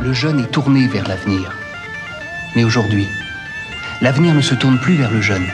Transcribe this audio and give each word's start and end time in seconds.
le 0.00 0.12
jeune 0.12 0.40
est 0.40 0.50
tourné 0.50 0.86
vers 0.86 1.06
l'avenir. 1.08 1.56
Mais 2.54 2.64
aujourd'hui, 2.64 3.06
l'avenir 4.00 4.34
ne 4.34 4.40
se 4.40 4.54
tourne 4.54 4.78
plus 4.78 4.96
vers 4.96 5.10
le 5.10 5.20
jeune. 5.20 5.46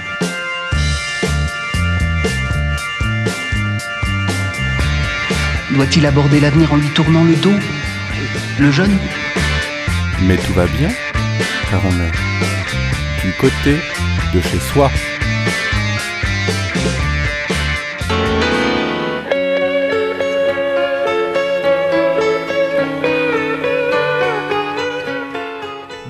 Doit-il 5.73 6.05
aborder 6.05 6.41
l'avenir 6.41 6.73
en 6.73 6.77
lui 6.77 6.89
tournant 6.89 7.25
le 7.25 7.37
dos? 7.37 7.55
Le 8.59 8.71
jeune? 8.71 8.99
Mais 10.23 10.37
tout 10.37 10.53
va 10.53 10.67
bien, 10.67 10.91
car 11.71 11.81
on 11.85 12.01
est 12.01 13.25
du 13.25 13.33
côté 13.35 13.77
de 14.35 14.41
chez 14.41 14.59
soi. 14.59 14.91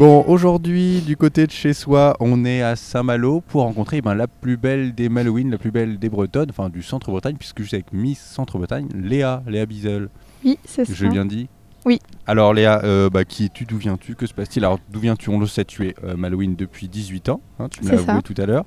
Bon, 0.00 0.24
aujourd'hui, 0.26 1.02
du 1.02 1.14
côté 1.14 1.46
de 1.46 1.50
chez 1.50 1.74
soi, 1.74 2.16
on 2.20 2.46
est 2.46 2.62
à 2.62 2.74
Saint-Malo 2.74 3.42
pour 3.42 3.60
rencontrer 3.60 4.00
ben, 4.00 4.14
la 4.14 4.28
plus 4.28 4.56
belle 4.56 4.94
des 4.94 5.10
Malouines, 5.10 5.50
la 5.50 5.58
plus 5.58 5.70
belle 5.70 5.98
des 5.98 6.08
Bretonnes, 6.08 6.48
enfin 6.48 6.70
du 6.70 6.82
Centre-Bretagne, 6.82 7.36
puisque 7.36 7.60
je 7.60 7.66
suis 7.66 7.74
avec 7.74 7.92
Miss 7.92 8.18
Centre-Bretagne, 8.18 8.88
Léa, 8.94 9.42
Léa 9.46 9.66
Bizel. 9.66 10.08
Oui, 10.42 10.58
c'est 10.64 10.86
ça. 10.86 10.92
J'ai 10.94 11.10
bien 11.10 11.26
dit 11.26 11.48
Oui. 11.84 11.98
Alors 12.26 12.54
Léa, 12.54 12.80
euh, 12.82 13.10
bah, 13.10 13.26
qui 13.26 13.44
es-tu, 13.44 13.66
d'où 13.66 13.76
viens-tu, 13.76 14.14
que 14.14 14.24
se 14.24 14.32
passe-t-il? 14.32 14.64
Alors 14.64 14.78
d'où 14.88 15.00
viens-tu? 15.00 15.28
On 15.28 15.38
le 15.38 15.46
sait, 15.46 15.66
tu 15.66 15.86
es 15.86 15.94
euh, 16.02 16.16
Malouine 16.16 16.56
depuis 16.56 16.88
18 16.88 17.28
ans, 17.28 17.42
hein, 17.58 17.68
tu 17.68 17.84
me 17.84 17.90
l'as 17.90 18.00
avoué 18.00 18.22
tout 18.22 18.34
à 18.38 18.46
l'heure. 18.46 18.64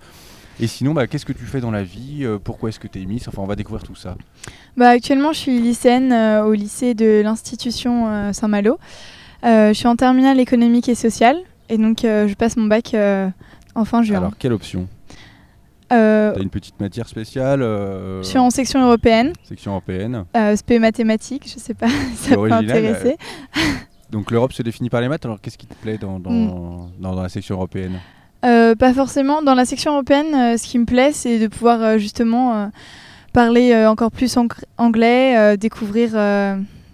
Et 0.60 0.68
sinon, 0.68 0.94
bah, 0.94 1.08
qu'est-ce 1.08 1.26
que 1.26 1.34
tu 1.34 1.46
fais 1.46 1.62
dans 1.62 1.72
la 1.72 1.82
vie? 1.82 2.20
Euh, 2.22 2.38
Pourquoi 2.38 2.70
est-ce 2.70 2.80
que 2.80 2.88
tu 2.88 3.02
es 3.02 3.06
Miss? 3.06 3.28
Enfin, 3.28 3.42
on 3.42 3.48
va 3.48 3.56
découvrir 3.56 3.84
tout 3.84 3.96
ça. 3.96 4.16
Bah, 4.78 4.90
actuellement, 4.90 5.34
je 5.34 5.40
suis 5.40 5.60
lycéenne 5.60 6.12
euh, 6.12 6.46
au 6.46 6.54
lycée 6.54 6.94
de 6.94 7.22
l'institution 7.24 8.08
euh, 8.08 8.34
Saint-Malo. 8.34 8.78
Euh, 9.44 9.70
je 9.70 9.74
suis 9.74 9.88
en 9.88 9.96
terminale 9.96 10.40
économique 10.40 10.88
et 10.90 10.96
sociale 10.96 11.38
et 11.70 11.78
donc 11.78 12.06
euh, 12.06 12.28
je 12.28 12.34
passe 12.36 12.56
mon 12.58 12.66
bac 12.68 12.94
euh, 12.94 13.30
en 13.76 13.84
fin 13.86 14.02
juin. 14.04 14.18
Alors, 14.20 14.38
quelle 14.38 14.54
option? 14.54 14.88
Euh, 15.92 16.34
Tu 16.34 16.40
as 16.40 16.44
une 16.44 16.50
petite 16.50 16.80
matière 16.80 17.08
spéciale 17.08 17.60
je 17.62 18.22
suis 18.24 18.38
en 18.40 18.50
section 18.50 18.82
européenne, 18.84 19.34
Section 19.44 19.72
européenne. 19.72 20.24
SP 20.34 20.80
mathématiques, 20.80 21.44
je 21.54 21.60
sais 21.60 21.74
pas 21.74 21.88
si 21.90 22.16
ça 22.30 22.36
peut 22.36 22.52
intéresser. 22.52 23.18
Donc 24.12 24.32
l'Europe 24.32 24.54
se 24.54 24.64
définit 24.64 24.90
par 24.90 25.02
les 25.02 25.08
maths, 25.10 25.26
alors 25.26 25.42
qu'est-ce 25.42 25.58
qui 25.58 25.68
te 25.68 25.76
plaît 25.76 25.98
dans, 25.98 26.20
dans, 26.20 26.32
Mm. 26.32 26.48
dans- 26.48 26.90
dans 27.14 27.22
la 27.22 27.30
section 27.30 27.56
européenne? 27.56 28.00
Euh, 28.46 28.76
pas 28.76 28.94
forcément. 28.94 29.42
Dans 29.42 29.56
la 29.56 29.66
section 29.66 29.94
européenne, 29.94 30.34
euh, 30.36 30.58
ce 30.58 30.68
qui 30.68 30.78
me 30.80 30.86
plaît, 30.86 31.12
c'est 31.14 31.40
de 31.40 31.48
pouvoir 31.48 31.82
euh, 31.82 31.98
justement 31.98 32.70
parler 33.34 33.86
encore 33.88 34.12
plus 34.12 34.36
ang- 34.38 34.48
anglais, 34.78 35.58
découvrir 35.58 36.12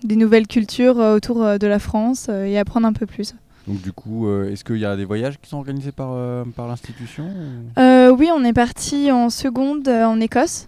des 0.03 0.15
nouvelles 0.15 0.47
cultures 0.47 0.99
euh, 0.99 1.15
autour 1.15 1.43
euh, 1.43 1.57
de 1.57 1.67
la 1.67 1.79
France 1.79 2.27
euh, 2.29 2.45
et 2.45 2.57
apprendre 2.57 2.87
un 2.87 2.93
peu 2.93 3.05
plus. 3.05 3.35
Donc 3.67 3.81
du 3.81 3.91
coup, 3.91 4.27
euh, 4.27 4.49
est-ce 4.51 4.63
qu'il 4.63 4.77
y 4.77 4.85
a 4.85 4.95
des 4.95 5.05
voyages 5.05 5.37
qui 5.39 5.49
sont 5.49 5.57
organisés 5.57 5.91
par, 5.91 6.09
euh, 6.13 6.43
par 6.55 6.67
l'institution 6.67 7.25
ou- 7.25 7.79
Euh, 7.79 8.09
oui, 8.11 8.29
on 8.33 8.43
est 8.43 8.53
parti 8.53 9.11
en 9.11 9.29
seconde 9.29 9.87
en 9.87 10.19
Écosse. 10.19 10.67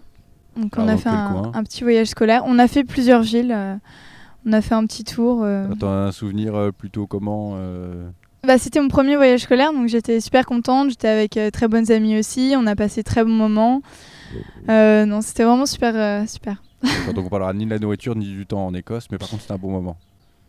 Donc 0.57 0.73
Ah, 0.75 0.81
on 0.81 0.85
dans 0.85 0.93
a 0.93 0.97
fait 0.97 1.09
un, 1.09 1.63
petit 1.63 1.83
voyage 1.83 2.07
scolaire. 2.07 2.43
On 2.45 2.59
a 2.59 2.67
fait 2.67 2.83
plusieurs 2.83 3.21
villes. 3.21 3.55
on 4.45 4.53
a 4.53 4.61
fait 4.61 4.75
un 4.75 4.85
petit 4.85 5.03
tour. 5.05 5.45
T'as 5.79 5.87
un 6.07 6.11
souvenir 6.11 6.71
plutôt 6.77 7.07
comment 7.07 7.55
Bah, 8.45 8.57
c'était 8.57 8.81
mon 8.81 8.89
premier 8.89 9.15
voyage 9.15 9.41
scolaire, 9.41 9.71
donc 9.71 9.87
j'étais 9.87 10.19
super 10.19 10.45
contente. 10.45 10.89
J'étais 10.89 11.07
avec 11.07 11.39
très 11.53 11.67
bonnes 11.69 11.89
amies 11.91 12.19
aussi. 12.19 12.53
On 12.57 12.67
a 12.67 12.75
passé 12.75 13.01
très 13.01 13.23
bons 13.23 13.31
moments. 13.31 13.81
Non, 14.67 15.21
c'était 15.21 15.45
vraiment 15.45 15.65
super, 15.65 16.27
super. 16.27 16.61
Quand 17.05 17.17
on 17.17 17.29
parlera 17.29 17.53
ni 17.53 17.65
de 17.65 17.69
la 17.69 17.79
nourriture 17.79 18.15
ni 18.15 18.25
du 18.25 18.45
temps 18.45 18.65
en 18.65 18.73
Écosse, 18.73 19.07
mais 19.11 19.17
par 19.17 19.29
contre 19.29 19.41
c'était 19.43 19.53
un 19.53 19.57
bon 19.57 19.71
moment. 19.71 19.97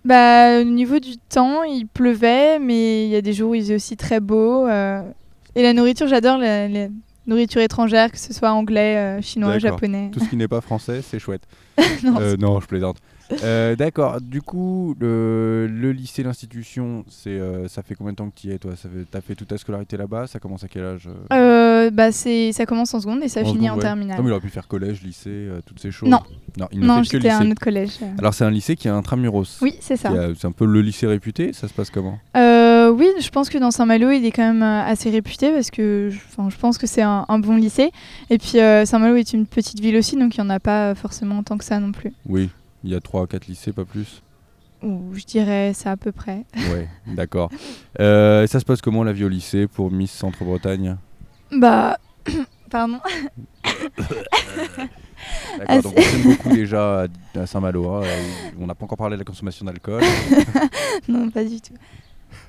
Bah, 0.05 0.61
au 0.61 0.65
niveau 0.65 0.99
du 0.99 1.17
temps, 1.17 1.63
il 1.63 1.87
pleuvait, 1.87 2.59
mais 2.59 3.05
il 3.07 3.11
y 3.11 3.17
a 3.17 3.23
des 3.23 3.33
jours 3.33 3.51
où 3.51 3.55
il 3.55 3.61
faisait 3.63 3.77
aussi 3.77 3.97
très 3.97 4.19
beau. 4.19 4.67
euh. 4.67 5.01
Et 5.55 5.63
la 5.63 5.73
nourriture, 5.75 6.09
j'adore 6.09 6.39
la, 6.39 6.67
la 6.67 6.89
nourriture 7.27 7.61
étrangère, 7.61 8.11
que 8.11 8.19
ce 8.19 8.33
soit 8.33 8.51
anglais, 8.51 8.97
euh, 8.97 9.21
chinois, 9.23 9.59
japonais. 9.61 10.11
Tout 10.13 10.19
ce 10.21 10.29
qui 10.29 10.37
n'est 10.37 10.49
pas 10.49 10.61
français, 10.63 11.03
c'est 11.03 11.19
chouette. 11.21 11.43
Non, 12.03 12.17
Euh, 12.19 12.37
non, 12.37 12.59
je 12.59 12.67
plaisante. 12.67 12.97
Euh, 13.43 13.77
D'accord. 13.77 14.21
Du 14.21 14.43
coup, 14.43 14.95
le, 15.01 15.67
le 15.67 15.93
lycée, 15.93 16.23
l'institution, 16.23 17.05
c'est, 17.09 17.31
euh, 17.31 17.69
ça 17.69 17.83
fait 17.83 17.95
combien 17.95 18.13
de 18.13 18.17
temps 18.17 18.29
que 18.29 18.41
tu 18.41 18.49
y 18.49 18.51
es, 18.53 18.59
toi? 18.59 18.73
T'as 19.11 19.21
fait 19.21 19.35
toute 19.35 19.49
ta 19.49 19.59
scolarité 19.59 19.97
là-bas? 19.97 20.27
Ça 20.27 20.39
commence 20.39 20.65
à 20.65 20.69
quel 20.69 20.85
âge 20.85 21.09
euh? 21.33 21.91
Bah 21.91 22.13
c'est 22.13 22.53
ça 22.53 22.65
commence 22.65 22.95
en 22.95 23.01
seconde 23.01 23.23
et 23.25 23.29
ça 23.29 23.41
En 23.41 23.45
finit 23.45 23.55
seconde, 23.67 23.71
en 23.71 23.75
ouais. 23.77 23.81
terminale. 23.83 24.17
Non, 24.17 24.23
mais 24.23 24.29
il 24.29 24.33
aurait 24.33 24.41
pu 24.41 24.49
faire 24.51 24.69
collège, 24.69 25.03
lycée, 25.03 25.49
toutes 25.67 25.81
ces 25.81 25.91
choses. 25.91 26.09
Non. 26.09 26.21
Non, 26.59 26.69
il 26.71 26.81
non, 26.81 27.03
j'étais 27.03 27.29
à 27.29 27.39
un 27.39 27.51
autre 27.51 27.61
collège. 27.61 27.99
Alors 28.19 28.35
c'est 28.35 28.45
un 28.45 28.51
lycée 28.51 28.77
qui 28.77 28.87
est 28.89 28.91
intramuros. 28.93 29.59
Oui, 29.63 29.75
c'est 29.81 29.97
ça. 29.97 30.11
C'est 30.39 30.47
un 30.47 30.53
peu 30.53 30.67
le 30.67 30.81
lycée 30.81 31.07
réputé. 31.07 31.53
Ça 31.53 31.67
se 31.69 31.73
passe 31.73 31.91
comment? 31.91 32.19
Oui, 32.35 33.09
je 33.21 33.29
pense 33.31 33.49
que 33.49 33.59
dans 33.59 33.71
Saint-Malo, 33.71 34.11
il 34.11 34.25
est 34.27 34.33
quand 34.33 34.53
même 34.53 34.63
assez 34.63 35.09
réputé 35.11 35.51
parce 35.51 35.71
que 35.71 36.11
je, 36.11 36.19
enfin, 36.31 36.51
je 36.51 36.57
pense 36.57 36.79
que 36.79 36.87
c'est 36.87 37.03
un, 37.03 37.25
un 37.29 37.39
bon 37.39 37.57
lycée. 37.57 37.91
Et 38.31 38.39
puis 38.39 38.59
Saint-Malo 38.85 39.17
est 39.17 39.33
une 39.33 39.47
petite 39.47 39.81
ville 39.81 39.97
aussi, 39.97 40.17
donc 40.17 40.37
il 40.37 40.41
n'y 40.41 40.47
en 40.47 40.51
a 40.51 40.61
pas 40.61 40.95
forcément 40.95 41.43
tant 41.43 41.59
que 41.59 41.65
ça 41.65 41.81
non 41.81 41.93
plus. 41.93 42.13
Oui. 42.27 42.51
Il 42.85 42.91
y 42.91 42.95
a 42.95 43.01
3 43.01 43.27
4 43.27 43.47
lycées, 43.47 43.73
pas 43.73 43.85
plus. 43.85 44.23
Je 44.83 45.25
dirais 45.25 45.73
ça 45.75 45.93
à 45.93 45.97
peu 45.97 46.11
près. 46.11 46.45
Ouais, 46.57 46.89
d'accord. 47.07 47.51
Euh, 48.01 48.47
ça 48.49 48.59
se 48.59 48.65
passe 48.65 48.81
comment 48.81 49.05
la 49.05 49.13
vie 49.13 49.25
au 49.25 49.29
lycée 49.29 49.69
pour 49.69 49.91
Miss 49.93 50.11
Centre-Bretagne? 50.11 50.97
Bah, 51.53 51.99
pardon. 52.71 52.99
D'accord, 55.59 55.83
donc 55.83 55.95
on 55.97 56.03
s'aime 56.03 56.23
beaucoup 56.23 56.49
déjà 56.49 57.03
à- 57.05 57.39
à 57.39 57.47
Saint-Malo. 57.47 57.89
hein. 57.93 58.03
On 58.59 58.67
n'a 58.67 58.75
pas 58.75 58.85
encore 58.87 58.99
parlé 58.99 59.15
de 59.17 59.21
la 59.21 59.25
consommation 59.25 59.65
d'alcool. 59.65 60.03
non, 61.09 61.31
pas 61.31 61.45
du 61.45 61.61
tout. 61.61 61.75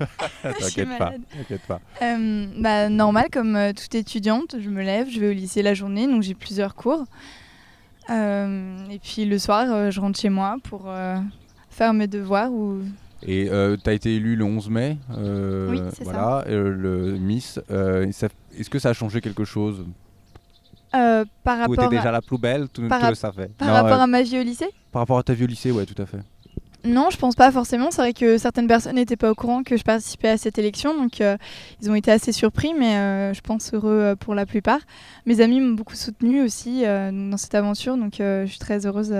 Je 0.00 0.64
suis 0.64 0.74
T'inquiète 0.82 0.88
pas, 0.98 1.04
malade. 1.04 1.20
t'inquiète 1.36 1.60
pas. 1.68 1.80
Euh, 2.02 2.46
bah, 2.58 2.88
normal, 2.88 3.26
comme 3.32 3.54
euh, 3.54 3.72
toute 3.72 3.94
étudiante, 3.94 4.56
je 4.58 4.68
me 4.70 4.82
lève, 4.82 5.08
je 5.08 5.20
vais 5.20 5.28
au 5.28 5.32
lycée 5.32 5.62
la 5.62 5.74
journée, 5.74 6.06
donc 6.08 6.22
j'ai 6.22 6.34
plusieurs 6.34 6.74
cours. 6.74 7.04
Euh, 8.10 8.86
et 8.90 8.98
puis 8.98 9.24
le 9.24 9.38
soir, 9.38 9.66
euh, 9.70 9.90
je 9.90 10.00
rentre 10.00 10.18
chez 10.18 10.28
moi 10.28 10.56
pour 10.64 10.84
euh, 10.88 11.16
faire 11.70 11.94
mes 11.94 12.06
devoirs 12.06 12.52
ou 12.52 12.82
Et 13.22 13.48
euh, 13.50 13.76
tu 13.82 13.88
as 13.88 13.92
été 13.94 14.16
élu 14.16 14.36
le 14.36 14.44
11 14.44 14.68
mai. 14.68 14.98
euh, 15.16 15.70
Oui, 15.70 15.80
c'est 15.90 16.04
ça. 16.04 16.12
voilà, 16.12 16.44
euh, 16.48 16.68
le 16.70 17.18
Miss. 17.18 17.58
euh, 17.70 18.10
ça- 18.12 18.28
Est-ce 18.58 18.68
que 18.70 18.78
ça 18.78 18.90
a 18.90 18.92
changé 18.92 19.20
quelque 19.20 19.44
chose? 19.44 19.84
Euh, 20.94 21.24
par 21.42 21.56
Ou 21.56 21.60
rapport, 21.62 21.74
était 21.74 21.88
déjà 21.96 22.10
à, 22.10 22.12
la 22.12 22.22
plus 22.22 22.38
belle 22.38 22.68
Tout, 22.68 22.86
par 22.88 22.98
tout 22.98 23.04
rap- 23.06 23.10
le 23.10 23.14
savait. 23.16 23.48
par 23.58 23.66
Non, 23.68 23.74
rapport 23.74 23.92
euh, 24.00 24.04
à 24.04 24.06
ma 24.06 24.22
vie 24.22 24.38
au 24.38 24.42
lycée? 24.44 24.68
par 24.92 25.00
rapport 25.00 25.18
à 25.18 25.22
ta 25.24 25.32
vie 25.34 25.44
au 25.44 25.48
lycée, 25.48 25.72
ouais, 25.72 25.86
tout 25.86 26.00
à 26.00 26.06
fait. 26.06 26.20
Non, 26.84 27.08
je 27.10 27.16
pense 27.16 27.34
pas 27.34 27.50
forcément. 27.50 27.90
C'est 27.90 28.02
vrai 28.02 28.12
que 28.12 28.36
certaines 28.38 28.66
personnes 28.66 28.96
n'étaient 28.96 29.16
pas 29.16 29.30
au 29.30 29.34
courant 29.34 29.62
que 29.62 29.76
je 29.76 29.82
participais 29.82 30.28
à 30.28 30.36
cette 30.36 30.58
élection, 30.58 30.94
donc 30.96 31.20
euh, 31.20 31.36
ils 31.80 31.90
ont 31.90 31.94
été 31.94 32.10
assez 32.10 32.30
surpris, 32.32 32.72
mais 32.78 32.96
euh, 32.96 33.32
je 33.34 33.40
pense 33.40 33.72
heureux 33.72 33.90
euh, 34.00 34.16
pour 34.16 34.34
la 34.34 34.44
plupart. 34.44 34.80
Mes 35.24 35.40
amis 35.40 35.60
m'ont 35.60 35.72
beaucoup 35.74 35.94
soutenue 35.94 36.42
aussi 36.42 36.82
euh, 36.84 37.10
dans 37.30 37.36
cette 37.38 37.54
aventure, 37.54 37.96
donc 37.96 38.14
je 38.18 38.44
suis 38.46 38.58
très 38.58 38.84
heureuse 38.86 39.14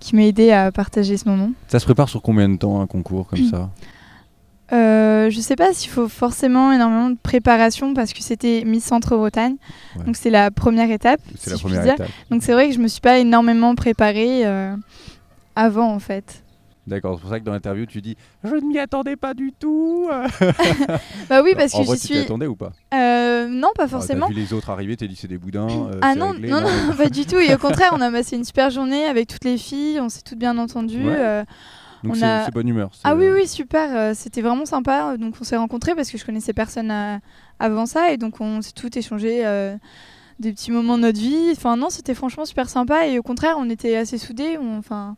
qu'ils 0.00 0.16
m'aient 0.16 0.28
aidé 0.28 0.50
à 0.50 0.72
partager 0.72 1.16
ce 1.16 1.28
moment. 1.28 1.50
Ça 1.68 1.78
se 1.78 1.84
prépare 1.84 2.08
sur 2.08 2.22
combien 2.22 2.48
de 2.48 2.56
temps 2.56 2.80
un 2.80 2.86
concours 2.86 3.26
comme 3.28 3.44
ça? 3.44 3.70
Euh, 4.72 5.28
je 5.28 5.38
sais 5.40 5.54
pas 5.56 5.74
s'il 5.74 5.90
faut 5.90 6.08
forcément 6.08 6.72
énormément 6.72 7.10
de 7.10 7.18
préparation 7.22 7.92
parce 7.92 8.14
que 8.14 8.22
c'était 8.22 8.62
Miss 8.64 8.84
Centre-Bretagne, 8.84 9.56
Ouais. 9.98 10.04
donc 10.06 10.16
c'est 10.16 10.30
la 10.30 10.50
première 10.50 10.90
étape. 10.90 11.20
C'est 11.36 11.50
si 11.50 11.50
la 11.50 11.58
première 11.58 11.82
dire. 11.82 11.92
étape. 11.94 12.08
Donc 12.30 12.42
c'est 12.42 12.54
vrai 12.54 12.68
que 12.68 12.74
je 12.74 12.78
me 12.78 12.88
suis 12.88 13.02
pas 13.02 13.18
énormément 13.18 13.74
préparée 13.74 14.46
euh, 14.46 14.74
avant 15.56 15.92
en 15.92 15.98
fait. 15.98 16.41
D'accord, 16.86 17.14
c'est 17.16 17.20
pour 17.20 17.30
ça 17.30 17.38
que 17.38 17.44
dans 17.44 17.52
l'interview 17.52 17.86
tu 17.86 18.02
dis 18.02 18.16
Je 18.42 18.54
ne 18.56 18.60
m'y 18.62 18.78
attendais 18.78 19.14
pas 19.16 19.34
du 19.34 19.52
tout. 19.52 20.08
Bah 21.28 21.42
oui, 21.42 21.52
parce 21.56 21.74
en 21.74 21.78
que 21.80 21.84
j'y 21.84 21.90
tu 21.92 21.96
t'y 21.98 22.06
suis. 22.08 22.18
attendais 22.18 22.46
ou 22.46 22.56
pas? 22.56 22.72
Euh, 22.94 23.46
non, 23.48 23.68
pas 23.76 23.84
Ah, 23.84 23.88
forcément. 23.88 24.26
T'as 24.26 24.32
vu 24.34 24.40
les 24.40 24.52
autres 24.52 24.70
arriver, 24.70 24.96
t'es 24.96 25.06
dit 25.08 25.16
c'est 25.16 25.28
des 25.28 25.38
boudins. 25.38 25.68
euh, 25.70 25.98
Ah 26.02 26.14
non, 26.14 26.32
réglé, 26.32 26.48
non, 26.50 26.60
non, 26.60 26.94
pas 26.96 27.08
du 27.08 27.24
tout. 27.24 27.38
Et 27.38 27.54
au 27.54 27.58
contraire, 27.66 27.90
on 27.92 28.00
a 28.00 28.10
passé 28.10 28.36
une 28.36 28.44
super 28.44 28.70
journée 28.70 29.04
avec 29.04 29.28
toutes 29.28 29.44
les 29.44 29.58
filles, 29.58 30.00
on 30.00 30.08
s'est 30.08 30.22
toutes 30.22 30.38
bien 30.38 30.58
entendues. 30.58 31.06
Ouais. 31.06 31.14
euh, 31.16 31.44
Donc 32.02 32.12
on 32.12 32.18
c'est 32.18 32.24
a- 32.24 32.50
bonne 32.50 32.68
humeur. 32.68 32.90
Ah 33.04 33.14
oui, 33.14 33.26
oui, 33.32 33.46
super. 33.46 34.14
C'était 34.16 34.42
vraiment 34.42 34.66
sympa. 34.66 35.16
Donc 35.16 35.34
on 35.40 35.44
s'est 35.44 35.56
rencontrés 35.56 35.94
parce 35.94 36.10
que 36.10 36.18
je 36.18 36.24
connaissais 36.24 36.52
personne 36.52 36.90
à- 36.90 37.20
avant 37.60 37.86
ça. 37.86 38.10
Et 38.12 38.16
donc 38.16 38.40
on 38.40 38.60
s'est 38.60 38.72
tout 38.72 38.96
échangé 38.98 39.44
des 40.40 40.52
petits 40.52 40.72
moments 40.72 40.96
de 40.96 41.02
notre 41.02 41.20
vie. 41.20 41.50
Enfin, 41.52 41.76
non, 41.76 41.90
c'était 41.90 42.14
franchement 42.14 42.44
super 42.44 42.68
sympa. 42.68 43.06
Et 43.06 43.20
au 43.20 43.22
contraire, 43.22 43.54
on 43.58 43.70
était 43.70 43.96
assez 43.96 44.18
soudés. 44.18 44.58
on- 44.60 44.78
Enfin, 44.78 45.16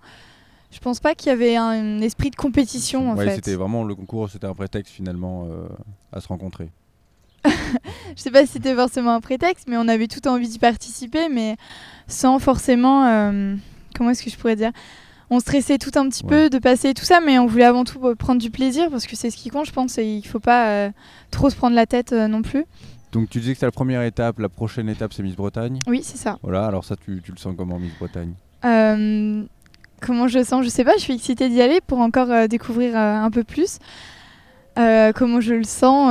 je 0.75 0.81
pense 0.81 0.99
pas 1.00 1.15
qu'il 1.15 1.29
y 1.29 1.31
avait 1.31 1.56
un, 1.56 1.65
un 1.69 2.00
esprit 2.00 2.31
de 2.31 2.37
compétition 2.37 3.11
en 3.12 3.17
Ouais, 3.17 3.26
fait. 3.26 3.35
c'était 3.37 3.55
vraiment 3.55 3.85
le 3.85 3.94
concours, 3.94 4.29
c'était 4.29 4.47
un 4.47 4.55
prétexte 4.55 4.93
finalement 4.93 5.47
euh, 5.50 5.67
à 6.12 6.21
se 6.21 6.29
rencontrer. 6.29 6.71
Je 8.17 8.23
sais 8.23 8.31
pas 8.31 8.43
si 8.47 8.53
c'était 8.53 8.75
forcément 8.75 9.12
un 9.15 9.21
prétexte, 9.21 9.67
mais 9.69 9.76
on 9.76 9.88
avait 9.88 10.06
tout 10.09 10.26
envie 10.29 10.49
d'y 10.49 10.59
participer, 10.59 11.29
mais 11.29 11.56
sans 12.09 12.38
forcément. 12.38 13.06
euh, 13.06 13.55
comment 13.97 14.11
est-ce 14.11 14.23
que 14.23 14.31
je 14.31 14.37
pourrais 14.37 14.56
dire? 14.56 14.73
On 15.31 15.41
stressait 15.41 15.79
tout 15.79 15.91
un 15.99 16.09
petit 16.09 16.23
Ouais. 16.25 16.31
peu 16.31 16.50
de 16.50 16.59
passer 16.59 16.94
tout 16.94 17.05
ça, 17.05 17.21
mais 17.21 17.38
on 17.38 17.47
voulait 17.47 17.65
avant 17.65 17.85
tout 17.85 18.00
euh, 18.06 18.15
prendre 18.15 18.41
du 18.41 18.50
plaisir 18.50 18.91
parce 18.91 19.06
que 19.06 19.17
c'est 19.17 19.31
ce 19.31 19.37
qui 19.37 19.49
compte, 19.50 19.67
je 19.67 19.73
pense, 19.73 19.99
et 19.99 20.05
il 20.06 20.26
faut 20.26 20.41
pas 20.41 20.69
euh, 20.69 20.91
trop 21.31 21.50
se 21.50 21.56
prendre 21.56 21.75
la 21.76 21.87
tête 21.87 22.12
non 22.12 22.43
plus. 22.43 22.65
Donc 23.12 23.31
tu 23.31 23.38
disais 23.41 23.53
que 23.53 23.56
c'était 23.59 23.67
la 23.67 23.73
première 23.73 24.03
étape, 24.03 24.38
la 24.38 24.49
prochaine 24.49 24.88
étape 24.88 25.12
c'est 25.12 25.23
Miss 25.23 25.37
Bretagne? 25.37 25.79
Oui, 25.87 26.00
c'est 26.03 26.17
ça. 26.19 26.38
Voilà, 26.43 26.67
alors 26.67 26.85
ça 26.85 26.97
tu, 26.97 27.21
tu 27.25 27.31
le 27.32 27.38
sens 27.38 27.55
comment 27.56 27.79
Miss 27.79 27.93
Bretagne? 27.99 28.32
Euh, 28.65 29.44
comment 30.05 30.29
je 30.29 30.43
sens 30.43 30.65
Je 30.65 30.69
sais 30.69 30.85
pas, 30.85 30.97
je 30.97 31.03
suis 31.03 31.15
excitée 31.15 31.49
d'y 31.49 31.61
aller 31.61 31.81
pour 31.81 31.99
encore 31.99 32.31
euh, 32.31 32.47
découvrir 32.47 32.97
euh, 32.97 33.17
un 33.17 33.31
peu 33.31 33.45
plus. 33.45 33.79
Euh, 34.79 35.12
comment 35.12 35.41
je 35.41 35.55
le 35.55 35.65
sens 35.65 36.11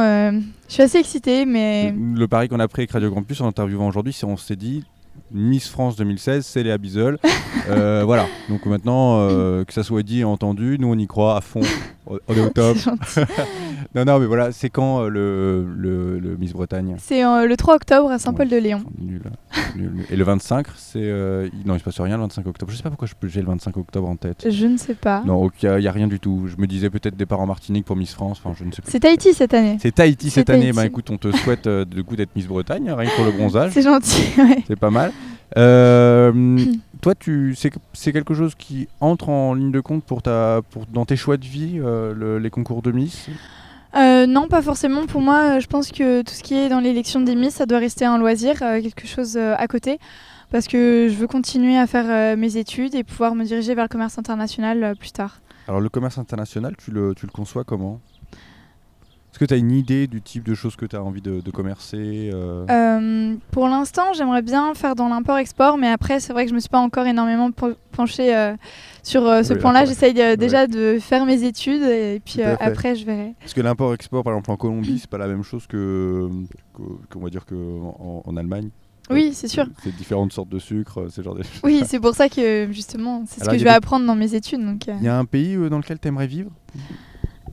Je 0.69 0.74
suis 0.74 0.84
assez 0.84 0.98
excitée, 0.98 1.45
mais 1.45 1.94
Le 1.94 2.28
pari 2.28 2.48
qu'on 2.48 2.60
a 2.60 2.68
pris 2.68 2.84
avec 2.84 2.92
Radio 2.92 3.12
Campus 3.12 3.42
en 3.42 3.48
interviewant 3.48 3.88
aujourd'hui, 3.88 4.13
c'est 4.13 4.25
on 4.25 4.38
s'est 4.38 4.56
dit 4.56 4.84
Miss 5.31 5.68
France 5.68 5.95
2016, 5.98 6.45
c'est 6.45 6.63
Léa 6.63 6.78
Bizel. 6.78 7.18
Voilà. 7.68 8.25
Donc 8.50 8.66
maintenant, 8.66 9.28
que 9.28 9.74
ça 9.74 9.84
soit 9.84 10.04
dit 10.04 10.22
et 10.22 10.24
entendu, 10.24 10.78
nous 10.80 10.88
on 10.88 10.98
y 10.98 11.07
croit 11.07 11.38
à 11.38 11.42
fond. 11.42 11.62
On 12.07 12.18
on 12.28 12.34
est 12.34 12.42
au 12.42 12.50
top. 12.54 12.78
Non, 13.95 14.06
non, 14.06 14.19
mais 14.19 14.25
voilà, 14.25 14.51
c'est 14.51 14.69
quand 14.69 15.01
euh, 15.03 15.09
le, 15.09 15.65
le, 15.75 16.19
le 16.19 16.38
Miss 16.38 16.53
Bretagne 16.53 16.95
C'est 17.00 17.24
euh, 17.25 17.45
le 17.47 17.56
3 17.57 17.75
octobre 17.75 18.09
à 18.12 18.19
Saint-Paul-de-Léon. 18.19 18.77
Enfin, 18.77 18.89
nul, 19.00 19.21
nul, 19.75 19.91
nul. 19.94 20.06
Et 20.09 20.15
le 20.15 20.24
25, 20.24 20.68
c'est. 20.75 21.00
euh, 21.01 21.50
il- 21.53 21.68
non, 21.68 21.75
il 21.75 21.80
se 21.80 21.83
passe 21.83 22.00
rien 22.00 22.15
le 22.18 22.24
25 22.24 22.45
octobre. 22.47 22.71
Je 22.71 22.77
sais 22.77 22.83
pas 22.83 22.89
pourquoi 22.89 23.07
je 23.07 23.27
j'ai 23.27 23.41
le 23.41 23.47
25 23.47 23.75
octobre 23.77 24.07
en 24.07 24.15
tête. 24.15 24.45
Je 24.50 24.65
ne 24.68 24.77
sais 24.77 24.95
pas. 24.95 25.24
Non, 25.25 25.50
il 25.62 25.69
n'y 25.80 25.88
a, 25.88 25.91
rien 25.91 26.07
du 26.07 26.19
tout. 26.19 26.47
Je 26.47 26.56
me 26.62 26.68
disais 26.68 26.89
peut-être 26.89 27.15
départ 27.15 27.39
en 27.39 27.47
Martinique 27.47 27.85
pour 27.85 27.95
Miss 27.95 28.13
France. 28.13 28.39
Enfin, 28.44 28.56
je 28.57 28.63
ne 28.65 28.71
sais 28.71 28.81
pas. 28.81 28.89
C'est 28.91 29.00
Tahiti 29.00 29.33
cette 29.33 29.53
année. 29.53 29.77
C'est 29.81 29.94
Tahiti 29.94 30.29
C'est 30.29 30.41
cette 30.41 30.50
année. 30.50 30.62
Tahiti. 30.62 30.75
Bah 30.77 30.86
écoute, 30.86 31.09
on 31.09 31.18
te 31.18 31.31
souhaite 31.31 31.68
euh, 31.68 31.86
du 31.86 32.03
coup 32.03 32.15
d'être 32.15 32.36
Miss 32.36 32.47
Bretagne, 32.47 32.89
hein, 32.89 32.95
rien 32.95 33.09
que 33.09 33.15
pour 33.15 33.25
le 33.25 33.31
bronzage. 33.31 33.71
C'est 33.74 33.81
gentil, 33.81 34.24
ouais. 34.38 34.63
C'est 34.68 34.79
pas 34.79 34.89
mal. 34.91 35.12
Euh, 35.57 36.57
toi, 37.01 37.13
tu, 37.15 37.53
c'est, 37.56 37.71
c'est 37.94 38.12
quelque 38.12 38.33
chose 38.33 38.56
qui 38.56 38.88
entre 39.00 39.29
en 39.29 39.53
ligne 39.53 39.71
de 39.71 39.79
compte 39.79 40.03
pour 40.03 40.21
ta, 40.21 40.62
pour, 40.71 40.86
dans 40.88 41.06
tes 41.06 41.15
choix 41.15 41.38
de 41.38 41.45
vie, 41.45 41.79
euh, 41.79 42.13
le- 42.13 42.39
les 42.39 42.50
concours 42.50 42.81
de 42.81 42.91
Miss? 42.91 43.27
Euh, 43.95 44.25
non, 44.25 44.48
pas 44.48 44.62
forcément. 44.62 45.06
Pour 45.06 45.22
moi, 45.22 45.57
euh, 45.57 45.60
je 45.60 45.68
pense 45.68 45.92
que 45.92 46.22
tout 46.24 46.34
ce 46.34 46.42
qui 46.42 46.56
est 46.56 46.69
dans 46.69 46.80
l'élection 46.80 47.22
des 47.22 47.36
Miss, 47.36 47.56
ça 47.56 47.66
doit 47.66 47.78
rester 47.78 48.06
un 48.06 48.18
loisir, 48.18 48.62
euh, 48.62 48.81
quelque 48.81 49.07
chose 49.07 49.38
à 49.38 49.68
côté. 49.68 50.00
Parce 50.51 50.68
que 50.68 51.07
je 51.10 51.16
veux 51.16 51.28
continuer 51.28 51.78
à 51.78 51.88
faire 51.88 52.38
mes 52.38 52.57
études 52.57 52.94
et 52.94 53.04
pouvoir 53.04 53.34
me 53.34 53.44
diriger 53.44 53.74
vers 53.74 53.86
le 53.86 53.90
commerce 53.90 54.19
international 54.19 54.95
plus 55.00 55.12
tard. 55.12 55.40
Alors, 55.68 55.81
le 55.81 55.90
commerce 55.90 56.19
international, 56.19 56.75
tu 56.78 56.92
le, 56.92 57.16
tu 57.16 57.25
le 57.25 57.31
conçois 57.31 57.63
comment? 57.63 58.00
Est-ce 59.33 59.39
que 59.39 59.45
tu 59.45 59.56
as 59.56 59.57
une 59.57 59.71
idée 59.71 60.06
du 60.06 60.21
type 60.21 60.44
de 60.44 60.53
choses 60.53 60.75
que 60.75 60.85
tu 60.85 60.95
as 60.95 61.03
envie 61.03 61.19
de, 61.19 61.41
de 61.41 61.50
commercer 61.50 62.30
euh 62.31 62.68
Euh, 62.69 63.35
pour 63.50 63.68
l'instant, 63.68 64.13
j'aimerais 64.13 64.44
bien 64.44 64.75
faire 64.75 64.94
dans 64.94 65.09
l'import-export, 65.09 65.80
mais 65.80 65.88
après, 65.88 66.19
c'est 66.19 66.33
vrai 66.33 66.44
que 66.44 66.51
je 66.51 66.53
me 66.53 66.59
suis 66.59 66.69
pas 66.69 66.77
encore 66.77 67.07
énormément 67.07 67.50
pen- 67.51 67.74
penchée 67.94 68.35
euh, 68.35 68.53
sur 69.01 69.24
ce 69.44 69.53
Oui, 69.53 69.59
point-là. 69.59 69.85
J'essaye 69.85 70.13
déjà 70.38 70.68
de 70.68 71.00
faire 71.01 71.25
mes 71.25 71.44
études 71.45 71.81
et 71.81 72.21
puis 72.24 72.44
après, 72.44 72.94
je 72.95 73.06
verrai. 73.07 73.33
Parce 73.39 73.56
que 73.56 73.62
l'import-export, 73.62 74.24
par 74.24 74.33
exemple 74.33 74.51
en 74.51 74.56
Colombie, 74.56 75.00
c'est 75.01 75.09
pas 75.09 75.18
la 75.18 75.27
même 75.27 75.41
chose 75.41 75.65
que, 75.65 76.29
que- 76.75 76.83
qu'on 77.12 77.19
va 77.21 77.31
dire 77.31 77.47
qu'en 77.47 77.56
en, 77.56 78.21
en 78.24 78.38
Allemagne. 78.38 78.69
Oui, 79.09 79.31
c'est 79.33 79.47
sûr. 79.47 79.65
C'est 79.83 79.95
différentes 79.95 80.31
sortes 80.31 80.50
de 80.50 80.59
sucre, 80.59 81.07
c'est 81.09 81.24
genre 81.24 81.33
des... 81.33 81.41
Oui, 81.63 81.81
c'est 81.88 82.00
pour 82.00 82.13
ça 82.13 82.29
que 82.29 82.68
justement, 82.71 83.24
c'est 83.27 83.44
ce 83.44 83.50
que 83.50 83.57
je 83.57 83.63
vais 83.63 83.71
des- 83.71 83.75
apprendre 83.75 84.06
dans 84.06 84.15
mes 84.15 84.36
études. 84.36 84.63
Donc, 84.63 84.86
Il 84.86 85.01
y 85.03 85.07
a 85.07 85.18
un 85.18 85.25
pays 85.25 85.56
dans 85.71 85.79
lequel 85.79 85.97
tu 86.00 86.07
aimerais 86.07 86.27
vivre? 86.27 86.51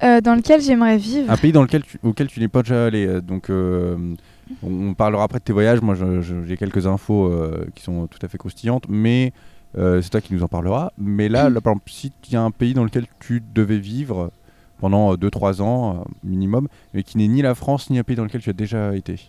Euh, 0.02 0.20
dans 0.20 0.34
lequel 0.34 0.60
j'aimerais 0.60 0.96
vivre. 0.96 1.30
Un 1.30 1.36
pays 1.36 1.52
dans 1.52 1.62
lequel 1.62 1.82
tu, 1.82 1.98
auquel 2.02 2.26
tu 2.28 2.40
n'es 2.40 2.48
pas 2.48 2.62
déjà 2.62 2.86
allé. 2.86 3.06
euh, 3.06 3.20
Donc, 3.20 3.50
euh, 3.50 3.96
on, 4.62 4.88
on 4.88 4.94
parlera 4.94 5.24
après 5.24 5.38
de 5.38 5.44
tes 5.44 5.52
voyages. 5.52 5.80
Moi, 5.80 5.94
j'ai 6.46 6.56
quelques 6.56 6.86
infos 6.86 7.26
euh, 7.26 7.66
qui 7.74 7.82
sont 7.82 8.06
tout 8.06 8.18
à 8.22 8.28
fait 8.28 8.38
croustillantes, 8.38 8.84
mais 8.88 9.32
c'est 9.74 10.10
toi 10.10 10.20
qui 10.20 10.34
nous 10.34 10.42
en 10.42 10.48
parlera. 10.48 10.92
Mais 10.98 11.28
là, 11.28 11.48
là, 11.48 11.60
par 11.60 11.72
exemple, 11.74 11.90
si 11.90 12.12
il 12.26 12.32
y 12.32 12.36
a 12.36 12.42
un 12.42 12.50
pays 12.50 12.74
dans 12.74 12.82
lequel 12.84 13.06
tu 13.20 13.40
devais 13.54 13.78
vivre 13.78 14.30
pendant 14.80 15.14
2-3 15.14 15.62
ans 15.62 16.04
minimum, 16.24 16.66
mais 16.94 17.02
qui 17.04 17.18
n'est 17.18 17.28
ni 17.28 17.40
la 17.42 17.54
France 17.54 17.88
ni 17.90 17.98
un 17.98 18.02
pays 18.02 18.16
dans 18.16 18.24
lequel 18.24 18.40
tu 18.40 18.50
as 18.50 18.54
déjà 18.54 18.96
été. 18.96 19.20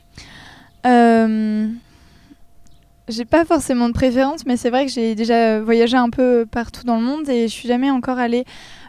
J'ai 3.09 3.25
pas 3.25 3.43
forcément 3.45 3.87
de 3.89 3.93
préférence, 3.93 4.45
mais 4.45 4.55
c'est 4.57 4.69
vrai 4.69 4.85
que 4.85 4.91
j'ai 4.91 5.15
déjà 5.15 5.59
voyagé 5.59 5.97
un 5.97 6.09
peu 6.09 6.45
partout 6.49 6.85
dans 6.85 6.95
le 6.95 7.03
monde 7.03 7.27
et 7.29 7.47
je 7.47 7.51
suis 7.53 7.67
jamais 7.67 7.91
encore 7.91 8.17
allée 8.19 8.45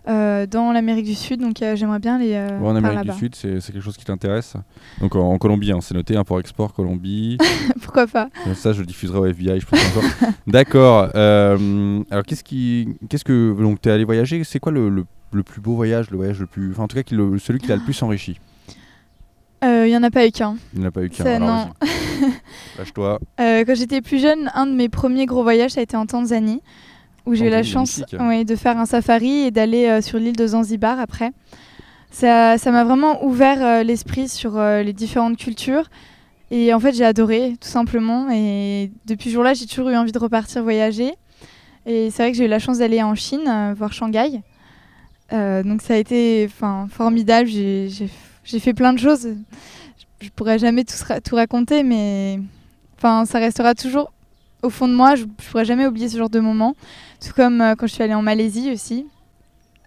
euh, 0.08 0.46
dans 0.46 0.72
l'Amérique 0.72 1.04
du 1.06 1.14
Sud, 1.14 1.40
donc 1.40 1.62
euh, 1.62 1.76
j'aimerais 1.76 1.98
bien 2.00 2.16
aller 2.16 2.34
euh, 2.34 2.58
Ouais, 2.58 2.68
en 2.70 2.76
Amérique 2.76 3.10
du. 3.10 3.16
Sud, 3.16 3.34
c'est 3.36 3.60
quelque 3.72 3.80
chose 3.80 3.96
qui 3.96 4.04
t'intéresse. 4.04 4.54
Donc 5.00 5.14
en, 5.14 5.20
en 5.32 5.38
Colombie, 5.38 5.70
hein, 5.72 5.78
c'est 5.80 5.94
noté, 5.94 6.16
import-export 6.16 6.72
Colombie. 6.74 7.38
Pourquoi 7.82 8.06
pas 8.06 8.28
Ça, 8.54 8.72
je 8.72 8.80
le 8.80 8.86
diffuserai 8.86 9.18
au 9.18 9.26
FBI, 9.26 9.60
je 9.60 9.66
pense 9.66 9.80
encore. 9.90 10.04
D'accord. 10.46 11.08
euh, 11.14 12.02
alors, 12.10 12.24
qu'est-ce 12.24 12.42
qui, 12.44 12.88
qu'est-ce 13.08 13.24
que 13.24 13.54
donc 13.60 13.80
t'es 13.80 13.90
allé 13.90 14.04
voyager? 14.04 14.42
C'est 14.44 14.58
quoi 14.58 14.72
le, 14.72 14.88
le, 14.88 15.04
le 15.32 15.42
plus 15.42 15.60
beau 15.60 15.74
voyage, 15.76 16.10
le 16.10 16.16
voyage 16.16 16.40
le 16.40 16.46
plus, 16.46 16.72
enfin 16.72 16.82
en 16.84 16.88
tout 16.88 16.96
cas 16.96 17.02
qui 17.04 17.14
le- 17.14 17.38
celui 17.38 17.60
qui 17.60 17.68
t'a 17.68 17.76
le 17.76 17.82
plus 17.82 18.02
enrichi? 18.02 18.38
Il 19.64 19.88
y 19.88 19.96
en 19.96 20.02
a 20.02 20.10
pas 20.10 20.26
eu 20.26 20.32
qu'un. 20.32 20.56
Il 20.74 20.80
n'y 20.80 20.84
en 20.84 20.88
a 20.88 20.90
pas 20.90 21.02
eu 21.04 21.08
qu'un. 21.10 21.38
Non. 21.38 21.68
Lâche-toi. 22.78 23.20
Quand 23.38 23.74
j'étais 23.76 24.00
plus 24.00 24.20
jeune, 24.20 24.50
un 24.54 24.66
de 24.66 24.72
mes 24.72 24.88
premiers 24.88 25.26
gros 25.26 25.42
voyages, 25.44 25.72
ça 25.72 25.80
a 25.80 25.82
été 25.84 25.96
en 25.96 26.04
Tanzanie, 26.06 26.60
où 27.26 27.34
j'ai 27.34 27.46
eu 27.46 27.50
la 27.50 27.62
chance 27.62 27.98
ouais, 28.28 28.44
de 28.44 28.56
faire 28.56 28.78
un 28.78 28.86
safari 28.86 29.42
et 29.46 29.50
d'aller 29.50 29.86
euh, 29.86 30.00
sur 30.00 30.18
l'île 30.18 30.36
de 30.36 30.46
Zanzibar 30.46 30.98
après. 31.00 31.30
Ça 32.10 32.58
ça 32.58 32.70
m'a 32.70 32.84
vraiment 32.84 33.24
ouvert 33.24 33.64
euh, 33.64 33.82
l'esprit 33.82 34.28
sur 34.28 34.56
euh, 34.58 34.82
les 34.82 34.92
différentes 34.92 35.36
cultures. 35.36 35.88
Et 36.50 36.74
en 36.74 36.80
fait, 36.80 36.92
j'ai 36.92 37.04
adoré, 37.04 37.54
tout 37.60 37.68
simplement. 37.68 38.28
Et 38.30 38.90
depuis 39.06 39.30
ce 39.30 39.34
jour-là, 39.34 39.54
j'ai 39.54 39.66
toujours 39.66 39.88
eu 39.88 39.96
envie 39.96 40.12
de 40.12 40.18
repartir 40.18 40.62
voyager. 40.62 41.14
Et 41.86 42.10
c'est 42.10 42.22
vrai 42.22 42.32
que 42.32 42.36
j'ai 42.36 42.44
eu 42.44 42.48
la 42.48 42.58
chance 42.58 42.78
d'aller 42.78 43.02
en 43.02 43.14
Chine, 43.14 43.72
voir 43.74 43.92
Shanghai. 43.94 44.42
Donc 45.30 45.80
ça 45.80 45.94
a 45.94 45.96
été 45.96 46.48
formidable. 46.90 47.48
J'ai- 47.48 47.88
fait 48.60 48.74
plein 48.74 48.92
de 48.92 48.98
choses. 48.98 49.28
Je, 50.20 50.26
je 50.26 50.30
pourrais 50.30 50.58
jamais 50.58 50.84
tout, 50.84 50.92
ra- 51.08 51.22
tout 51.22 51.36
raconter, 51.36 51.82
mais 51.84 52.38
ça 53.00 53.38
restera 53.38 53.74
toujours 53.74 54.12
au 54.62 54.68
fond 54.68 54.88
de 54.88 54.94
moi. 54.94 55.14
Je, 55.14 55.22
je 55.42 55.48
pourrais 55.50 55.64
jamais 55.64 55.86
oublier 55.86 56.10
ce 56.10 56.18
genre 56.18 56.28
de 56.30 56.40
moment. 56.40 56.76
Tout 57.22 57.32
comme 57.34 57.60
euh, 57.60 57.74
quand 57.76 57.86
je 57.86 57.94
suis 57.94 58.02
allée 58.02 58.14
en 58.14 58.22
Malaisie 58.22 58.72
aussi, 58.72 59.06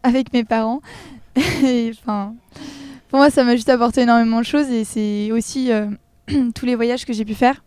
avec 0.04 0.32
mes 0.32 0.44
parents. 0.44 0.82
Et, 1.64 1.92
enfin, 2.00 2.34
pour 3.10 3.20
moi, 3.20 3.30
ça 3.30 3.44
m'a 3.44 3.56
juste 3.56 3.70
apporté 3.70 4.02
énormément 4.02 4.40
de 4.40 4.46
choses. 4.46 4.70
Et 4.70 4.86
c'est 4.86 5.32
aussi 5.32 5.72
euh, 5.72 5.88
tous 6.56 6.66
les 6.66 6.76
voyages 6.76 7.06
que 7.06 7.14
j'ai 7.14 7.26
pu 7.26 7.36
faire 7.36 7.62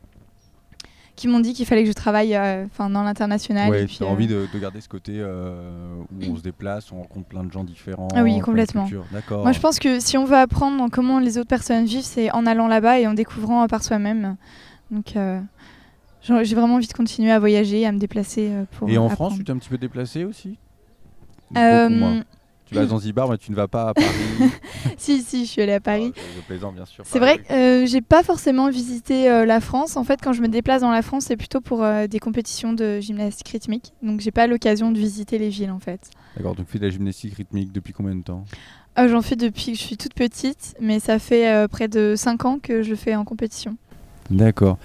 qui 1.17 1.26
m'ont 1.26 1.41
dit 1.41 1.53
qu'il 1.53 1.67
fallait 1.67 1.82
que 1.82 1.88
je 1.88 1.94
travaille 1.94 2.37
euh, 2.37 2.65
dans 2.79 3.03
l'international. 3.03 3.69
Ouais, 3.69 3.82
et 3.82 3.87
tu 3.87 3.97
puis, 3.97 4.05
as 4.05 4.09
envie 4.09 4.29
de, 4.29 4.47
de 4.55 4.59
garder 4.61 4.81
ce 4.81 4.88
côté 4.88 5.20
où 5.20 6.31
on 6.31 6.37
se 6.37 6.43
déplace, 6.43 6.93
on 6.93 6.99
rencontre 6.99 7.26
plein 7.26 7.43
de 7.43 7.50
gens 7.50 7.64
différents. 7.64 8.06
Ah 8.14 8.23
oui, 8.23 8.38
complètement. 8.38 8.88
D'accord. 9.11 9.43
Moi, 9.43 9.50
je 9.50 9.59
pense 9.59 9.81
que 9.81 9.99
si 9.99 10.17
on 10.17 10.25
veut 10.25 10.37
apprendre 10.37 10.87
comment 10.93 11.19
les 11.19 11.37
autres 11.37 11.49
personnes 11.49 11.87
vivent, 11.87 12.05
c'est 12.05 12.31
en 12.31 12.47
allant 12.47 12.69
là-bas 12.69 13.00
et 13.00 13.09
en 13.09 13.14
découvrant 13.14 13.67
par 13.67 13.82
soi-même. 13.82 14.37
Donc, 14.93 15.17
j'ai 16.23 16.55
vraiment 16.55 16.75
envie 16.76 16.87
de 16.87 16.93
continuer 16.93 17.31
à 17.31 17.38
voyager, 17.38 17.87
à 17.87 17.93
me 17.93 17.99
déplacer 17.99 18.50
euh, 18.50 18.65
pour 18.73 18.88
Et 18.88 18.99
en 18.99 19.06
apprendre. 19.06 19.31
France, 19.31 19.38
tu 19.38 19.44
t'es 19.44 19.53
un 19.53 19.59
petit 19.59 19.69
peu 19.69 19.79
déplacé 19.79 20.25
aussi? 20.25 20.59
Euh, 21.56 21.88
moins. 21.88 22.23
Tu 22.67 22.75
vas 22.75 22.82
à 22.82 22.87
Zanzibar, 22.88 23.29
mais 23.31 23.38
tu 23.38 23.50
ne 23.50 23.56
vas 23.56 23.69
pas 23.69 23.88
à 23.88 23.94
Paris. 23.94 24.06
si, 24.99 25.23
si, 25.23 25.47
je 25.47 25.50
suis 25.50 25.62
allée 25.62 25.73
à 25.73 25.81
Paris. 25.81 26.12
Ah, 26.14 26.21
je, 26.35 26.40
je 26.40 26.47
plaisante, 26.47 26.75
bien 26.75 26.85
sûr. 26.85 27.04
C'est 27.07 27.19
vrai 27.19 27.38
que 27.38 27.52
euh, 27.52 27.87
j'ai 27.87 28.02
pas 28.02 28.23
forcément 28.23 28.69
visité 28.69 29.31
euh, 29.31 29.47
la 29.47 29.61
France. 29.61 29.97
En 29.97 30.04
fait, 30.04 30.21
quand 30.23 30.33
je 30.33 30.42
me 30.42 30.49
déplace 30.49 30.83
dans 30.83 30.90
la 30.90 31.02
France, 31.02 31.25
c'est 31.25 31.37
plutôt 31.37 31.61
pour 31.61 31.83
euh, 31.83 32.07
des 32.07 32.19
compétitions 32.19 32.73
de 32.75 33.00
gymnastique 33.00 33.49
rythmique. 33.49 33.95
Donc, 34.02 34.21
j'ai 34.21 34.33
pas 34.33 34.47
l'occasion 34.47 34.90
de 34.90 34.99
visiter 34.99 35.38
les 35.38 35.49
villes 35.49 35.71
en 35.71 35.78
fait. 35.78 36.11
D'accord, 36.37 36.54
donc 36.54 36.66
tu 36.66 36.73
fais 36.73 36.78
de 36.78 36.85
la 36.85 36.90
gymnastique 36.90 37.35
rythmique 37.35 37.73
depuis 37.73 37.92
combien 37.92 38.14
de 38.14 38.23
temps? 38.23 38.45
J'en 38.97 39.23
fais 39.23 39.37
depuis 39.37 39.73
que 39.73 39.78
je 39.78 39.83
suis 39.85 39.97
toute 39.97 40.14
petite, 40.14 40.75
mais 40.81 40.99
ça 40.99 41.21
fait 41.21 41.69
près 41.69 41.87
de 41.87 42.14
5 42.16 42.45
ans 42.45 42.59
que 42.61 42.83
je 42.83 42.90
le 42.90 42.97
fais 42.97 43.14
en 43.14 43.25
compétition. 43.25 43.76
D'accord. 44.30 44.76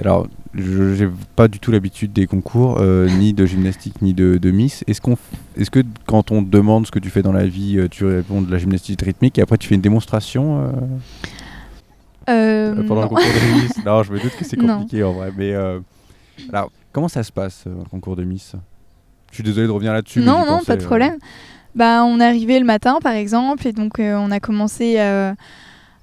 Alors, 0.00 0.26
je 0.54 1.04
n'ai 1.04 1.10
pas 1.36 1.46
du 1.46 1.60
tout 1.60 1.70
l'habitude 1.70 2.12
des 2.12 2.26
concours, 2.26 2.78
euh, 2.80 3.08
ni 3.08 3.32
de 3.32 3.46
gymnastique, 3.46 4.02
ni 4.02 4.12
de, 4.12 4.38
de 4.38 4.50
Miss. 4.50 4.82
Est-ce 4.88 5.00
qu'on, 5.00 5.16
est-ce 5.56 5.70
que 5.70 5.80
quand 6.06 6.32
on 6.32 6.42
te 6.44 6.48
demande 6.50 6.86
ce 6.86 6.90
que 6.90 6.98
tu 6.98 7.08
fais 7.10 7.22
dans 7.22 7.32
la 7.32 7.46
vie, 7.46 7.78
euh, 7.78 7.86
tu 7.88 8.04
réponds 8.04 8.42
de 8.42 8.50
la 8.50 8.58
gymnastique 8.58 9.00
rythmique 9.02 9.38
et 9.38 9.42
après 9.42 9.56
tu 9.56 9.68
fais 9.68 9.76
une 9.76 9.80
démonstration 9.80 10.60
euh, 10.60 10.70
Euh, 12.28 12.74
euh, 12.76 12.82
pendant 12.86 12.96
le 12.96 13.00
non. 13.02 13.08
concours 13.08 13.24
de 13.24 13.62
Miss 13.62 13.84
Non, 13.86 14.02
je 14.02 14.12
me 14.12 14.18
doute 14.20 14.36
que 14.36 14.44
c'est 14.44 14.56
Non. 14.60 14.80
compliqué 14.80 15.02
en 15.04 15.12
vrai. 15.12 15.32
Mais 15.36 15.52
euh, 15.54 15.78
alors, 16.52 16.70
comment 16.92 17.08
ça 17.08 17.22
se 17.22 17.32
passe 17.32 17.64
euh, 17.66 17.80
un 17.80 17.84
concours 17.88 18.16
de 18.16 18.24
Miss? 18.24 18.52
Je 19.30 19.36
suis 19.36 19.44
désolé 19.44 19.66
de 19.66 19.72
revenir 19.72 19.92
là-dessus. 19.92 20.20
Non, 20.20 20.40
non, 20.40 20.58
pensais, 20.58 20.66
pas 20.66 20.76
de 20.76 20.82
euh. 20.82 20.86
problème. 20.86 21.16
Bah, 21.74 22.02
on 22.04 22.18
est 22.20 22.24
arrivé 22.24 22.58
le 22.58 22.64
matin, 22.64 22.98
par 23.02 23.12
exemple, 23.12 23.66
et 23.66 23.72
donc 23.72 24.00
euh, 24.00 24.16
on 24.16 24.30
a 24.30 24.40
commencé 24.40 24.96
euh, 24.98 25.32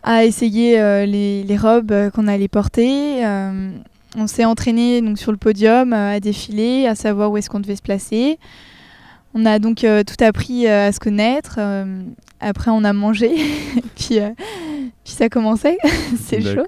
à 0.05 0.23
essayer 0.23 0.79
euh, 0.79 1.05
les, 1.05 1.43
les 1.43 1.57
robes 1.57 1.91
euh, 1.91 2.09
qu'on 2.09 2.27
allait 2.27 2.47
porter. 2.47 3.25
Euh, 3.25 3.71
on 4.15 4.27
s'est 4.27 4.45
entraîné 4.45 5.01
donc 5.01 5.17
sur 5.17 5.31
le 5.31 5.37
podium 5.37 5.91
à 5.91 6.21
défiler, 6.21 6.87
à 6.87 6.95
savoir 6.95 7.31
où 7.31 7.37
est-ce 7.37 7.49
qu'on 7.49 7.59
devait 7.59 7.75
se 7.75 7.81
placer. 7.81 8.39
On 9.33 9.45
a 9.45 9.59
donc 9.59 9.79
tout 9.79 10.23
appris 10.23 10.65
à 10.65 10.93
se 10.93 10.99
connaître. 11.01 11.59
après, 12.39 12.71
on 12.71 12.85
a 12.85 12.93
mangé, 12.93 13.35
puis, 13.97 14.19
puis 15.03 15.13
ça 15.13 15.27
commençait. 15.27 15.77
C'est 16.17 16.39
chaud. 16.39 16.63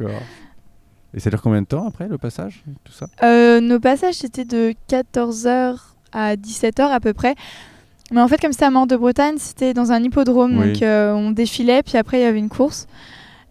Et 1.13 1.19
ça 1.19 1.29
dure 1.29 1.41
combien 1.41 1.61
de 1.61 1.67
temps 1.67 1.87
après 1.87 2.07
le 2.07 2.17
passage 2.17 2.63
Tout 2.83 2.93
ça? 2.93 3.07
Euh, 3.23 3.59
nos 3.61 3.79
passages, 3.79 4.15
c'était 4.15 4.45
de 4.45 4.73
14h 4.89 5.79
à 6.11 6.35
17h 6.35 6.81
à 6.81 6.99
peu 6.99 7.13
près. 7.13 7.35
Mais 8.11 8.21
en 8.21 8.27
fait, 8.27 8.39
comme 8.39 8.51
c'était 8.51 8.65
à 8.65 8.71
Mort 8.71 8.87
de 8.87 8.95
Bretagne, 8.95 9.35
c'était 9.37 9.73
dans 9.73 9.91
un 9.91 10.03
hippodrome. 10.03 10.57
Oui. 10.59 10.73
Donc, 10.73 10.81
euh, 10.81 11.13
on 11.13 11.31
défilait, 11.31 11.81
puis 11.81 11.97
après, 11.97 12.19
il 12.19 12.23
y 12.23 12.25
avait 12.25 12.39
une 12.39 12.49
course. 12.49 12.87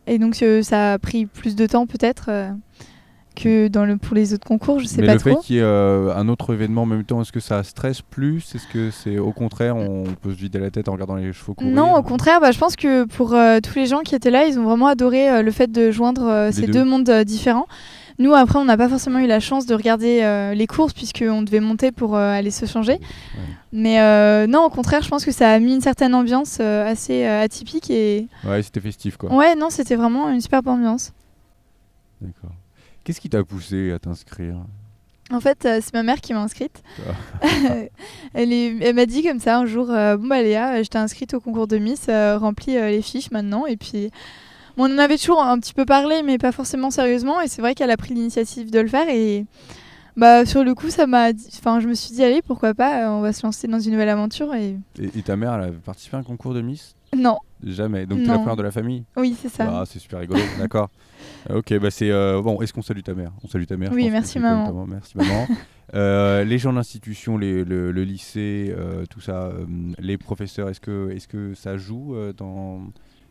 Et 0.07 0.19
donc, 0.19 0.41
euh, 0.43 0.63
ça 0.63 0.95
a 0.95 0.99
pris 0.99 1.27
plus 1.27 1.57
de 1.57 1.67
temps, 1.67 1.87
peut-être. 1.87 2.27
euh. 2.29 2.51
que 3.35 3.69
dans 3.69 3.85
le, 3.85 3.99
pour 3.99 4.15
les 4.17 4.33
autres 4.33 4.47
concours, 4.47 4.81
je 4.81 4.87
sais 4.87 5.03
Mais 5.03 5.09
pas 5.09 5.15
le 5.15 5.21
trop. 5.21 5.31
fait 5.31 5.37
qu'il 5.47 5.57
y 5.57 5.59
ait 5.59 5.63
euh, 5.63 6.15
un 6.17 6.27
autre 6.29 6.55
événement 6.55 6.83
en 6.83 6.87
même 6.87 7.05
temps, 7.05 7.21
est-ce 7.21 7.33
que 7.33 7.41
ça 7.41 7.63
stresse 7.65 8.01
plus? 8.01 8.55
Est-ce 8.55 8.67
que 8.67 8.91
c'est 8.91 9.19
au 9.19 9.33
contraire, 9.33 9.77
on 9.77 10.05
peut 10.23 10.33
se 10.33 10.39
vider 10.39 10.59
la 10.59 10.71
tête 10.71 10.89
en 10.89 10.93
regardant 10.93 11.17
les 11.17 11.33
chevaux 11.35 11.53
courir? 11.53 11.75
Non, 11.75 11.97
au 11.97 12.03
contraire, 12.03 12.41
bah, 12.41 12.51
je 12.51 12.59
pense 12.59 12.77
que 12.77 13.05
pour 13.05 13.35
tous 13.63 13.75
les 13.79 13.85
gens 13.85 14.01
qui 14.01 14.15
étaient 14.15 14.31
là, 14.31 14.47
ils 14.47 14.59
ont 14.59 14.65
vraiment 14.65 14.87
adoré 14.87 15.43
le 15.43 15.51
fait 15.51 15.71
de 15.71 15.91
joindre 15.91 16.49
ces 16.51 16.63
deux. 16.63 16.73
deux, 16.73 16.85
mondes 16.85 17.11
différents. 17.27 17.67
Nous, 18.19 18.33
après, 18.35 18.59
on 18.59 18.65
n'a 18.65 18.77
pas 18.77 18.89
forcément 18.89 19.19
eu 19.19 19.27
la 19.27 19.41
chance 19.41 19.67
de 19.67 19.75
regarder 19.75 20.23
euh, 20.23 20.55
les 20.55 20.67
courses 20.67 20.95
puisqu'on 20.95 21.43
devait 21.43 21.61
monter 21.61 21.93
pour 21.93 22.17
euh, 22.17 22.31
aller 22.33 22.51
se 22.51 22.65
changer. 22.65 22.99
Mais 23.73 24.01
euh, 24.01 24.47
non, 24.47 24.65
au 24.65 24.71
contraire, 24.71 25.03
je 25.03 25.09
pense 25.09 25.25
que 25.25 25.33
ça 25.33 25.51
a 25.51 25.59
mis 25.59 25.75
une 25.75 25.81
certaine 25.83 26.15
ambiance 26.15 26.61
assez 26.61 27.25
atypique 27.25 27.91
et 27.91 28.27
Ouais, 28.45 28.63
c'était 28.63 28.81
festif 28.81 29.17
quoi. 29.17 29.33
ouais, 29.35 29.55
non, 29.55 29.69
c'était 29.71 29.97
vraiment 29.97 30.31
une 30.31 30.41
superbe 30.41 30.69
ambiance. 30.69 31.13
D'accord. 32.21 32.53
Qu'est-ce 33.05 33.21
qui 33.21 33.29
t'a 33.29 33.45
poussé 33.45 33.93
à 33.93 33.99
t'inscrire? 33.99 34.57
En 35.31 35.41
fait, 35.41 35.59
c'est 35.63 35.93
ma 35.93 36.03
mère 36.05 36.21
qui 36.21 36.33
m'a 36.33 36.41
inscrite. 36.41 36.83
Ah. 37.43 37.47
elle 38.35 38.53
elle 38.53 38.95
m'a 38.95 39.07
dit 39.07 39.25
comme 39.25 39.41
ça 39.41 39.59
un 39.59 39.67
jour 39.67 39.87
Bon, 39.89 40.27
bah 40.27 40.41
Léa, 40.41 40.83
je 40.83 40.89
t'ai 40.89 40.99
inscrite 40.99 41.35
au 41.35 41.41
concours 41.41 41.67
de 41.67 41.77
Miss, 41.79 42.07
remplis 42.09 42.75
les 42.75 43.03
fiches 43.03 43.31
maintenant. 43.31 43.67
Et 43.67 43.77
puis, 43.77 44.11
on 44.77 44.85
en 44.85 44.99
avait 44.99 45.19
toujours 45.19 45.43
un 45.43 45.59
petit 45.59 45.75
peu 45.75 45.85
parlé, 45.85 46.23
mais 46.25 46.39
pas 46.39 46.53
forcément 46.53 46.91
sérieusement. 46.91 47.41
Et 47.41 47.49
c'est 47.49 47.63
vrai 47.63 47.75
qu'elle 47.75 47.91
a 47.91 47.97
pris 47.97 48.15
l'initiative 48.15 48.71
de 48.71 48.81
le 48.81 48.89
faire. 48.89 49.09
Et 49.09 49.47
bah, 50.17 50.45
sur 50.47 50.65
le 50.65 50.75
coup, 50.75 50.91
ça 50.91 51.07
m'a. 51.07 51.33
dit- 51.33 51.49
Enfin, 51.59 51.81
je 51.81 51.89
me 51.89 51.95
suis 51.95 52.15
dit 52.15 52.23
Allez, 52.25 52.43
pourquoi 52.43 52.75
pas, 52.75 53.05
euh, 53.07 53.11
on 53.11 53.21
va 53.21 53.33
se 53.33 53.45
lancer 53.45 53.69
dans 53.69 53.81
une 53.81 53.93
nouvelle 53.93 54.09
aventure. 54.09 54.55
Et 54.55 54.77
et, 55.01 55.19
et 55.19 55.23
ta 55.23 55.37
mère, 55.37 55.55
elle 55.55 55.69
a 55.69 55.73
participé 55.73 56.17
à 56.17 56.21
un 56.21 56.23
concours 56.23 56.55
de 56.55 56.61
Miss? 56.63 56.95
Non, 57.17 57.39
Jamais. 57.65 58.05
Donc 58.05 58.19
t'es 58.19 58.27
la 58.27 58.33
Non. 58.35 58.39
première 58.41 58.57
de 58.57 58.63
la 58.63 58.71
famille? 58.71 59.05
Oui, 59.17 59.35
c'est 59.41 59.49
ça. 59.49 59.65
Ah, 59.81 59.85
c'est 59.87 59.99
super 59.99 60.19
rigolo, 60.21 60.41
d'accord. 60.59 60.91
Euh, 61.49 61.59
Ok, 61.59 61.73
bah 61.79 61.91
c'est 61.91 62.11
euh, 62.11 62.43
bon. 62.43 62.61
Est-ce 62.61 62.73
qu'on 62.75 62.83
salue 62.83 63.01
ta 63.01 63.15
mère? 63.15 63.33
On 63.43 63.49
salue 63.49 63.65
ta 63.65 63.77
mère. 63.79 63.91
Oui, 63.95 64.11
merci, 64.11 64.39
maman. 64.39 64.85
Merci 64.87 65.13
maman. 65.17 65.47
Euh, 65.95 66.45
les 66.45 66.59
gens 66.59 66.73
de 66.73 66.77
l'institution, 66.77 67.39
les- 67.39 67.65
le, 67.65 67.93
le 67.93 68.05
lycée, 68.05 68.75
euh, 68.77 69.07
tout 69.09 69.21
ça, 69.21 69.45
euh, 69.45 69.65
les 69.99 70.19
professeurs, 70.19 70.69
est-ce 70.69 70.81
que 70.81 71.11
est-ce 71.11 71.29
que 71.29 71.55
ça 71.55 71.77
joue 71.79 72.15
dans 72.37 72.81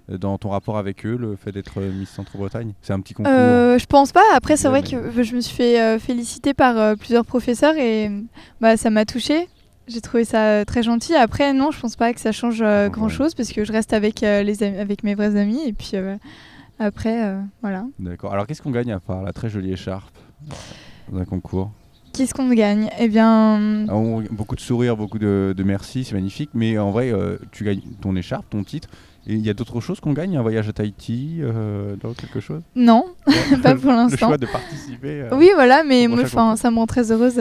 dans 0.09 0.38
ton 0.38 0.50
rapport 0.50 0.77
avec 0.77 1.05
eux, 1.05 1.17
le 1.19 1.35
fait 1.35 1.51
d'être 1.51 1.79
euh, 1.81 1.91
Miss 1.91 2.09
Centre-Bretagne? 2.09 2.74
C'est 2.81 2.93
un 2.93 3.00
petit 3.00 3.13
concours. 3.15 3.31
Euh, 3.33 3.77
je 3.79 3.85
pense 3.85 4.12
pas. 4.12 4.21
Après, 4.35 4.55
c'est 4.57 4.67
vrai 4.67 4.83
que 4.83 5.24
je 5.24 5.35
me 5.35 5.41
suis 5.41 5.55
fait 5.55 5.81
euh, 5.81 5.97
féliciter 6.00 6.53
par 6.53 6.77
euh, 6.77 6.95
plusieurs 6.95 7.25
professeurs 7.25 7.75
et 7.75 8.12
bah, 8.62 8.77
ça 8.77 8.89
m'a 8.91 9.05
touchée. 9.05 9.47
J'ai 9.88 10.01
trouvé 10.01 10.24
ça 10.25 10.63
très 10.65 10.83
gentil. 10.83 11.15
Après, 11.15 11.53
non, 11.53 11.71
je 11.71 11.79
pense 11.79 11.95
pas 11.95 12.13
que 12.13 12.19
ça 12.19 12.31
change 12.31 12.62
euh, 12.62 12.85
change 12.85 12.91
grand 12.93 13.09
chose 13.09 13.35
parce 13.35 13.51
que 13.51 13.63
je 13.65 13.71
reste 13.71 13.93
avec, 13.93 14.21
les 14.21 14.63
avec 14.63 15.03
mes 15.03 15.15
vrais 15.15 15.35
amis 15.35 15.59
et 15.67 15.74
puis 15.74 15.91
après, 16.79 17.33
voilà. 17.62 17.85
D'accord. 18.00 18.33
Alors 18.33 18.47
qu'est-ce 18.47 18.62
qu'on 18.62 18.71
gagne 18.71 18.91
à 18.91 19.00
part 19.00 19.21
la 19.24 19.31
très 19.31 19.50
jolie 19.50 19.71
écharpe 19.71 20.15
dans 21.12 21.19
un 21.19 21.25
concours? 21.25 21.71
Qu'est-ce 22.13 22.33
qu'on 22.33 22.50
gagne? 22.50 22.89
Eh 23.00 23.07
bien, 23.09 23.85
Ah, 23.89 23.93
Beaucoup 24.31 24.55
de 24.55 24.62
sourires, 24.62 24.95
beaucoup 24.97 25.19
de, 25.19 25.53
de 25.55 25.63
merci, 25.63 26.03
c'est 26.03 26.15
magnifique. 26.15 26.50
Mais 26.53 26.77
en 26.77 26.91
vrai, 26.91 27.12
tu 27.51 27.63
gagnes 27.63 27.81
ton 28.01 28.15
écharpe, 28.15 28.50
ton 28.50 28.63
titre. 28.63 28.89
Il 29.27 29.44
y 29.46 29.50
a 29.50 29.53
d'autres 29.55 29.82
choses 29.82 30.00
qu'on 30.00 30.13
gagne 30.13 30.38
Un 30.38 30.41
voyage 30.44 30.70
à 30.70 30.74
Tahiti 30.74 31.39
euh, 31.41 31.96
dans 32.01 32.13
quelque 32.13 32.39
chose? 32.39 32.62
Non, 32.75 33.05
pas 33.63 33.74
pour 33.75 33.89
Le 33.91 33.98
l'instant. 33.98 34.27
choix 34.27 34.38
de 34.38 34.46
participer. 34.46 35.22
euh. 35.22 35.29
Oui, 35.36 35.50
voilà, 35.55 35.84
mais 35.84 36.08
moi, 36.08 36.25
ça 36.27 36.70
me 36.72 36.75
rend 36.77 36.86
très 36.86 37.12
heureuse. 37.12 37.39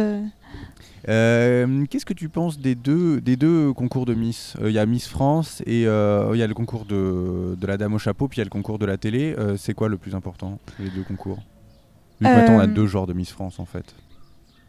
euh. 1.06 1.84
Qu'est-ce 1.90 2.06
que 2.06 2.14
tu 2.14 2.28
penses 2.28 2.58
des 2.58 2.74
deux, 2.74 3.20
des 3.20 3.36
deux 3.36 3.72
concours 3.72 4.06
de 4.06 4.14
Miss? 4.14 4.54
Il 4.62 4.70
y 4.70 4.78
a 4.78 4.86
Miss 4.86 5.06
France 5.08 5.62
et 5.66 5.80
il 5.82 6.38
y 6.38 6.42
a 6.42 6.46
le 6.46 6.54
concours 6.54 6.84
de, 6.86 7.54
de 7.60 7.66
la 7.66 7.76
dame 7.76 7.94
au 7.94 7.98
chapeau, 7.98 8.28
puis 8.28 8.38
il 8.38 8.40
y 8.40 8.42
a 8.42 8.44
le 8.44 8.50
concours 8.50 8.78
de 8.78 8.86
la 8.86 8.96
télé. 8.96 9.36
C'est 9.58 9.74
quoi 9.74 9.88
le 9.88 9.96
plus 9.98 10.14
important, 10.14 10.58
les 10.78 10.88
deux 10.90 11.02
concours? 11.02 11.38
Vu 12.20 12.26
que 12.26 12.32
maintenant 12.34 12.56
on 12.56 12.60
a 12.60 12.66
deux 12.66 12.86
genres 12.86 13.06
de 13.06 13.12
Miss 13.12 13.30
France 13.30 13.58
en 13.58 13.64
fait. 13.66 13.84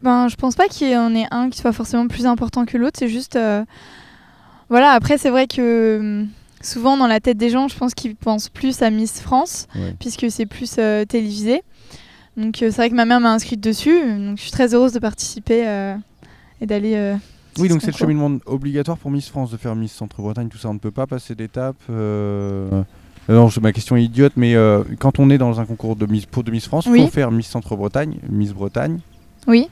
Ben, 0.02 0.28
je 0.28 0.36
pense 0.36 0.56
pas 0.56 0.68
qu'il 0.68 0.90
y 0.90 0.98
en 0.98 1.16
ait 1.16 1.28
un 1.32 1.50
qui 1.50 1.60
soit 1.60 1.72
forcément 1.72 2.08
plus 2.08 2.26
important 2.26 2.66
que 2.66 2.78
l'autre. 2.78 2.98
C'est 3.00 3.08
juste. 3.08 3.40
Voilà, 4.68 4.92
après, 4.92 5.18
c'est 5.18 5.30
vrai 5.30 5.48
que 5.48 6.00
hum, 6.00 6.28
souvent 6.62 6.98
dans 6.98 7.08
la 7.08 7.20
tête 7.20 7.38
des 7.38 7.50
gens, 7.50 7.68
je 7.68 7.78
pense 7.78 7.94
qu'ils 7.94 8.16
pensent 8.16 8.50
plus 8.50 8.82
à 8.82 8.90
Miss 8.90 9.20
France, 9.22 9.68
Ouais. 9.76 9.96
puisque 10.00 10.30
c'est 10.32 10.46
plus 10.46 10.76
euh, 10.80 11.06
télévisé. 11.06 11.62
Donc, 12.38 12.62
euh, 12.62 12.68
c'est 12.70 12.78
vrai 12.78 12.90
que 12.90 12.96
ma 12.96 13.06
mère 13.06 13.20
m'a 13.20 13.32
inscrite 13.34 13.62
dessus. 13.62 13.98
Donc, 14.02 14.38
je 14.38 14.42
suis 14.42 14.52
très 14.52 14.74
heureuse 14.74 14.92
de 14.94 15.00
participer 15.00 15.68
euh, 15.68 15.96
et 16.62 16.66
d'aller. 16.66 17.16
Oui, 17.58 17.70
donc 17.70 17.80
ce 17.80 17.86
c'est 17.86 17.92
le 17.94 17.98
cheminement 17.98 18.38
obligatoire 18.46 18.98
pour 18.98 19.10
Miss 19.12 19.30
France 19.30 19.52
de 19.52 19.58
faire 19.58 19.76
Miss 19.76 19.94
Centre-Bretagne, 19.94 20.50
tout 20.50 20.58
ça, 20.58 20.68
on 20.70 20.74
ne 20.74 20.80
peut 20.80 20.92
pas 20.92 21.08
passer 21.08 21.36
d'étape. 21.36 21.78
Non, 21.90 23.50
ma 23.62 23.72
question 23.74 23.96
est 23.96 24.04
idiote, 24.04 24.34
mais 24.36 24.56
quand 25.00 25.20
on 25.20 25.30
est 25.30 25.38
dans 25.38 25.60
un 25.62 25.66
concours 25.66 25.96
de 25.96 26.06
Miss, 26.06 26.26
pour 26.26 26.44
de 26.44 26.52
Miss 26.52 26.68
France, 26.68 26.86
il 26.88 26.92
Oui. 26.92 27.02
faut 27.06 27.12
faire 27.12 27.32
Miss 27.32 27.48
Centre-Bretagne, 27.48 28.18
Miss 28.30 28.52
Bretagne, 28.52 29.00
Oui. 29.48 29.68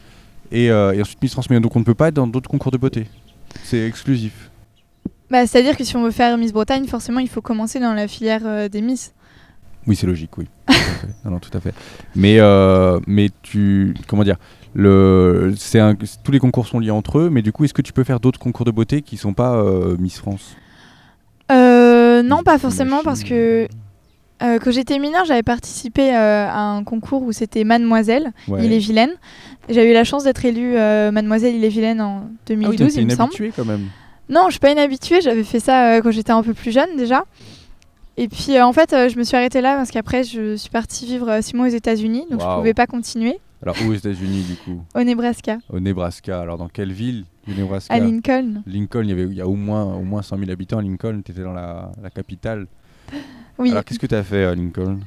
et, 0.51 0.67
et 0.67 1.01
ensuite 1.01 1.21
Miss 1.21 1.33
France. 1.33 1.49
Mais 1.49 1.59
donc 1.59 1.75
on 1.75 1.79
ne 1.79 1.83
peut 1.83 1.93
pas 1.93 2.07
être 2.07 2.13
dans 2.15 2.27
d'autres 2.27 2.49
concours 2.49 2.71
de 2.71 2.77
beauté. 2.77 3.05
C'est 3.65 3.85
exclusif. 3.85 4.49
Bah, 5.33 5.47
C'est-à-dire 5.47 5.75
que 5.75 5.83
si 5.83 5.95
on 5.97 6.03
veut 6.03 6.11
faire 6.11 6.37
Miss 6.37 6.53
Bretagne, 6.53 6.85
forcément, 6.85 7.19
il 7.19 7.27
faut 7.27 7.41
commencer 7.41 7.79
dans 7.79 7.93
la 7.93 8.07
filière 8.07 8.41
euh, 8.45 8.69
des 8.69 8.81
Miss. 8.81 9.13
Oui, 9.87 9.95
c'est 9.95 10.05
logique, 10.07 10.37
oui. 10.37 10.45
Non, 11.25 11.31
non, 11.31 11.39
tout 11.39 11.49
à 11.57 11.59
fait. 11.59 11.73
Mais, 12.15 12.37
euh, 12.39 12.99
mais 13.07 13.29
tu. 13.41 13.93
Comment 14.07 14.23
dire 14.23 14.37
le, 14.75 15.53
un- 15.75 15.95
tous 16.23 16.31
les 16.31 16.39
concours 16.39 16.67
sont 16.67 16.79
liés 16.79 16.89
entre 16.91 17.17
eux, 17.19 17.29
mais 17.29 17.41
du 17.41 17.51
coup, 17.51 17.63
est-ce 17.65 17.73
que 17.73 17.81
tu 17.81 17.93
peux 17.93 18.03
faire 18.03 18.19
d'autres 18.19 18.39
concours 18.39 18.65
de 18.65 18.71
beauté 18.71 19.01
qui 19.01 19.17
sont 19.17 19.33
pas 19.33 19.55
euh, 19.55 19.97
Miss 19.99 20.17
France? 20.19 20.55
Non, 22.25 22.41
pas 22.43 22.57
forcément, 22.57 23.01
parce 23.03 23.23
que 23.23 23.67
euh, 24.41 24.59
quand 24.59 24.71
j'étais 24.71 24.97
mineure, 24.99 25.25
j'avais 25.25 25.43
participé 25.43 26.15
euh, 26.15 26.47
à 26.47 26.59
un 26.61 26.83
concours 26.83 27.23
où 27.23 27.31
c'était 27.31 27.63
Mademoiselle, 27.63 28.31
Ouais. 28.47 28.65
Il 28.65 28.73
est 28.73 28.77
vilaine. 28.79 29.11
J'avais 29.69 29.91
eu 29.91 29.93
la 29.93 30.03
chance 30.03 30.23
d'être 30.25 30.43
élue 30.45 30.75
euh, 30.77 31.11
Mademoiselle 31.11 31.55
Il 31.55 31.63
est 31.63 31.69
vilaine 31.69 32.01
en 32.01 32.23
Ah 32.23 32.29
oui, 32.49 32.55
2012, 32.55 32.77
donc 32.79 32.89
t'es 32.91 33.01
il 33.01 33.05
me 33.07 33.15
semble. 33.15 33.33
quand 33.55 33.65
même. 33.65 33.87
Non, 34.29 34.45
je 34.47 34.51
suis 34.51 34.59
pas 34.59 34.71
une 34.71 34.79
habituée, 34.79 35.21
j'avais 35.21 35.43
fait 35.43 35.59
ça 35.59 35.95
euh, 35.95 36.01
quand 36.01 36.11
j'étais 36.11 36.31
un 36.31 36.43
peu 36.43 36.53
plus 36.53 36.71
jeune 36.71 36.95
déjà. 36.97 37.25
Et 38.15 38.27
puis 38.27 38.55
euh, 38.55 38.65
en 38.65 38.73
fait, 38.73 38.93
euh, 38.93 39.09
je 39.09 39.17
me 39.17 39.23
suis 39.23 39.35
arrêtée 39.35 39.61
là 39.61 39.75
parce 39.75 39.91
qu'après, 39.91 40.23
je 40.23 40.55
suis 40.55 40.69
partie 40.69 41.05
vivre 41.05 41.41
six 41.41 41.55
mois 41.55 41.65
aux 41.67 41.71
États-Unis, 41.71 42.25
donc 42.29 42.39
je 42.39 42.45
Waouh. 42.45 42.59
pouvais 42.59 42.73
pas 42.73 42.87
continuer 42.87 43.39
Alors, 43.61 43.75
où 43.85 43.89
aux 43.91 43.93
États-Unis, 43.95 44.43
du 44.43 44.55
coup? 44.55 44.81
Au 44.95 45.03
Nebraska, 45.03 45.57
Au 45.69 45.79
Nebraska. 45.79 46.39
Alors, 46.39 46.57
dans 46.57 46.69
quelle 46.69 46.93
ville 46.93 47.25
du 47.47 47.55
Nebraska? 47.55 47.93
À 47.93 47.99
Lincoln. 47.99 48.61
Lincoln, 48.65 49.01
il 49.03 49.09
y, 49.09 49.13
avait, 49.13 49.23
il 49.23 49.33
y 49.33 49.41
a 49.41 49.47
au 49.47 49.55
moins, 49.55 49.83
au 49.83 50.03
moins 50.03 50.21
100 50.21 50.37
000 50.37 50.51
habitants 50.51 50.77
à 50.77 50.81
Lincoln. 50.81 51.21
Tu 51.25 51.31
étais 51.31 51.41
dans 51.43 51.53
la, 51.53 51.91
la 52.01 52.09
capitale. 52.09 52.67
Oui. 53.59 53.69
Alors, 53.69 53.83
qu'est-ce 53.83 53.99
que 53.99 54.07
tu 54.07 54.15
as 54.15 54.23
fait 54.23 54.45
à 54.45 54.55
Lincoln? 54.55 54.97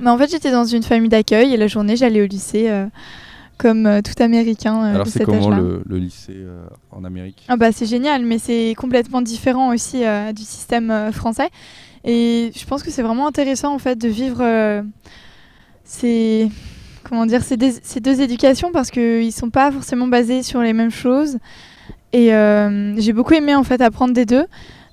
Mais 0.00 0.10
en 0.10 0.18
fait, 0.18 0.28
j'étais 0.28 0.50
dans 0.50 0.64
une 0.64 0.82
famille 0.82 1.08
d'accueil 1.08 1.54
et 1.54 1.56
la 1.56 1.68
journée, 1.68 1.94
j'allais 1.96 2.20
au 2.20 2.26
lycée 2.26 2.68
euh, 2.68 2.86
comme 3.58 3.86
euh, 3.86 4.00
tout 4.00 4.22
Américain 4.22 4.82
euh, 4.84 4.94
Alors, 4.94 5.06
c'est 5.06 5.24
comment 5.24 5.50
le, 5.50 5.82
le 5.86 5.98
lycée 5.98 6.32
euh, 6.36 6.64
en 6.90 7.04
Amérique? 7.04 7.44
Ah 7.48 7.56
bah 7.56 7.72
c'est 7.72 7.86
génial, 7.86 8.24
mais 8.24 8.38
c'est 8.38 8.74
complètement 8.76 9.20
différent 9.20 9.74
aussi 9.74 10.02
du 10.34 10.42
système 10.42 11.10
français. 11.12 11.48
Et 12.04 12.52
je 12.56 12.64
pense 12.64 12.82
que 12.82 12.90
c'est 12.90 13.02
vraiment 13.02 13.26
intéressant 13.26 13.74
en 13.74 13.78
fait 13.78 13.96
de 13.96 14.08
vivre 14.08 14.42
ces 15.84 16.50
comment 17.04 17.26
dire 17.26 17.42
ces, 17.42 17.56
deux- 17.56 17.72
ces 17.82 18.00
deux 18.00 18.20
éducations 18.20 18.70
parce 18.72 18.90
qu'ils 18.90 19.32
sont 19.32 19.50
pas 19.50 19.72
forcément 19.72 20.06
basés 20.06 20.42
sur 20.42 20.60
les 20.60 20.72
mêmes 20.72 20.90
choses. 20.90 21.38
Et 22.12 22.34
euh, 22.34 22.94
j'ai 22.98 23.12
beaucoup 23.12 23.34
aimé 23.34 23.54
en 23.54 23.64
fait 23.64 23.80
apprendre 23.80 24.14
des 24.14 24.26
deux. 24.26 24.44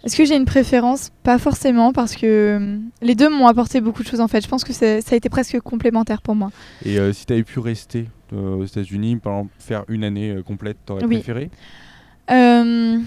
Est-ce 0.03 0.15
que 0.15 0.23
j'ai 0.25 0.35
une 0.35 0.45
préférence? 0.45 1.11
Pas 1.23 1.37
forcément 1.39 1.91
parce 1.91 2.15
que 2.15 2.25
euh, 2.25 2.77
les 3.01 3.15
deux 3.15 3.29
m'ont 3.29 3.47
apporté 3.47 3.81
beaucoup 3.81 4.03
de 4.03 4.07
choses 4.07 4.21
en 4.21 4.27
fait. 4.27 4.41
Je 4.41 4.47
pense 4.47 4.63
que 4.63 4.71
ça 4.73 4.85
a 4.85 5.15
été 5.15 5.29
presque 5.29 5.59
complémentaire 5.61 6.21
pour 6.21 6.35
moi. 6.35 6.51
Et 6.85 6.99
euh, 6.99 7.11
si 7.11 7.25
tu 7.25 7.33
avais 7.33 7.43
pu 7.43 7.59
rester 7.59 8.07
aux 8.33 8.63
États-Unis, 8.65 9.17
par 9.17 9.33
exemple, 9.33 9.53
faire 9.59 9.83
une 9.87 10.03
année 10.03 10.31
euh, 10.31 10.41
complète, 10.43 10.77
t'aurais 10.85 11.03
Oui. 11.05 11.15
préféré 11.17 11.49
Euh, 12.31 12.97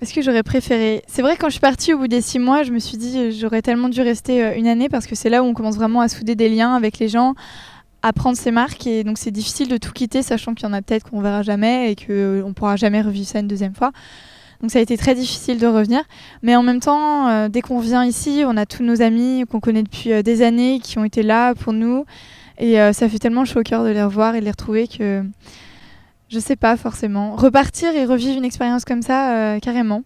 Est-ce 0.00 0.14
que 0.14 0.22
j'aurais 0.22 0.42
préféré? 0.42 1.02
C'est 1.06 1.22
vrai, 1.22 1.36
quand 1.38 1.48
je 1.48 1.52
suis 1.52 1.60
partie 1.60 1.92
au 1.92 1.98
bout 1.98 2.08
des 2.08 2.20
six 2.20 2.38
mois, 2.38 2.62
je 2.62 2.72
me 2.72 2.78
suis 2.78 2.96
dit 2.96 3.18
euh, 3.18 3.30
j'aurais 3.30 3.62
tellement 3.62 3.88
dû 3.88 4.00
rester 4.00 4.42
euh, 4.44 4.56
une 4.56 4.66
année 4.66 4.88
parce 4.88 5.06
que 5.06 5.14
c'est 5.14 5.28
là 5.28 5.42
où 5.42 5.46
on 5.46 5.54
commence 5.54 5.76
vraiment 5.76 6.00
à 6.00 6.08
souder 6.08 6.34
des 6.34 6.48
liens 6.48 6.74
avec 6.74 6.98
les 6.98 7.08
gens, 7.08 7.34
à 8.02 8.12
prendre 8.12 8.36
ses 8.38 8.50
marques. 8.50 8.86
Et 8.86 9.04
donc, 9.04 9.18
c'est 9.18 9.30
difficile 9.30 9.68
de 9.68 9.76
tout 9.76 9.92
quitter, 9.92 10.22
sachant 10.22 10.54
qu'il 10.54 10.66
y 10.66 10.70
en 10.70 10.72
a 10.72 10.80
peut-être 10.82 11.10
qu'on 11.10 11.20
verra 11.20 11.42
jamais 11.42 11.92
et 11.92 11.96
qu'on 11.96 12.48
ne 12.48 12.52
pourra 12.52 12.76
jamais 12.76 13.02
revivre 13.02 13.26
ça 13.26 13.40
une 13.40 13.48
deuxième 13.48 13.74
fois. 13.74 13.90
Donc, 14.62 14.70
ça 14.70 14.78
a 14.78 14.82
été 14.82 14.96
très 14.98 15.14
difficile 15.14 15.58
de 15.58 15.66
revenir. 15.66 16.02
Mais 16.42 16.54
en 16.54 16.62
même 16.62 16.80
temps, 16.80 17.28
euh, 17.28 17.48
dès 17.48 17.60
qu'on 17.62 17.80
vient 17.80 18.04
ici, 18.04 18.42
on 18.46 18.56
a 18.56 18.66
tous 18.66 18.82
nos 18.82 19.00
amis 19.02 19.44
qu'on 19.50 19.58
connaît 19.60 19.82
depuis 19.82 20.12
euh, 20.12 20.22
des 20.22 20.42
années 20.42 20.80
qui 20.82 20.98
ont 20.98 21.04
été 21.04 21.22
là 21.22 21.54
pour 21.54 21.72
nous. 21.72 22.04
Et 22.60 22.78
euh, 22.78 22.92
ça 22.92 23.08
fait 23.08 23.18
tellement 23.18 23.46
chaud 23.46 23.60
au 23.60 23.62
cœur 23.62 23.82
de 23.84 23.88
les 23.88 24.02
revoir 24.02 24.34
et 24.34 24.40
de 24.40 24.44
les 24.44 24.50
retrouver 24.50 24.86
que 24.86 25.24
je 26.28 26.38
sais 26.38 26.56
pas 26.56 26.76
forcément. 26.76 27.34
Repartir 27.34 27.96
et 27.96 28.04
revivre 28.04 28.36
une 28.36 28.44
expérience 28.44 28.84
comme 28.84 29.02
ça, 29.02 29.34
euh, 29.34 29.58
carrément. 29.58 30.04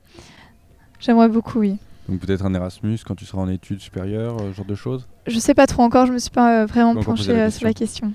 J'aimerais 1.00 1.28
beaucoup, 1.28 1.58
oui. 1.58 1.76
Donc 2.08 2.20
peut-être 2.20 2.46
un 2.46 2.54
Erasmus 2.54 2.98
quand 3.04 3.16
tu 3.16 3.24
seras 3.24 3.42
en 3.42 3.48
études 3.48 3.80
supérieures, 3.80 4.36
euh, 4.40 4.52
ce 4.52 4.56
genre 4.56 4.66
de 4.66 4.74
choses? 4.76 5.08
Je 5.26 5.38
sais 5.38 5.54
pas 5.54 5.66
trop 5.66 5.82
encore, 5.82 6.06
je 6.06 6.12
me 6.12 6.18
suis 6.18 6.30
pas 6.30 6.64
vraiment 6.64 6.94
penchée 6.94 7.50
sur 7.50 7.66
la 7.66 7.74
question. 7.74 8.12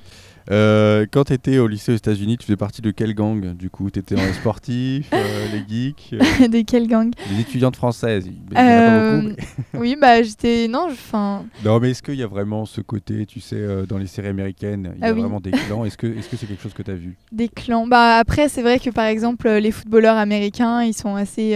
Euh, 0.52 1.06
quand 1.12 1.26
tu 1.26 1.34
étais 1.34 1.58
au 1.60 1.68
lycée 1.68 1.92
aux 1.94 1.96
États-Unis, 1.96 2.38
tu 2.38 2.46
faisais 2.48 2.56
partie 2.58 2.82
de 2.82 2.92
quelle 2.92 3.14
gang 3.14 3.54
Du 3.56 3.70
coup, 3.70 3.90
tu 3.92 4.00
étais 4.00 4.16
dans 4.16 4.26
les 4.26 4.34
sportifs, 4.34 5.10
euh, 5.14 5.48
les 5.54 5.64
geeks, 5.68 6.14
euh, 6.14 6.48
de 6.48 6.62
quelle 6.62 6.88
gang? 6.88 7.12
Les 7.32 7.42
étudiantes 7.42 7.76
françaises. 7.76 8.26
Il 8.28 8.58
y 8.58 8.58
en 8.58 8.78
a 8.78 8.82
pas 8.82 9.20
beaucoup. 9.22 9.36
Oui, 9.80 9.96
bah 10.00 10.22
j'étais. 10.24 10.68
Non, 10.68 10.88
enfin. 10.92 11.46
Non, 11.64 11.80
mais 11.80 11.92
est-ce 11.92 12.02
qu'il 12.02 12.16
y 12.16 12.24
a 12.24 12.28
vraiment 12.28 12.66
ce 12.66 12.82
côté, 12.82 13.26
tu 13.26 13.40
sais, 13.40 13.64
dans 13.88 13.98
les 13.98 14.08
séries 14.08 14.28
américaines, 14.30 14.94
il 14.96 15.02
y 15.02 15.06
a 15.06 15.10
Ah 15.10 15.14
oui. 15.14 15.22
vraiment 15.22 15.40
des 15.40 15.52
clans? 15.52 15.86
Est-ce 15.86 15.98
que 15.98 16.08
est-ce 16.08 16.28
que 16.28 16.36
c'est 16.38 16.48
quelque 16.48 16.62
chose 16.64 16.74
que 16.74 16.82
tu 16.84 16.92
as 16.92 16.96
vu? 16.96 17.16
Des 17.32 17.48
clans. 17.48 17.86
Bah 17.88 18.18
après, 18.18 18.50
c'est 18.50 18.62
vrai 18.64 18.80
que 18.80 18.90
par 18.90 19.06
exemple, 19.06 19.48
les 19.50 19.72
footballeurs 19.72 20.18
américains, 20.18 20.82
ils 20.84 20.94
sont 20.94 21.16
assez, 21.16 21.56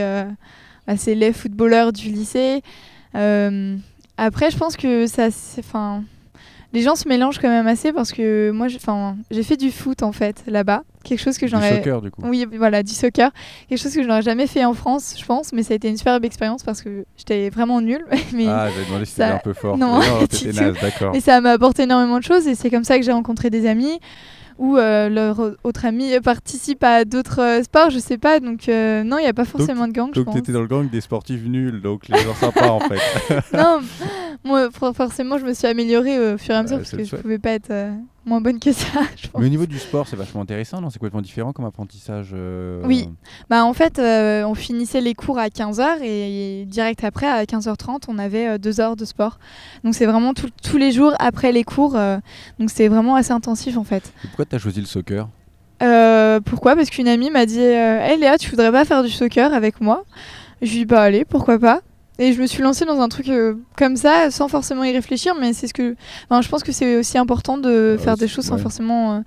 assez 0.87 1.15
les 1.15 1.33
footballeurs 1.33 1.91
du 1.91 2.09
lycée. 2.09 2.61
Après, 3.13 4.51
je 4.51 4.57
pense 4.57 4.77
que 4.77 5.07
ça, 5.07 5.31
c'est- 5.31 5.59
enfin, 5.61 6.03
les 6.73 6.81
gens 6.81 6.95
se 6.95 7.07
mélangent 7.07 7.39
quand 7.39 7.49
même 7.49 7.67
assez 7.67 7.93
parce 7.93 8.11
que 8.11 8.51
moi, 8.51 8.67
j'ai- 8.67 9.43
fait 9.43 9.57
du 9.57 9.71
foot 9.71 10.01
en 10.03 10.11
fait 10.11 10.43
là-bas, 10.47 10.83
quelque 11.03 11.19
chose 11.19 11.37
que 11.37 11.45
Du 11.45 11.51
j'aurais. 11.51 11.75
soccer, 11.77 12.01
du 12.01 12.09
coup. 12.11 12.21
Oui, 12.25 12.45
voilà, 12.57 12.81
du 12.83 12.91
soccer. 12.93 13.31
Quelque 13.69 13.79
chose 13.79 13.93
que 13.93 14.01
je 14.03 14.07
n'aurais 14.07 14.21
jamais 14.23 14.47
fait 14.47 14.65
en 14.65 14.73
France, 14.73 15.15
je 15.19 15.23
pense, 15.25 15.53
mais 15.53 15.61
ça 15.63 15.73
a 15.73 15.75
été 15.75 15.87
une 15.89 15.97
superbe 15.97 16.25
expérience 16.25 16.63
parce 16.63 16.81
que 16.81 17.05
j'étais 17.15 17.49
vraiment 17.49 17.79
nulle. 17.79 18.03
mais 18.33 18.47
Ah, 18.47 18.67
j'avais 18.73 18.85
demandé 18.87 19.05
si 19.05 19.11
ça- 19.13 19.23
c'était 19.25 19.35
un 19.35 19.41
peu 19.43 19.53
fort. 19.53 19.77
non, 19.77 19.99
du 20.31 20.51
d'accord. 20.81 21.15
Et 21.15 21.19
ça 21.21 21.39
m'a 21.41 21.51
apporté 21.51 21.83
énormément 21.83 22.17
de 22.19 22.23
choses 22.23 22.47
et 22.47 22.55
c'est 22.55 22.69
comme 22.69 22.83
ça 22.83 22.97
que 22.97 23.05
j'ai 23.05 23.11
rencontré 23.11 23.49
des 23.49 23.67
amis 23.67 23.99
ou 24.59 24.77
euh, 24.77 25.09
leur 25.09 25.39
au- 25.39 25.51
autre 25.63 25.83
ami 25.85 26.11
participe 26.23 26.83
à 26.83 27.05
d'autres 27.05 27.41
euh, 27.41 27.63
sports, 27.63 27.89
je 27.89 27.97
sais 27.97 28.19
pas. 28.19 28.39
Donc 28.39 28.69
euh, 28.69 29.03
non, 29.03 29.17
il 29.17 29.21
n'y 29.23 29.27
a 29.27 29.33
pas 29.33 29.45
forcément 29.45 29.87
de 29.87 29.93
gang, 29.93 30.11
Donc 30.11 30.25
pense. 30.25 30.35
t'étais 30.35 30.51
dans 30.51 30.61
le 30.61 30.67
gang 30.67 30.87
des 30.89 31.01
sportifs 31.01 31.43
nuls, 31.45 31.81
donc 31.81 32.07
les 32.07 32.19
gens 32.19 32.35
sympas 32.35 32.69
en 32.69 32.79
fait. 32.79 32.99
non, 33.57 33.79
moi 34.43 34.69
for- 34.71 34.95
forcément, 34.95 35.37
je 35.37 35.45
me 35.45 35.53
suis 35.53 35.67
améliorée 35.67 36.33
au 36.33 36.37
fur 36.37 36.53
et 36.53 36.57
à 36.57 36.63
mesure 36.63 36.77
Ouais, 36.77 36.83
parce 36.83 36.91
que 36.97 37.03
je 37.03 37.15
pouvais 37.21 37.39
pas 37.39 37.51
être 37.51 37.69
euh, 37.71 37.91
moins 38.25 38.41
bonne 38.41 38.59
que 38.59 38.71
ça, 38.71 38.87
je 39.15 39.27
pense. 39.27 39.39
Mais 39.41 39.47
au 39.47 39.49
niveau 39.49 39.65
du 39.65 39.79
sport, 39.79 40.07
c'est 40.07 40.15
vachement 40.15 40.41
intéressant, 40.41 40.81
non? 40.81 40.89
C'est 40.89 40.99
complètement 40.99 41.21
différent 41.21 41.53
comme 41.53 41.65
apprentissage. 41.65 42.31
euh, 42.33 42.81
Oui. 42.85 43.07
Bah 43.49 43.63
en 43.65 43.73
fait, 43.73 43.99
euh, 43.99 44.43
on 44.43 44.53
finissait 44.55 45.01
les 45.01 45.13
cours 45.13 45.39
à 45.39 45.47
15h 45.47 46.01
et 46.03 46.65
direct 46.65 47.03
après, 47.03 47.27
à 47.27 47.43
15h30, 47.45 48.03
on 48.07 48.17
avait 48.19 48.47
euh, 48.47 48.57
deux 48.57 48.79
heures 48.81 48.95
de 48.95 49.05
sport. 49.05 49.39
Donc 49.83 49.95
c'est 49.95 50.05
vraiment 50.05 50.33
tout- 50.33 50.49
tous 50.63 50.77
les 50.77 50.91
jours 50.91 51.13
après 51.19 51.51
les 51.51 51.63
cours. 51.63 51.95
euh, 51.95 52.17
donc 52.59 52.69
c'est 52.69 52.87
vraiment 52.87 53.15
assez 53.15 53.31
intensif 53.31 53.77
en 53.77 53.83
fait. 53.83 54.11
Et 54.23 54.27
Pourquoi 54.27 54.45
t'as 54.45 54.57
choisi 54.57 54.79
le 54.81 54.85
soccer? 54.87 55.27
Euh, 55.81 56.39
pourquoi? 56.39 56.75
Parce 56.75 56.89
qu'une 56.89 57.07
amie 57.07 57.29
m'a 57.29 57.45
dit 57.45 57.59
euh, 57.59 57.99
Hey 57.99 58.17
Léa, 58.17 58.37
tu 58.37 58.49
voudrais 58.49 58.71
pas 58.71 58.85
faire 58.85 59.03
du 59.03 59.09
soccer 59.09 59.53
avec 59.53 59.81
moi? 59.81 60.03
Je 60.61 60.67
lui 60.71 60.75
ai 60.75 60.79
dit 60.79 60.85
Bah 60.85 61.01
allez, 61.01 61.25
pourquoi 61.25 61.59
pas? 61.59 61.81
Et 62.19 62.33
je 62.33 62.41
me 62.41 62.45
suis 62.47 62.61
lancée 62.61 62.85
dans 62.85 62.99
un 63.01 63.09
truc 63.09 63.27
euh, 63.29 63.55
comme 63.77 63.95
ça, 63.95 64.29
sans 64.29 64.47
forcément 64.47 64.83
y 64.83 64.91
réfléchir, 64.91 65.33
mais 65.39 65.53
c'est 65.53 65.67
ce 65.67 65.73
que. 65.73 65.95
Enfin, 66.29 66.41
je 66.41 66.49
pense 66.49 66.63
que 66.63 66.71
c'est 66.71 66.97
aussi 66.97 67.17
important 67.17 67.57
de 67.57 67.95
Ah, 67.99 68.01
faire 68.03 68.17
des 68.17 68.27
choses 68.27 68.45
sans 68.45 68.57
forcément. 68.57 69.15
euh, 69.15 69.19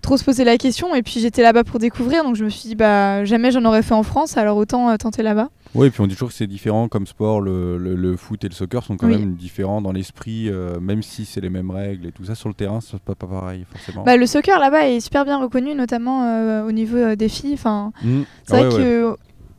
trop 0.00 0.18
se 0.18 0.24
poser 0.24 0.44
la 0.44 0.58
question 0.58 0.94
et 0.94 1.02
puis 1.02 1.18
j'étais 1.18 1.40
là-bas 1.40 1.64
pour 1.64 1.78
découvrir 1.78 2.24
donc 2.24 2.36
je 2.36 2.44
me 2.44 2.50
suis 2.50 2.68
dit 2.68 2.74
bah 2.74 3.24
jamais 3.24 3.50
j'en 3.50 3.64
aurais 3.64 3.80
fait 3.82 3.94
en 3.94 4.02
France 4.02 4.36
alors 4.36 4.58
autant 4.58 4.90
euh, 4.90 4.96
tenter 4.98 5.22
là-bas 5.22 5.48
Oui, 5.74 5.86
et 5.86 5.90
puis 5.90 6.02
on 6.02 6.06
dit 6.06 6.12
toujours 6.12 6.28
que 6.28 6.34
c'est 6.34 6.46
différent 6.46 6.88
comme 6.88 7.06
sport. 7.06 7.40
Le, 7.40 7.78
le- 7.78 7.94
le 7.94 8.14
foot 8.18 8.44
et 8.44 8.48
le 8.48 8.52
soccer 8.54 8.82
sont 8.84 8.98
quand 8.98 9.06
Oui. 9.06 9.16
même 9.16 9.32
différents 9.34 9.80
dans 9.80 9.92
l'esprit, 9.92 10.50
même 10.78 11.02
si 11.02 11.24
c'est 11.24 11.40
les 11.40 11.48
mêmes 11.48 11.70
règles 11.70 12.06
et 12.06 12.12
tout 12.12 12.24
ça. 12.26 12.34
Sur 12.34 12.48
le 12.50 12.54
terrain, 12.54 12.80
c'est 12.82 13.00
pas, 13.00 13.14
pas 13.14 13.26
pareil 13.26 13.64
forcément. 13.72 14.04
bah, 14.04 14.18
le 14.18 14.26
soccer 14.26 14.58
là-bas 14.58 14.88
est 14.90 15.00
super 15.00 15.24
bien 15.24 15.38
reconnu 15.40 15.74
notamment 15.74 16.66
au 16.66 16.72
niveau 16.72 17.14
des 17.14 17.28
filles 17.30 17.54
enfin 17.54 17.92
Mm. 18.02 18.22
c'est 18.46 18.56
Ah 18.56 18.62
vrai 18.64 18.76
ouais, 18.76 19.04
ouais. 19.04 19.14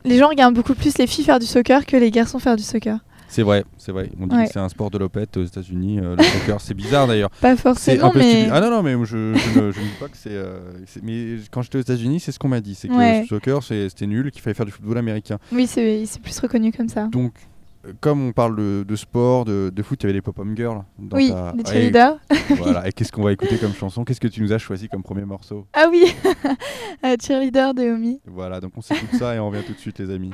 Les 0.06 0.18
gens 0.18 0.28
regardent 0.28 0.54
beaucoup 0.54 0.74
plus 0.74 0.96
les 0.98 1.06
filles 1.06 1.24
faire 1.24 1.38
du 1.38 1.46
soccer 1.46 1.84
que 1.84 1.96
les 1.96 2.10
garçons 2.10 2.38
faire 2.38 2.56
du 2.56 2.62
soccer 2.62 2.98
C'est 3.28 3.42
vrai, 3.42 3.64
c'est 3.76 3.92
vrai. 3.92 4.08
On 4.20 4.26
dit 4.26 4.34
Ouais. 4.36 4.46
que 4.46 4.52
c'est 4.52 4.58
un 4.60 4.68
sport 4.68 4.90
de 4.90 4.98
l'opette 4.98 5.36
aux 5.36 5.44
États-Unis. 5.44 5.98
euh, 6.00 6.14
le 6.16 6.22
soccer, 6.22 6.60
c'est 6.60 6.74
bizarre 6.74 7.06
d'ailleurs. 7.06 7.30
pas 7.40 7.56
forcément 7.56 8.12
mais. 8.14 8.48
Ah 8.52 8.60
non, 8.60 8.70
non, 8.70 8.82
mais 8.82 8.92
je, 9.04 9.34
je 9.34 9.60
ne, 9.60 9.72
je 9.72 9.80
ne 9.80 9.84
dis 9.84 9.90
pas 10.00 10.08
que 10.08 10.16
c'est. 10.16 10.30
euh, 10.30 10.58
c'est- 10.86 11.02
mais 11.02 11.36
quand 11.50 11.62
j'étais 11.62 11.78
aux 11.78 11.82
États-Unis, 11.82 12.20
c'est 12.20 12.32
ce 12.32 12.38
qu'on 12.38 12.48
m'a 12.48 12.60
dit. 12.60 12.74
C'est 12.74 12.88
que 12.88 12.94
Ouais. 12.94 13.22
le 13.22 13.26
soccer, 13.26 13.62
c'était 13.62 14.06
nul, 14.06 14.30
qu'il 14.30 14.40
fallait 14.42 14.54
faire 14.54 14.66
du 14.66 14.72
football 14.72 14.98
américain. 14.98 15.38
oui 15.52 15.66
c'est 15.66 16.06
plus 16.22 16.38
reconnu 16.38 16.72
comme 16.72 16.88
ça 16.88 17.08
Donc, 17.10 17.32
comme 18.00 18.28
on 18.28 18.32
parle 18.32 18.56
de, 18.56 18.84
de 18.86 18.96
sport, 18.96 19.44
de, 19.44 19.70
de 19.74 19.82
foot, 19.82 20.02
il 20.02 20.04
y 20.04 20.06
avait 20.06 20.14
les 20.14 20.22
pop-up 20.22 20.46
girls. 20.54 20.82
dans 20.98 21.16
Oui, 21.16 21.30
ta- 21.30 21.52
les 21.56 21.64
cheerleaders. 21.64 22.18
voilà. 22.56 22.88
Et 22.88 22.92
qu'est-ce 22.92 23.12
qu'on 23.12 23.22
va 23.22 23.32
écouter 23.32 23.58
comme 23.58 23.72
chanson? 23.74 24.04
Qu'est-ce 24.04 24.20
que 24.20 24.28
tu 24.28 24.42
nous 24.42 24.52
as 24.52 24.58
choisi 24.58 24.88
comme 24.88 25.02
premier 25.02 25.24
morceau? 25.24 25.66
Ah 25.72 25.86
oui, 25.90 26.14
euh, 27.04 27.16
cheerleader 27.20 27.74
de 27.74 27.82
Omi. 27.94 28.20
Voilà, 28.26 28.60
donc 28.60 28.72
on 28.76 28.80
s'écoute 28.80 29.14
ça 29.18 29.34
et 29.34 29.38
on 29.38 29.48
revient 29.50 29.64
tout 29.66 29.72
de 29.74 29.78
suite, 29.78 29.98
les 29.98 30.10
amis. 30.10 30.32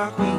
walk 0.00 0.29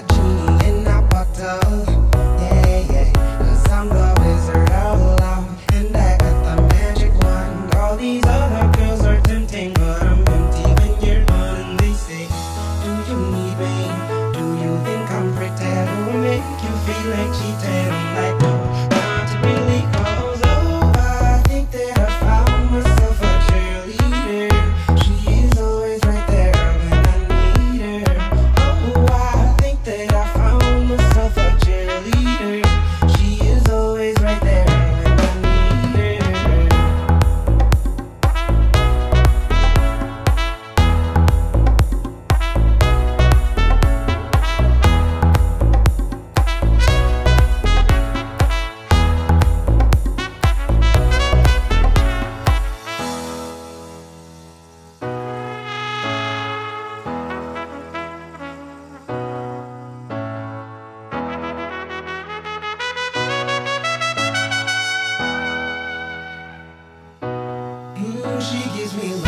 got 0.00 0.16
you. 0.16 0.43
she 68.44 68.58
gives 68.76 68.94
me 68.94 69.23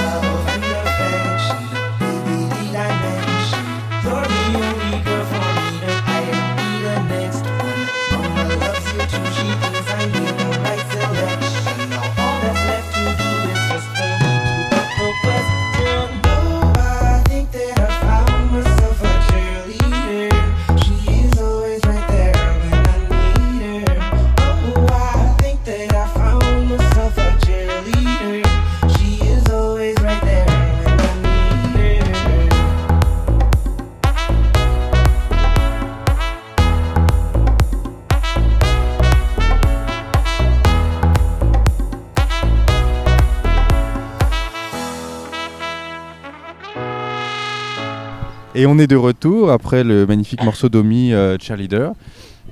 Et 48.67 48.69
on 48.69 48.81
est 48.81 48.89
de 48.89 48.97
retour 48.97 49.53
après 49.53 49.85
le 49.85 50.09
magnifique 50.09 50.43
morceau 50.43 50.69
d'Omi 50.69 51.13
euh, 51.13 51.37
Cheerleader. 51.41 51.93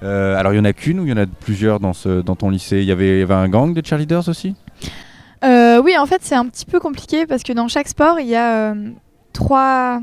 Euh, 0.04 0.36
alors 0.36 0.52
il 0.52 0.58
y 0.58 0.60
en 0.60 0.64
a 0.64 0.72
qu'une 0.72 1.00
ou 1.00 1.06
il 1.06 1.08
y 1.08 1.12
en 1.12 1.16
a 1.16 1.26
plusieurs 1.26 1.80
dans, 1.80 1.92
ce, 1.92 2.20
dans 2.20 2.36
ton 2.36 2.50
lycée? 2.50 2.78
Il 2.78 2.84
y, 2.84 2.92
avait, 2.92 3.24
un 3.28 3.48
gang 3.48 3.74
de 3.74 3.84
cheerleaders 3.84 4.28
aussi? 4.28 4.54
Euh, 5.42 5.82
oui, 5.82 5.96
en 5.98 6.06
fait, 6.06 6.20
c'est 6.22 6.36
un 6.36 6.46
petit 6.46 6.66
peu 6.66 6.78
compliqué 6.78 7.26
parce 7.26 7.42
que 7.42 7.52
dans 7.52 7.66
chaque 7.66 7.88
sport, 7.88 8.20
il 8.20 8.28
y 8.28 8.36
a 8.36 8.70
euh, 8.74 8.90
trois, 9.32 10.00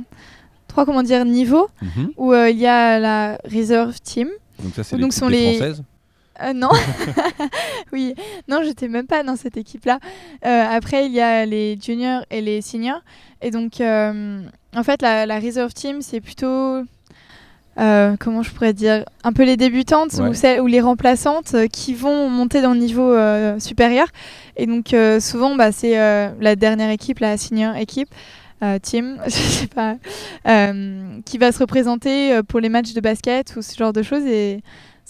trois 0.68 0.86
comment 0.86 1.02
dire, 1.02 1.24
niveaux 1.24 1.70
Mhm. 1.82 2.10
où 2.18 2.34
il 2.34 2.58
y 2.58 2.68
a 2.68 3.00
la 3.00 3.38
reserve 3.50 3.98
team. 4.02 4.28
Donc 4.62 4.74
ça 4.76 4.84
c'est 4.84 4.98
Donc 4.98 5.14
l'équipe 5.14 5.14
sont 5.18 5.30
des 5.30 5.34
les- 5.36 5.56
françaises? 5.56 5.82
Euh, 6.44 6.54
non, 6.54 6.70
oui, 7.94 8.16
non, 8.48 8.62
j'étais 8.64 8.88
même 8.88 9.08
pas 9.08 9.24
dans 9.24 9.36
cette 9.36 9.58
équipe-là. 9.58 10.00
Euh, 10.46 10.66
après, 10.70 11.06
il 11.06 11.12
y 11.12 11.22
a 11.22 11.46
les 11.46 11.78
juniors 11.82 12.24
et 12.32 12.42
les 12.42 12.62
seniors. 12.62 13.02
Et 13.42 13.52
donc, 13.52 13.82
euh, 13.82 14.42
en 14.76 14.84
fait, 14.84 15.02
la, 15.02 15.26
la 15.26 15.40
reserve 15.40 15.74
team, 15.74 16.02
c'est 16.02 16.22
plutôt, 16.22 16.84
comment 17.76 18.44
je 18.44 18.52
pourrais 18.52 18.74
dire, 18.74 19.06
un 19.24 19.34
peu 19.34 19.44
les 19.44 19.58
débutantes 19.58 20.14
Ouais. 20.14 20.30
ou, 20.30 20.34
celles, 20.34 20.62
ou 20.62 20.68
les 20.68 20.82
remplaçantes 20.82 21.56
qui 21.72 21.94
vont 21.94 22.30
monter 22.30 22.62
dans 22.62 22.74
le 22.74 22.80
niveau 22.80 23.16
supérieur. 23.60 24.08
Et 24.58 24.66
donc, 24.66 24.96
souvent, 25.20 25.56
bah, 25.56 25.72
c'est 25.72 25.96
la 26.40 26.56
dernière 26.56 26.90
équipe, 26.92 27.20
la 27.20 27.38
senior 27.38 27.76
équipe. 27.76 28.10
team, 28.84 29.18
je 29.26 29.32
sais 29.32 29.68
pas, 29.68 29.96
qui 31.26 31.38
va 31.40 31.52
se 31.52 31.60
représenter 31.60 32.42
pour 32.48 32.60
les 32.60 32.70
matchs 32.70 32.94
de 32.94 33.02
basket 33.02 33.56
ou 33.56 33.62
ce 33.64 33.76
genre 33.76 33.94
de 33.94 34.04
choses. 34.04 34.26
Et 34.26 34.62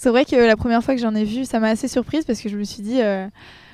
c'est 0.02 0.08
vrai 0.10 0.24
que 0.24 0.34
la 0.34 0.56
première 0.56 0.82
fois 0.82 0.94
que 0.96 1.00
j'en 1.00 1.14
ai 1.14 1.24
vu, 1.24 1.44
ça 1.44 1.60
m'a 1.60 1.68
assez 1.68 1.86
surprise 1.86 2.24
parce 2.24 2.40
que 2.40 2.48
je 2.48 2.56
me 2.56 2.64
suis 2.64 2.82
dit, 2.82 3.00
euh, 3.00 3.28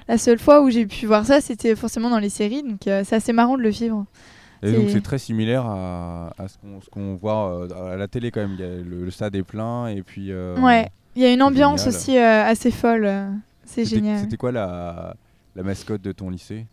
la 0.08 0.18
seule 0.18 0.38
fois 0.38 0.60
où 0.62 0.68
j'ai 0.68 0.84
pu 0.86 1.06
voir 1.06 1.24
ça, 1.24 1.40
c'était 1.40 1.74
forcément 1.74 2.10
dans 2.10 2.18
les 2.18 2.28
séries. 2.28 2.62
Donc 2.62 2.86
euh, 2.86 3.02
c'est 3.04 3.16
assez 3.16 3.32
marrant 3.32 3.56
de 3.56 3.62
le 3.62 3.70
vivre. 3.70 4.04
Et 4.62 4.72
donc 4.72 4.90
C'est- 4.90 5.00
très 5.00 5.18
similaire 5.18 5.64
à, 5.64 6.32
à 6.38 6.48
ce 6.48 6.56
qu'on 6.90 7.14
voit 7.14 7.62
euh, 7.70 7.92
à 7.94 7.96
la 7.96 8.08
télé 8.08 8.30
quand 8.30 8.40
même. 8.40 8.56
Il 8.58 8.60
y 8.60 8.64
a 8.64 8.76
le, 8.76 9.04
le 9.04 9.10
stade 9.10 9.34
est 9.36 9.42
plein 9.42 9.86
et 9.86 10.02
puis. 10.02 10.32
ouais, 10.34 10.88
il 11.16 11.22
y 11.22 11.24
a 11.24 11.32
une 11.32 11.42
ambiance 11.42 11.84
génial. 11.84 11.96
aussi 11.96 12.18
assez 12.18 12.70
folle. 12.70 13.10
c'est 13.64 13.84
génial. 13.86 14.20
C'était 14.20 14.36
quoi 14.36 14.52
la, 14.52 15.14
la 15.56 15.62
mascotte 15.62 16.02
de 16.02 16.12
ton 16.12 16.28
lycée? 16.30 16.66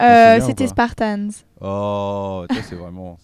Euh, 0.00 0.40
c'était 0.40 0.66
Spartans. 0.68 1.28
Oh, 1.60 2.44
c'est 2.68 2.76
vraiment. 2.76 3.18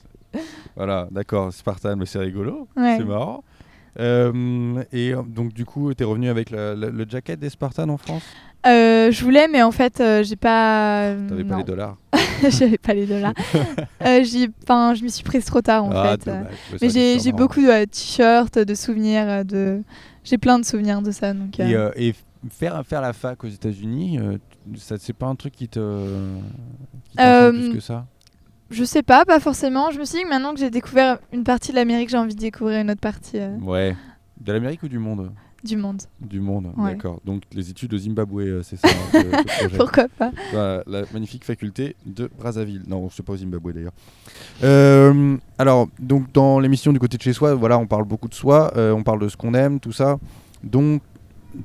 voilà, 0.76 1.06
d'accord, 1.12 1.52
Spartan, 1.52 1.94
mais 1.96 2.06
c'est 2.06 2.18
rigolo, 2.18 2.66
Ouais. 2.76 2.96
c'est 2.98 3.04
marrant. 3.04 3.44
Euh, 4.00 4.82
et 4.92 5.14
euh, 5.14 5.22
donc 5.22 5.52
du 5.52 5.64
coup, 5.64 5.92
t'es 5.94 6.04
revenu 6.04 6.28
avec 6.28 6.50
la- 6.50 6.74
la- 6.74 6.90
le 6.90 7.06
jacket 7.08 7.38
des 7.38 7.50
Spartans 7.50 7.88
en 7.88 7.96
France? 7.96 8.24
Euh, 8.66 9.10
je 9.10 9.22
voulais, 9.24 9.46
mais 9.48 9.62
en 9.62 9.70
fait, 9.72 10.00
euh, 10.00 10.22
j'ai 10.22 10.36
pas. 10.36 11.14
T'avais 11.28 11.44
pas 11.44 11.56
les 11.58 11.64
dollars 11.64 11.96
J'avais 12.48 12.78
pas 12.78 12.94
les 12.94 13.06
dollars. 13.06 13.34
euh, 14.02 14.24
'fin, 14.66 14.94
je 14.94 15.04
m'y 15.04 15.10
suis 15.10 15.22
prise 15.24 15.44
trop 15.44 15.60
tard 15.60 15.84
en 15.84 15.90
Ah, 15.92 16.16
fait. 16.18 16.24
dommage. 16.26 16.54
Mais 16.80 16.88
j'ai 16.90 17.18
j'ai 17.20 17.32
beaucoup 17.32 17.60
de 17.60 17.84
t-shirts, 17.84 18.58
de 18.58 18.74
souvenirs, 18.74 19.44
de. 19.44 19.82
J'ai 20.24 20.38
plein 20.38 20.58
de 20.58 20.64
souvenirs 20.64 21.02
de 21.02 21.10
ça. 21.10 21.34
Donc, 21.34 21.60
euh, 21.60 21.90
Et, 21.96 22.10
euh, 22.10 22.12
faire, 22.50 22.82
faire 22.86 23.00
la 23.02 23.12
fac 23.12 23.44
aux 23.44 23.48
États-Unis, 23.48 24.18
euh, 24.18 24.38
tu- 24.72 24.78
ça 24.78 24.96
c'est 24.98 25.12
pas 25.12 25.26
un 25.26 25.34
truc 25.34 25.52
qui 25.54 25.68
te. 25.68 25.78
qui 27.10 27.18
Euh, 27.20 27.52
plus 27.52 27.68
que 27.74 27.80
ça? 27.80 28.06
Je 28.70 28.82
sais 28.84 29.02
pas, 29.02 29.24
pas 29.24 29.40
forcément. 29.40 29.90
Je 29.90 29.98
me 30.00 30.04
suis 30.04 30.18
dit 30.18 30.24
que 30.24 30.28
maintenant 30.28 30.52
que 30.54 30.60
j'ai 30.60 30.70
découvert 30.70 31.18
une 31.32 31.44
partie 31.44 31.70
de 31.70 31.76
l'Amérique, 31.76 32.08
j'ai 32.08 32.16
envie 32.16 32.34
de 32.34 32.40
découvrir 32.40 32.80
une 32.80 32.90
autre 32.90 33.00
partie 33.00 33.38
euh, 33.38 33.56
Ouais. 33.58 33.94
De 34.40 34.52
l'Amérique 34.52 34.82
ou 34.82 34.88
du 34.88 34.98
monde? 34.98 35.30
Du 35.62 35.76
monde. 35.78 36.02
Du 36.20 36.40
monde, 36.40 36.72
Ouais. 36.76 36.92
d'accord. 36.92 37.20
Donc 37.24 37.42
les 37.54 37.70
études 37.70 37.94
au 37.94 37.98
Zimbabwe, 37.98 38.40
euh, 38.40 38.62
c'est 38.62 38.76
ça 38.76 38.88
hein, 38.88 39.20
projet. 39.58 39.76
Pourquoi 39.78 40.08
pas? 40.08 40.30
Voilà, 40.52 40.82
la 40.86 41.02
magnifique 41.14 41.42
faculté 41.44 41.96
de 42.04 42.30
Brazzaville. 42.38 42.82
Non, 42.86 43.08
c'est 43.10 43.22
pas 43.24 43.32
au 43.32 43.36
Zimbabwe 43.38 43.72
d'ailleurs. 43.72 43.92
Euh, 44.62 45.36
alors, 45.58 45.88
donc 45.98 46.30
dans 46.32 46.60
l'émission 46.60 46.92
du 46.92 46.98
côté 46.98 47.16
de 47.16 47.22
chez 47.22 47.32
soi, 47.32 47.54
voilà, 47.54 47.78
on 47.78 47.86
parle 47.86 48.04
beaucoup 48.04 48.28
de 48.28 48.34
soi, 48.34 48.72
euh, 48.76 48.92
on 48.92 49.02
parle 49.02 49.20
de 49.20 49.28
ce 49.28 49.36
qu'on 49.38 49.54
aime, 49.54 49.80
tout 49.80 49.92
ça. 49.92 50.18
Donc 50.62 51.00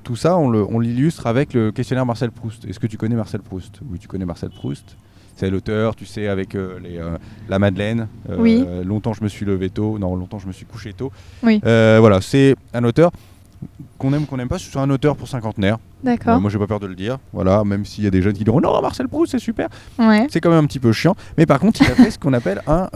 tout 0.03 0.15
ça, 0.15 0.37
on 0.37 0.49
le- 0.49 0.63
on 0.63 0.79
l'illustre 0.79 1.27
avec 1.27 1.53
le 1.53 1.71
questionnaire 1.71 2.05
Marcel 2.05 2.31
Proust. 2.31 2.63
Est-ce 2.65 2.79
que 2.79 2.87
tu 2.87 2.97
connais 2.97 3.15
Marcel 3.15 3.41
Proust? 3.41 3.79
Oui, 3.89 3.99
tu 3.99 4.07
connais 4.07 4.25
Marcel 4.25 4.49
Proust. 4.49 4.95
C'est 5.39 5.49
l'auteur, 5.49 5.95
tu 5.95 6.05
sais, 6.05 6.27
avec 6.27 6.53
euh, 6.53 6.79
les, 6.83 6.97
euh, 6.97 7.17
la 7.47 7.59
Madeleine. 7.59 8.09
Euh, 8.29 8.35
Oui. 8.37 8.65
Longtemps 8.83 9.13
je 9.13 9.23
me 9.23 9.29
suis 9.29 9.45
levé 9.45 9.69
tôt. 9.69 9.97
Non, 9.97 10.13
longtemps 10.17 10.37
je 10.37 10.47
me 10.47 10.51
suis 10.51 10.65
couché 10.65 10.91
tôt. 10.91 11.13
Oui. 11.43 11.61
Voilà, 11.63 12.19
c'est 12.19 12.57
un 12.73 12.83
auteur 12.83 13.11
qu'on 13.97 14.11
aime 14.11 14.23
ou 14.23 14.25
qu'on 14.25 14.35
n'aime 14.35 14.49
pas. 14.49 14.57
C'est 14.59 14.77
un 14.77 14.89
auteur 14.89 15.15
pour 15.15 15.29
cinquantenaire. 15.29 15.77
D'accord. 16.03 16.41
Moi, 16.41 16.49
j'ai 16.49 16.57
pas 16.59 16.67
peur 16.67 16.81
de 16.81 16.87
le 16.87 16.95
dire. 16.95 17.19
Voilà, 17.31 17.63
même 17.63 17.85
s'il 17.85 18.03
y 18.03 18.07
a 18.07 18.09
des 18.09 18.21
jeunes 18.21 18.33
qui 18.33 18.43
diront 18.43 18.59
non, 18.59 18.81
Marcel 18.81 19.07
Proust, 19.07 19.31
c'est 19.31 19.39
super. 19.39 19.69
Ouais. 19.97 20.27
C'est 20.29 20.41
quand 20.41 20.49
même 20.49 20.63
un 20.65 20.67
petit 20.67 20.79
peu 20.79 20.91
chiant. 20.91 21.15
Mais 21.37 21.45
par 21.45 21.61
contre, 21.61 21.81
il 21.81 21.87
a 21.89 21.95
fait 21.95 22.11
ce 22.11 22.19
qu'on 22.19 22.33
appelle 22.33 22.61
un, 22.67 22.89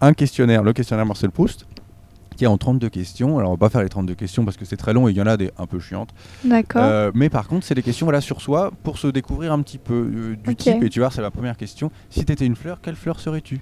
un 0.00 0.12
questionnaire, 0.14 0.64
le 0.64 0.72
questionnaire 0.72 1.06
Marcel 1.06 1.30
Proust, 1.30 1.64
qui 2.36 2.44
est 2.44 2.48
en 2.48 2.56
32 2.58 2.88
questions. 2.88 3.38
Alors, 3.38 3.50
on 3.50 3.54
va 3.54 3.58
pas 3.58 3.68
faire 3.70 3.82
les 3.82 3.88
32 3.88 4.14
questions 4.14 4.44
parce 4.44 4.56
que 4.56 4.64
c'est 4.64 4.76
très 4.76 4.92
long 4.92 5.08
et 5.08 5.12
il 5.12 5.16
y 5.16 5.22
en 5.22 5.26
a 5.26 5.36
des 5.36 5.50
un 5.58 5.66
peu 5.66 5.78
chiantes. 5.80 6.10
D'accord. 6.44 6.82
Euh, 6.84 7.10
mais 7.14 7.28
par 7.30 7.46
contre, 7.48 7.64
c'est 7.66 7.74
des 7.74 7.82
questions 7.82 8.06
voilà, 8.06 8.20
sur 8.20 8.40
soi 8.40 8.72
pour 8.82 8.98
se 8.98 9.06
découvrir 9.06 9.52
un 9.52 9.62
petit 9.62 9.78
peu 9.78 9.94
euh, 9.94 10.36
du 10.36 10.56
type. 10.56 10.82
Et 10.82 10.88
tu 10.90 11.00
vois, 11.00 11.10
c'est 11.10 11.20
ma 11.22 11.30
première 11.30 11.56
question. 11.56 11.90
Si 12.10 12.24
tu 12.24 12.32
étais 12.32 12.46
une 12.46 12.56
fleur, 12.56 12.78
quelle 12.82 12.96
fleur 12.96 13.20
serais-tu? 13.20 13.60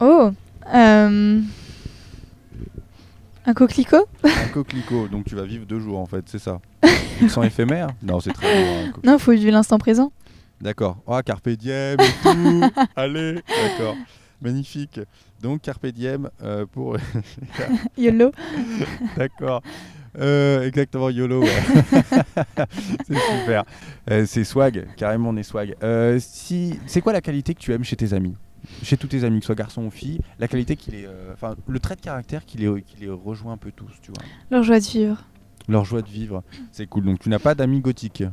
Oh. 0.00 0.30
euh, 0.74 1.40
Un 3.46 3.54
coquelicot? 3.54 4.06
Un 4.24 4.48
coquelicot. 4.52 5.08
Donc, 5.08 5.24
tu 5.24 5.34
vas 5.34 5.44
vivre 5.44 5.66
deux 5.66 5.80
jours 5.80 5.98
en 5.98 6.06
fait, 6.06 6.24
c'est 6.26 6.38
ça. 6.38 6.60
Tu 7.18 7.26
te 7.26 7.30
sens 7.32 7.46
éphémère 7.46 7.88
Non, 8.02 8.20
c'est 8.20 8.32
très 8.32 8.46
un 8.46 8.86
coquelicot. 8.88 9.00
Non, 9.04 9.18
faut 9.18 9.32
vivre 9.32 9.52
l'instant 9.52 9.78
présent. 9.78 10.12
D'accord. 10.60 10.96
Ah, 11.06 11.22
Carpe 11.22 11.48
Diem 11.50 11.98
et 12.00 12.22
tout. 12.22 12.62
Allez, 12.96 13.34
d'accord. 13.34 13.94
Magnifique. 14.42 15.00
Donc, 15.42 15.62
Carpe 15.62 15.86
Diem 15.86 16.30
euh, 16.42 16.66
pour. 16.66 16.96
YOLO. 17.98 18.30
d'accord. 19.16 19.62
Euh, 20.18 20.66
exactement, 20.66 21.10
YOLO. 21.10 21.42
ouais. 21.42 21.48
c'est 23.06 23.18
super. 23.40 23.64
Euh, 24.10 24.24
c'est 24.26 24.44
swag, 24.44 24.86
carrément, 24.96 25.30
on 25.30 25.36
est 25.36 25.42
swag. 25.42 25.74
Si... 26.18 26.78
C'est 26.86 27.00
quoi 27.00 27.12
la 27.12 27.20
qualité 27.20 27.54
que 27.54 27.60
tu 27.60 27.72
aimes 27.72 27.84
chez 27.84 27.96
tes 27.96 28.12
amis? 28.12 28.34
Chez 28.82 28.96
tous 28.96 29.06
tes 29.08 29.22
amis, 29.24 29.38
que 29.38 29.44
ce 29.44 29.46
soit 29.46 29.54
garçon 29.54 29.84
ou 29.84 29.90
fille, 29.90 30.18
la 30.40 30.48
qualité 30.48 30.74
qui 30.74 30.90
les. 30.90 31.06
euh, 31.06 31.32
Enfin, 31.32 31.54
le 31.68 31.78
trait 31.78 31.94
de 31.96 32.00
caractère 32.00 32.44
qui 32.44 32.58
les, 32.58 32.82
qui 32.82 32.96
les 32.98 33.08
rejoint 33.08 33.52
un 33.52 33.56
peu 33.56 33.70
tous, 33.70 33.92
tu 34.02 34.10
vois? 34.10 34.22
Leur 34.50 34.62
joie 34.64 34.80
de 34.80 34.84
vivre. 34.84 35.24
Leur 35.68 35.84
joie 35.84 36.02
de 36.02 36.08
vivre. 36.08 36.42
C'est 36.72 36.86
cool. 36.86 37.04
Donc, 37.04 37.20
tu 37.20 37.28
n'as 37.28 37.38
pas 37.38 37.54
d'amis 37.54 37.80
gothiques? 37.80 38.24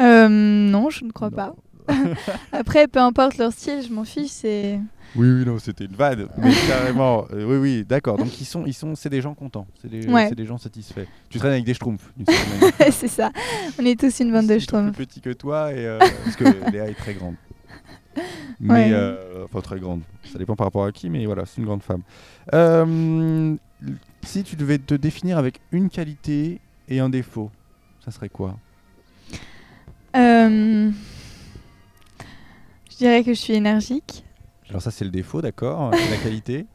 Euh, 0.00 0.28
non, 0.28 0.88
je 0.90 1.04
ne 1.04 1.10
crois 1.10 1.28
Non. 1.30 1.36
pas. 1.36 1.54
Après, 2.52 2.88
peu 2.88 2.98
importe 3.00 3.38
leur 3.38 3.52
style, 3.52 3.82
je 3.86 3.92
m'en 3.92 4.04
fiche. 4.04 4.30
C'est. 4.30 4.78
Oui, 5.14 5.28
oui, 5.30 5.44
non, 5.46 5.58
c'était 5.58 5.84
une 5.86 5.94
vanne, 5.94 6.26
mais 6.38 6.52
carrément. 6.68 7.26
euh, 7.32 7.44
oui, 7.46 7.56
oui, 7.56 7.84
d'accord. 7.88 8.18
Donc 8.18 8.38
ils 8.40 8.44
sont, 8.44 8.64
ils 8.66 8.74
sont, 8.74 8.94
c'est 8.96 9.08
des 9.08 9.22
gens 9.22 9.34
contents, 9.34 9.66
c'est 9.80 9.88
des, 9.88 10.06
Ouais. 10.08 10.28
c'est 10.28 10.34
des 10.34 10.44
gens 10.46 10.58
satisfaits. 10.58 11.06
Tu 11.30 11.38
traînes 11.38 11.52
avec 11.52 11.64
des 11.64 11.74
schtroumpfs, 11.74 12.12
c'est 12.90 13.08
ça. 13.08 13.30
On 13.80 13.84
est 13.86 13.98
tous 13.98 14.20
une 14.20 14.32
bande 14.32 14.46
de 14.46 14.58
schtroumpfs. 14.58 14.92
plus 14.94 15.06
petits 15.06 15.20
que 15.20 15.32
toi, 15.32 15.72
et, 15.72 15.86
euh, 15.86 15.98
parce 16.24 16.36
que 16.36 16.44
Léa 16.72 16.88
est 16.90 16.94
très 16.94 17.14
grande. 17.14 17.36
Mais, 18.60 18.72
Ouais. 18.74 18.90
euh, 18.92 19.44
enfin, 19.44 19.60
très 19.60 19.78
grande. 19.78 20.00
Ça 20.32 20.38
dépend 20.38 20.56
par 20.56 20.66
rapport 20.66 20.84
à 20.84 20.92
qui, 20.92 21.08
mais 21.08 21.24
voilà, 21.24 21.44
c'est 21.46 21.58
une 21.58 21.66
grande 21.66 21.82
femme. 21.82 22.02
Si 24.22 24.42
tu 24.42 24.56
devais 24.56 24.78
te 24.78 24.94
définir 24.94 25.38
avec 25.38 25.60
une 25.70 25.88
qualité 25.88 26.60
et 26.88 26.98
un 27.00 27.08
défaut, 27.08 27.50
ça 28.04 28.10
serait 28.10 28.28
quoi? 28.28 28.56
Je 32.96 33.04
dirais 33.04 33.22
que 33.22 33.34
je 33.34 33.38
suis 33.38 33.52
énergique. 33.52 34.24
Alors 34.70 34.80
ça, 34.80 34.90
c'est 34.90 35.04
le 35.04 35.10
défaut, 35.10 35.42
d'accord. 35.42 35.92
Et 35.94 36.10
la 36.10 36.16
qualité? 36.16 36.66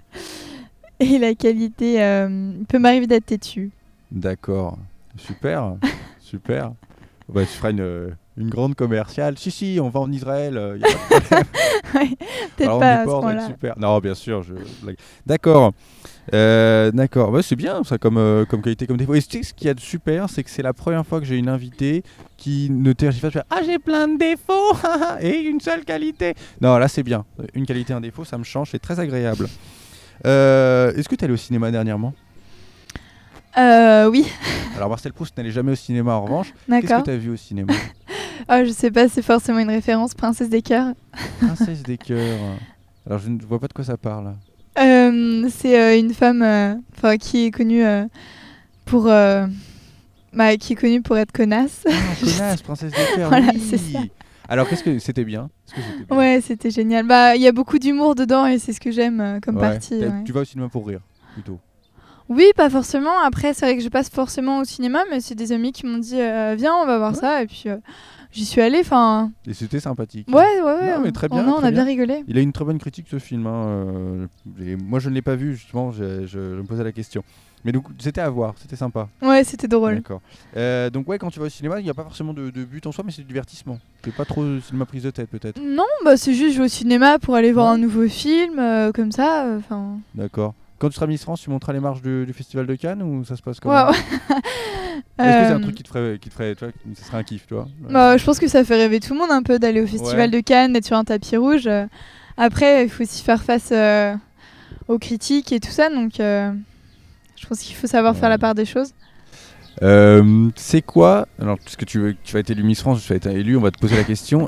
Et 0.99 1.17
la 1.17 1.33
qualité, 1.33 1.99
euh, 1.99 2.53
il 2.59 2.65
peut 2.67 2.77
m'arriver 2.77 3.07
d'être 3.07 3.25
têtu. 3.25 3.71
D'accord. 4.11 4.77
Super. 5.17 5.77
Super. 6.19 6.73
Bah, 7.27 7.41
tu 7.41 7.47
feras 7.47 7.71
une, 7.71 8.15
une 8.41 8.49
grande 8.49 8.75
commerciale. 8.75 9.37
Si, 9.37 9.51
si, 9.51 9.79
on 9.81 9.89
va 9.89 9.99
en 9.99 10.11
Israël. 10.11 10.57
euh, 10.57 10.77
y 10.77 10.83
a 10.83 10.87
pas 10.87 11.19
de 11.19 11.23
problème. 11.25 11.45
Ouais, 11.93 12.07
Peut-être 12.55 12.61
Alors, 12.61 12.77
on 12.77 12.79
pas 12.79 12.87
est 12.87 13.37
à 13.37 13.39
ce 13.39 13.45
on 13.45 13.47
super. 13.47 13.79
Non, 13.79 13.99
bien 13.99 14.15
sûr. 14.15 14.43
Je... 14.43 14.53
D'accord. 15.25 15.73
Euh, 16.33 16.91
D'accord. 16.91 17.37
C'est 17.43 17.55
bien 17.55 17.83
ça 17.83 17.97
comme, 17.97 18.17
euh, 18.17 18.45
comme 18.45 18.61
qualité, 18.61 18.87
comme 18.87 18.97
défaut. 18.97 19.13
Et 19.13 19.21
tu 19.21 19.37
sais, 19.37 19.43
ce 19.43 19.53
qu'il 19.53 19.67
y 19.67 19.69
a 19.69 19.73
de 19.73 19.79
super, 19.79 20.29
c'est 20.29 20.43
que 20.43 20.49
c'est 20.49 20.61
la 20.61 20.73
première 20.73 21.05
fois 21.05 21.19
que 21.19 21.25
j'ai 21.25 21.37
une 21.37 21.49
invitée 21.49 22.03
qui 22.37 22.69
ne 22.69 22.93
tergit 22.93 23.19
pas 23.19 23.29
Ah, 23.49 23.59
j'ai 23.65 23.77
plein 23.77 24.07
de 24.07 24.17
défauts 24.17 24.75
et 25.21 25.39
une 25.39 25.59
seule 25.59 25.83
qualité. 25.85 26.33
Non, 26.61 26.77
là, 26.77 26.87
c'est 26.87 27.03
bien. 27.03 27.25
Une 27.53 27.65
qualité, 27.65 27.93
un 27.93 28.01
défaut, 28.01 28.25
ça 28.25 28.37
me 28.37 28.43
change. 28.43 28.69
C'est 28.71 28.79
très 28.79 28.99
agréable. 28.99 29.47
Euh, 30.25 30.93
Est-ce 30.93 31.09
que 31.09 31.15
tu 31.15 31.21
es 31.21 31.25
allé 31.25 31.33
au 31.33 31.37
cinéma 31.37 31.71
dernièrement? 31.71 32.13
Oui, 33.57 34.25
Alors, 34.77 34.89
Marcel 34.89 35.11
Proust 35.11 35.35
n'allait 35.37 35.51
jamais 35.51 35.73
au 35.73 35.75
cinéma 35.75 36.13
en 36.13 36.23
revanche. 36.23 36.53
Qu'est-ce 36.69 36.87
que 36.87 37.03
tu 37.03 37.09
as 37.11 37.17
vu 37.17 37.31
au 37.31 37.37
cinéma? 37.37 37.73
Oh, 38.49 38.61
je 38.65 38.71
sais 38.71 38.91
pas, 38.91 39.07
c'est 39.07 39.21
forcément 39.21 39.59
une 39.59 39.69
référence, 39.69 40.13
Princesse 40.13 40.49
des 40.49 40.61
cœurs. 40.61 40.93
Princesse 41.39 41.83
des 41.83 41.97
cœurs. 41.97 42.39
Alors, 43.05 43.19
je 43.19 43.29
ne 43.29 43.39
vois 43.41 43.59
pas 43.59 43.67
de 43.67 43.73
quoi 43.73 43.83
ça 43.83 43.97
parle. 43.97 44.33
Euh, 44.79 45.49
c'est 45.49 45.79
euh, 45.79 45.97
une 45.99 46.13
femme 46.13 46.41
euh, 46.41 46.75
qui 47.17 47.45
est 47.45 47.51
connue 47.51 47.83
pour. 48.85 49.03
bah, 49.05 50.57
qui 50.59 50.73
est 50.73 50.75
connue 50.75 51.01
pour 51.01 51.17
être 51.17 51.31
connasse. 51.31 51.83
Ah, 51.87 51.91
connasse, 52.19 52.61
Princesse 52.61 52.91
des 52.91 53.15
cœurs. 53.15 53.29
Voilà, 53.29 53.51
oui. 53.53 53.59
c'est 53.69 53.77
ça. 53.77 53.99
Alors, 54.47 54.67
qu'est-ce 54.67 54.83
que 54.83 54.99
c'était 54.99 55.23
bien? 55.23 55.49
Que 56.09 56.13
Ouais, 56.13 56.41
c'était 56.45 56.71
génial. 56.71 57.07
Bah, 57.07 57.35
il 57.35 57.41
y 57.41 57.47
a 57.47 57.51
beaucoup 57.53 57.79
d'humour 57.79 58.15
dedans 58.15 58.45
et 58.45 58.59
c'est 58.59 58.73
ce 58.73 58.81
que 58.81 58.91
j'aime 58.91 59.39
comme 59.41 59.55
Ouais. 59.55 59.61
partie. 59.61 59.95
Ouais. 59.99 60.23
Tu 60.25 60.31
vas 60.33 60.41
au 60.41 60.45
cinéma 60.45 60.67
pour 60.69 60.85
rire, 60.87 60.99
plutôt. 61.33 61.57
Oui, 62.29 62.45
pas 62.55 62.69
forcément. 62.69 63.19
Après, 63.25 63.53
c'est 63.53 63.65
vrai 63.65 63.75
que 63.77 63.83
je 63.83 63.89
passe 63.89 64.09
forcément 64.09 64.59
au 64.59 64.63
cinéma, 64.63 65.03
mais 65.09 65.19
c'est 65.19 65.35
des 65.35 65.51
amis 65.51 65.73
qui 65.73 65.85
m'ont 65.85 65.97
dit 65.97 66.19
euh, 66.19 66.55
viens, 66.57 66.73
on 66.75 66.85
va 66.85 66.97
voir 66.97 67.11
Ouais. 67.11 67.19
ça. 67.19 67.43
Et 67.43 67.47
puis 67.47 67.63
euh, 67.67 67.77
j'y 68.31 68.45
suis 68.45 68.61
allée. 68.61 68.79
Enfin, 68.81 69.31
Et 69.47 69.53
c'était 69.53 69.79
sympathique. 69.79 70.27
ouais, 70.29 70.35
ouais, 70.35 70.61
ouais. 70.63 70.95
Non, 70.95 71.01
mais 71.03 71.11
très 71.11 71.27
bien, 71.29 71.43
non, 71.43 71.53
on 71.53 71.57
a 71.59 71.61
bien 71.71 71.71
bien. 71.71 71.85
rigolé. 71.85 72.23
Il 72.27 72.37
a 72.37 72.41
une 72.41 72.51
très 72.53 72.65
bonne 72.65 72.79
critique 72.79 73.07
ce 73.09 73.19
film. 73.19 73.47
hein, 73.47 73.65
euh, 73.65 74.27
et 74.61 74.75
moi, 74.75 74.99
je 74.99 75.09
ne 75.09 75.15
l'ai 75.15 75.21
pas 75.21 75.35
vu, 75.35 75.55
justement, 75.55 75.91
je, 75.91 76.25
je- 76.25 76.27
je 76.27 76.39
me 76.61 76.63
posais 76.63 76.83
la 76.83 76.91
question. 76.91 77.23
Mais 77.63 77.71
donc, 77.71 77.85
c'était 77.99 78.21
à 78.21 78.29
voir, 78.29 78.55
c'était 78.57 78.75
sympa. 78.75 79.07
Ouais, 79.21 79.43
c'était 79.43 79.67
drôle. 79.67 79.95
D'accord. 79.97 80.21
Euh, 80.57 80.89
donc, 80.89 81.07
ouais, 81.07 81.19
quand 81.19 81.29
tu 81.29 81.39
vas 81.39 81.45
au 81.45 81.49
cinéma, 81.49 81.79
il 81.79 81.83
n'y 81.83 81.91
a 81.91 81.93
pas 81.93 82.01
forcément 82.03 82.33
de, 82.33 82.49
de 82.49 82.63
but 82.63 82.87
en 82.87 82.91
soi, 82.91 83.03
mais 83.05 83.11
c'est 83.11 83.21
du 83.21 83.27
divertissement. 83.27 83.77
C'est 84.03 84.15
pas 84.15 84.25
trop 84.25 84.43
cinéma 84.61 84.85
prise 84.85 85.03
de 85.03 85.11
tête, 85.11 85.29
peut-être. 85.29 85.61
Non, 85.61 85.83
bah 86.03 86.17
c'est 86.17 86.33
juste 86.33 86.53
je 86.55 86.57
vais 86.59 86.65
au 86.65 86.67
cinéma 86.67 87.19
pour 87.19 87.35
aller 87.35 87.51
voir 87.51 87.67
Ouais. 87.67 87.73
un 87.73 87.77
nouveau 87.77 88.07
film, 88.07 88.57
euh, 88.57 88.91
comme 88.91 89.11
ça. 89.11 89.45
Enfin, 89.59 89.99
D'accord. 90.15 90.55
Quand 90.81 90.89
tu 90.89 90.95
seras 90.95 91.05
Miss 91.05 91.21
France, 91.21 91.41
tu 91.41 91.51
monteras 91.51 91.73
les 91.73 91.79
marches 91.79 92.01
du, 92.01 92.25
du 92.25 92.33
Festival 92.33 92.65
de 92.65 92.73
Cannes 92.73 93.03
ou 93.03 93.23
ça 93.23 93.35
se 93.35 93.43
passe 93.43 93.59
comment 93.59 93.91
ouais. 93.91 93.97
Est-ce 95.19 95.37
que 95.37 95.45
c'est 95.45 95.51
un 95.51 95.57
Euh, 95.57 95.59
truc 95.59 95.75
qui 95.75 95.83
te 95.83 95.87
ferait, 95.89 96.17
qui 96.19 96.29
te 96.29 96.33
ferait, 96.33 96.55
tu 96.55 96.65
vois, 96.65 96.71
qui- 96.73 96.95
ce 96.99 97.03
serait 97.05 97.17
un 97.17 97.23
kiff, 97.23 97.45
tu 97.45 97.53
vois 97.53 97.67
bah, 97.87 98.17
je 98.17 98.25
pense 98.25 98.39
que 98.39 98.47
ça 98.47 98.63
fait 98.63 98.75
rêver 98.77 98.99
tout 98.99 99.13
le 99.13 99.19
monde 99.19 99.29
un 99.29 99.43
peu 99.43 99.59
d'aller 99.59 99.79
au 99.81 99.85
festival 99.85 100.31
de 100.31 100.39
Cannes, 100.39 100.73
d'être 100.73 100.85
sur 100.87 100.97
un 100.97 101.03
tapis 101.03 101.37
rouge. 101.37 101.67
euh. 101.67 101.85
Après, 102.35 102.83
il 102.85 102.89
faut 102.89 103.03
aussi 103.03 103.23
faire 103.23 103.43
face 103.43 103.69
euh, 103.71 104.15
aux 104.87 104.97
critiques 104.97 105.51
et 105.51 105.59
tout 105.59 105.69
ça, 105.69 105.89
donc 105.89 106.19
euh, 106.19 106.51
je 107.39 107.45
pense 107.45 107.59
qu'il 107.59 107.75
faut 107.75 107.85
savoir 107.87 108.15
faire 108.15 108.29
la 108.29 108.39
part 108.39 108.55
des 108.55 108.65
choses. 108.65 108.93
Euh, 109.83 110.49
c'est 110.55 110.81
quoi 110.81 111.27
Alors, 111.39 111.57
puisque 111.59 111.85
tu, 111.85 112.17
tu 112.23 112.33
vas 112.33 112.39
être 112.39 112.49
élu 112.49 112.63
Miss 112.63 112.81
France, 112.81 113.03
tu 113.03 113.09
vas 113.09 113.15
être 113.17 113.27
élu, 113.27 113.55
on 113.55 113.61
va 113.61 113.69
te 113.71 113.79
poser 113.79 113.95
la 113.95 114.03
question. 114.03 114.47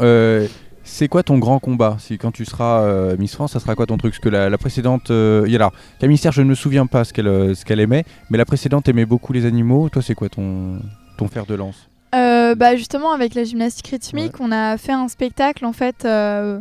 C'est 0.86 1.08
quoi 1.08 1.24
ton 1.24 1.38
grand 1.38 1.60
combat 1.60 1.96
Si 2.00 2.18
quand 2.18 2.32
tu 2.32 2.44
seras 2.46 2.82
euh, 2.82 3.16
Miss 3.18 3.34
France, 3.36 3.54
ça 3.54 3.60
sera 3.60 3.74
quoi 3.76 3.86
ton 3.86 3.98
truc 3.98 4.14
Parce 4.14 4.20
que 4.24 4.30
la, 4.30 4.50
la 4.50 4.58
précédente, 4.58 5.12
euh, 5.12 5.46
alors 5.56 5.72
Camille 6.00 6.18
Serre, 6.18 6.34
je 6.34 6.42
ne 6.42 6.48
me 6.50 6.56
souviens 6.56 6.86
pas 6.88 7.04
ce 7.06 7.14
qu'elle 7.14 7.28
euh, 7.28 7.56
ce 7.56 7.64
qu'elle 7.64 7.80
aimait, 7.80 8.04
mais 8.30 8.38
la 8.38 8.46
précédente 8.46 8.88
aimait 8.90 9.06
beaucoup 9.06 9.32
les 9.34 9.46
animaux. 9.46 9.88
Toi, 9.90 10.02
c'est 10.02 10.14
quoi 10.16 10.28
ton 10.30 10.80
ton 11.18 11.28
fer 11.30 11.46
de 11.46 11.56
lance 11.56 11.88
Euh, 12.16 12.54
bah 12.56 12.76
justement 12.76 13.14
avec 13.14 13.34
la 13.34 13.44
gymnastique 13.46 13.88
rythmique, 13.88 14.40
on 14.42 14.52
a 14.52 14.78
fait 14.78 14.92
un 14.92 15.08
spectacle 15.08 15.66
en 15.66 15.74
fait 15.74 16.04
euh, 16.06 16.60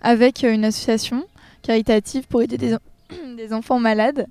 avec 0.00 0.44
une 0.44 0.64
association 0.64 1.24
caritative 1.62 2.26
pour 2.28 2.42
aider 2.42 2.58
des, 2.58 2.74
en- 2.74 2.78
des 3.36 3.52
enfants 3.52 3.80
malades. 3.80 4.26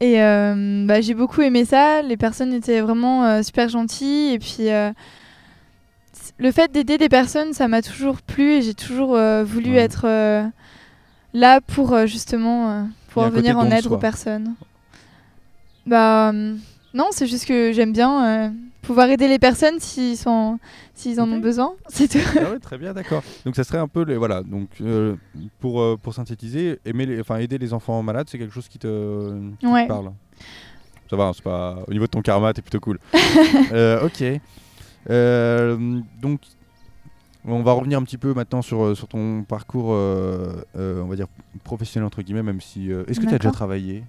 Et 0.00 0.22
euh, 0.22 0.84
bah, 0.86 1.00
j'ai 1.00 1.14
beaucoup 1.14 1.40
aimé 1.42 1.64
ça. 1.64 2.02
Les 2.02 2.16
personnes 2.16 2.52
étaient 2.52 2.80
vraiment 2.80 3.42
super 3.42 3.68
gentilles 3.68 4.34
et 4.34 4.38
puis 4.38 4.68
le 6.38 6.52
fait 6.52 6.70
d'aider 6.72 6.98
des 6.98 7.08
personnes, 7.08 7.52
ça 7.52 7.68
m'a 7.68 7.82
toujours 7.82 8.22
plu 8.22 8.52
et 8.52 8.62
j'ai 8.62 8.74
toujours 8.74 9.16
euh, 9.16 9.44
voulu 9.44 9.72
Ouais. 9.72 9.78
être 9.82 10.06
euh, 10.06 10.44
là 11.34 11.60
pour 11.60 11.92
euh, 11.92 12.06
justement 12.06 12.88
pouvoir 13.08 13.30
venir 13.30 13.58
en 13.58 13.70
aide 13.70 13.86
aux 13.86 13.98
personnes. 13.98 14.54
Bah 15.86 16.30
euh, 16.30 16.54
non, 16.94 17.06
c'est 17.10 17.26
juste 17.26 17.46
que 17.46 17.72
j'aime 17.72 17.92
bien 17.92 18.52
pouvoir 18.82 19.08
aider 19.10 19.28
les 19.28 19.38
personnes 19.38 19.80
s'ils 19.80 20.16
sont 20.16 20.58
s'ils 20.94 21.20
en 21.20 21.30
ont 21.30 21.38
besoin. 21.38 21.72
C'est 21.88 22.08
tout. 22.08 22.18
Ah 22.40 22.50
ouais, 22.50 22.58
très 22.58 22.78
bien, 22.78 22.92
d'accord. 22.94 23.22
Donc 23.44 23.54
ça 23.56 23.64
serait 23.64 23.78
un 23.78 23.88
peu, 23.88 24.02
les, 24.04 24.16
voilà. 24.16 24.42
Donc 24.42 24.68
pour 25.60 25.98
pour 25.98 26.14
synthétiser, 26.14 26.78
aimer, 26.84 27.06
les, 27.06 27.20
enfin 27.20 27.36
aider 27.36 27.58
les 27.58 27.72
enfants 27.72 28.02
malades, 28.02 28.28
c'est 28.30 28.38
quelque 28.38 28.54
chose 28.54 28.68
qui 28.68 28.78
te, 28.78 29.40
qui 29.58 29.66
te 29.66 29.70
Ouais. 29.72 29.86
parle? 29.86 30.12
Ça 31.10 31.16
va, 31.16 31.32
c'est 31.34 31.42
pas 31.42 31.78
au 31.86 31.92
niveau 31.92 32.04
de 32.04 32.10
ton 32.10 32.20
karma, 32.20 32.52
t'es 32.52 32.62
plutôt 32.62 32.80
cool. 32.80 32.98
Ok. 34.02 34.22
Euh, 35.10 36.00
donc 36.20 36.40
on 37.46 37.62
va 37.62 37.72
revenir 37.72 37.98
un 37.98 38.02
petit 38.02 38.18
peu 38.18 38.34
maintenant 38.34 38.60
sur, 38.62 38.82
euh, 38.84 38.94
sur 38.94 39.08
ton 39.08 39.42
parcours, 39.42 39.88
euh, 39.92 40.62
on 40.76 41.06
va 41.06 41.16
dire 41.16 41.26
professionnel 41.64 42.06
entre 42.06 42.22
guillemets, 42.22 42.42
même 42.42 42.60
si. 42.60 42.90
Est-ce 42.90 43.20
que 43.20 43.26
tu 43.26 43.34
as 43.34 43.38
déjà 43.38 43.50
travaillé? 43.50 44.04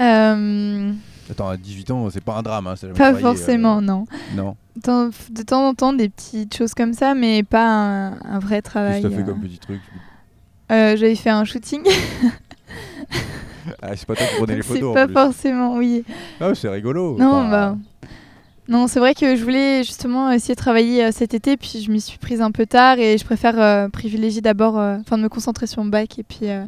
Euh, 0.00 0.92
Attends, 1.30 1.48
à 1.48 1.56
18 1.56 1.90
ans, 1.90 2.10
c'est 2.10 2.22
pas 2.22 2.36
un 2.36 2.42
drame. 2.42 2.66
Hein, 2.66 2.74
c'est 2.76 2.92
pas 2.92 3.12
euh, 3.12 3.18
forcément, 3.18 3.80
non. 3.80 4.04
non. 4.34 4.56
De 4.76 5.42
temps 5.42 5.68
en 5.68 5.74
temps, 5.74 5.92
des 5.92 6.08
petites 6.08 6.54
choses 6.56 6.74
comme 6.74 6.92
ça, 6.92 7.14
mais 7.14 7.42
pas 7.42 7.66
un, 7.66 8.12
un 8.22 8.38
vrai 8.38 8.56
Qu'est-ce 8.56 8.70
travail. 8.70 9.02
que 9.02 9.08
t'as 9.08 9.14
fait 9.14 9.22
euh. 9.22 9.24
comme 9.24 9.40
petit 9.40 9.58
truc? 9.58 9.80
J'avais 10.68 11.14
fait 11.14 11.30
un 11.30 11.44
shooting. 11.44 11.82
ah, 13.82 13.94
C'est 13.96 14.06
pas 14.06 14.14
toi 14.16 14.26
qui 14.26 14.36
prenais 14.36 14.56
les 14.56 14.62
c'est 14.62 14.68
photos. 14.74 14.90
en 14.90 14.94
pas 14.94 15.06
plus. 15.06 15.14
forcément, 15.14 15.76
oui. 15.76 16.04
Ah, 16.40 16.54
c'est 16.54 16.68
rigolo. 16.68 17.16
Non, 17.18 17.26
Enfin, 17.36 17.50
bah. 17.50 17.76
Non, 18.68 18.88
c'est 18.88 18.98
vrai 18.98 19.14
que 19.14 19.36
je 19.36 19.42
voulais 19.44 19.84
justement 19.84 20.30
essayer 20.32 20.54
de 20.54 20.60
travailler 20.60 21.04
euh, 21.04 21.10
cet 21.12 21.34
été, 21.34 21.56
puis 21.56 21.82
je 21.84 21.90
m'y 21.90 22.00
suis 22.00 22.18
prise 22.18 22.40
un 22.42 22.50
peu 22.50 22.66
tard 22.66 22.98
et 22.98 23.16
je 23.16 23.24
préfère 23.24 23.60
euh, 23.60 23.88
privilégier 23.88 24.40
d'abord, 24.40 24.78
euh, 24.78 24.96
enfin 25.00 25.18
de 25.18 25.22
me 25.22 25.28
concentrer 25.28 25.66
sur 25.68 25.84
mon 25.84 25.88
bac 25.90 26.18
et 26.18 26.24
puis. 26.24 26.48
euh, 26.50 26.64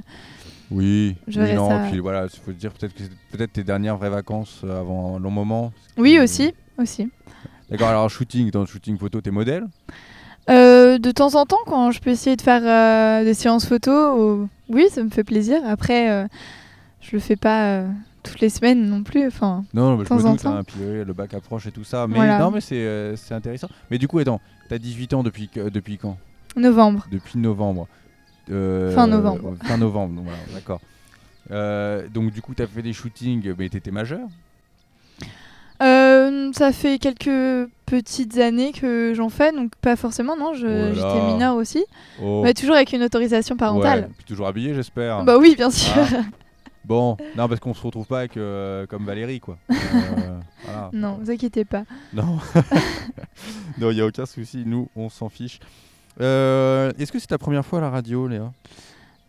Oui, 0.71 1.17
oui, 1.27 1.55
non, 1.55 1.69
ça. 1.71 1.83
puis 1.89 1.99
voilà, 1.99 2.27
il 2.33 2.41
faut 2.41 2.53
dire 2.53 2.71
peut-être 2.73 2.95
que 2.95 3.03
c'est 3.03 3.37
peut-être 3.37 3.53
tes 3.53 3.65
dernières 3.65 3.97
vraies 3.97 4.11
vacances 4.11 4.61
avant 4.63 5.17
un 5.17 5.19
long 5.19 5.33
moment. 5.33 5.73
Oui, 5.97 6.21
aussi, 6.21 6.55
aussi. 6.79 7.11
D'accord, 7.69 7.89
alors 7.89 8.09
shooting, 8.09 8.51
dans 8.53 8.61
le 8.61 8.67
shooting 8.67 8.97
photo, 8.97 9.21
t'es 9.21 9.33
modèle? 9.33 9.67
Euh, 10.49 10.99
de 10.99 11.11
temps 11.11 11.35
en 11.35 11.45
temps, 11.47 11.59
quand 11.67 11.91
je 11.91 12.01
peux 12.01 12.11
essayer 12.11 12.37
de 12.37 12.43
faire 12.43 12.63
euh, 12.65 13.25
des 13.25 13.35
séances 13.35 13.67
photos, 13.67 14.17
ou- 14.19 14.49
oui, 14.69 14.87
ça 14.91 15.03
me 15.03 15.11
fait 15.11 15.25
plaisir. 15.25 15.61
Après, 15.67 16.11
euh, 16.11 16.27
je 17.03 17.11
le 17.13 17.19
fais 17.19 17.37
pas 17.37 17.81
toutes 18.29 18.41
les 18.41 18.49
semaines 18.51 18.89
non 18.89 19.03
plus. 19.03 19.27
Enfin, 19.27 19.65
Non, 19.75 19.97
mais 19.97 20.05
je 20.05 20.13
me 20.15 20.23
doute, 20.23 20.47
hein, 20.47 20.63
puis 20.67 20.77
oui, 20.81 21.05
le 21.05 21.13
bac 21.13 21.35
approche 21.35 21.67
et 21.67 21.73
tout 21.73 21.85
ça. 21.85 22.07
Mais 22.07 22.17
Voilà. 22.17 22.39
non, 22.39 22.51
mais 22.51 22.61
c'est 22.61 22.77
euh, 22.79 23.17
intéressant. 23.31 23.69
Mais 23.91 23.99
du 23.99 24.07
coup, 24.09 24.19
attends, 24.19 24.41
t'as 24.69 24.79
18 24.79 25.15
ans 25.15 25.23
depuis, 25.23 25.51
depuis 25.55 25.99
quand? 25.99 26.17
Novembre. 26.57 27.07
Depuis 27.11 27.39
novembre. 27.39 27.87
Euh, 28.51 28.95
Fin 28.95 29.07
novembre. 29.07 29.51
euh, 29.63 29.67
fin 29.67 29.77
novembre, 29.77 30.15
donc 30.15 30.25
voilà, 30.25 30.39
d'accord. 30.55 30.81
Euh, 31.51 32.07
donc 32.13 32.33
du 32.33 32.41
coup, 32.43 32.55
t'as 32.55 32.67
fait 32.67 32.83
des 32.83 32.93
shootings, 32.95 33.55
mais 33.59 33.69
t'étais 33.69 33.91
majeur? 33.91 34.21
Euh, 35.81 36.51
ça 36.55 36.73
fait 36.73 36.99
quelques 36.99 37.69
petites 37.87 38.37
années 38.39 38.73
que 38.73 39.13
j'en 39.15 39.29
fais, 39.29 39.53
donc 39.53 39.71
pas 39.81 39.95
forcément, 39.95 40.37
non. 40.37 40.51
Oh. 40.53 40.55
J'étais 40.57 41.27
mineure 41.33 41.55
aussi, 41.55 41.85
Oh. 42.21 42.41
mais 42.43 42.53
toujours 42.53 42.75
avec 42.75 42.93
une 42.93 43.03
autorisation 43.05 43.55
Ouais, 43.55 43.59
parentale. 43.61 44.11
puis 44.17 44.25
toujours 44.27 44.49
habillé, 44.49 44.75
j'espère. 44.75 45.23
Bah 45.25 45.39
oui, 45.39 45.55
bien 45.57 45.71
sûr. 45.71 45.93
Ah. 45.97 46.23
Bon, 46.89 47.19
non, 47.37 47.49
parce 47.49 47.61
qu'on 47.61 47.75
se 47.75 47.83
retrouve 47.83 48.07
pas 48.07 48.21
avec, 48.21 48.37
euh, 48.39 48.87
comme 48.87 49.05
Valérie, 49.05 49.41
quoi. 49.41 49.59
Euh, 49.71 49.75
voilà. 50.65 50.89
non, 50.95 51.19
vous 51.23 51.31
inquiétez 51.31 51.67
pas. 51.67 51.85
Non, 52.15 52.39
il 53.79 53.87
n'y 53.89 54.01
a 54.01 54.07
aucun 54.07 54.25
souci, 54.25 54.63
nous, 54.65 54.89
on 54.97 55.11
s'en 55.11 55.29
fiche. 55.29 55.61
Euh, 56.21 56.91
Est-ce 56.99 57.13
que 57.13 57.19
c'est 57.19 57.27
ta 57.27 57.37
première 57.39 57.65
fois 57.67 57.79
à 57.81 57.83
la 57.83 57.91
radio, 57.91 58.27
Léa? 58.27 58.51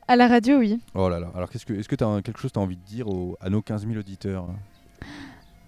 À 0.07 0.15
la 0.15 0.27
radio, 0.29 0.57
oui. 0.57 0.79
Oh 0.95 1.09
là 1.09 1.19
là, 1.19 1.31
alors 1.35 1.49
qu'est-ce 1.49 1.65
que, 1.65 1.73
est-ce 1.73 1.89
que 1.89 1.95
tu 1.95 2.03
as 2.05 2.21
quelque 2.23 2.39
chose 2.39 2.49
que 2.51 2.53
tu 2.53 2.59
as 2.59 2.63
envie 2.63 2.77
de 2.77 2.85
dire 2.85 3.07
aux- 3.09 3.37
à 3.41 3.49
nos 3.49 3.61
15 3.61 3.85
000 3.85 3.99
auditeurs? 3.99 4.45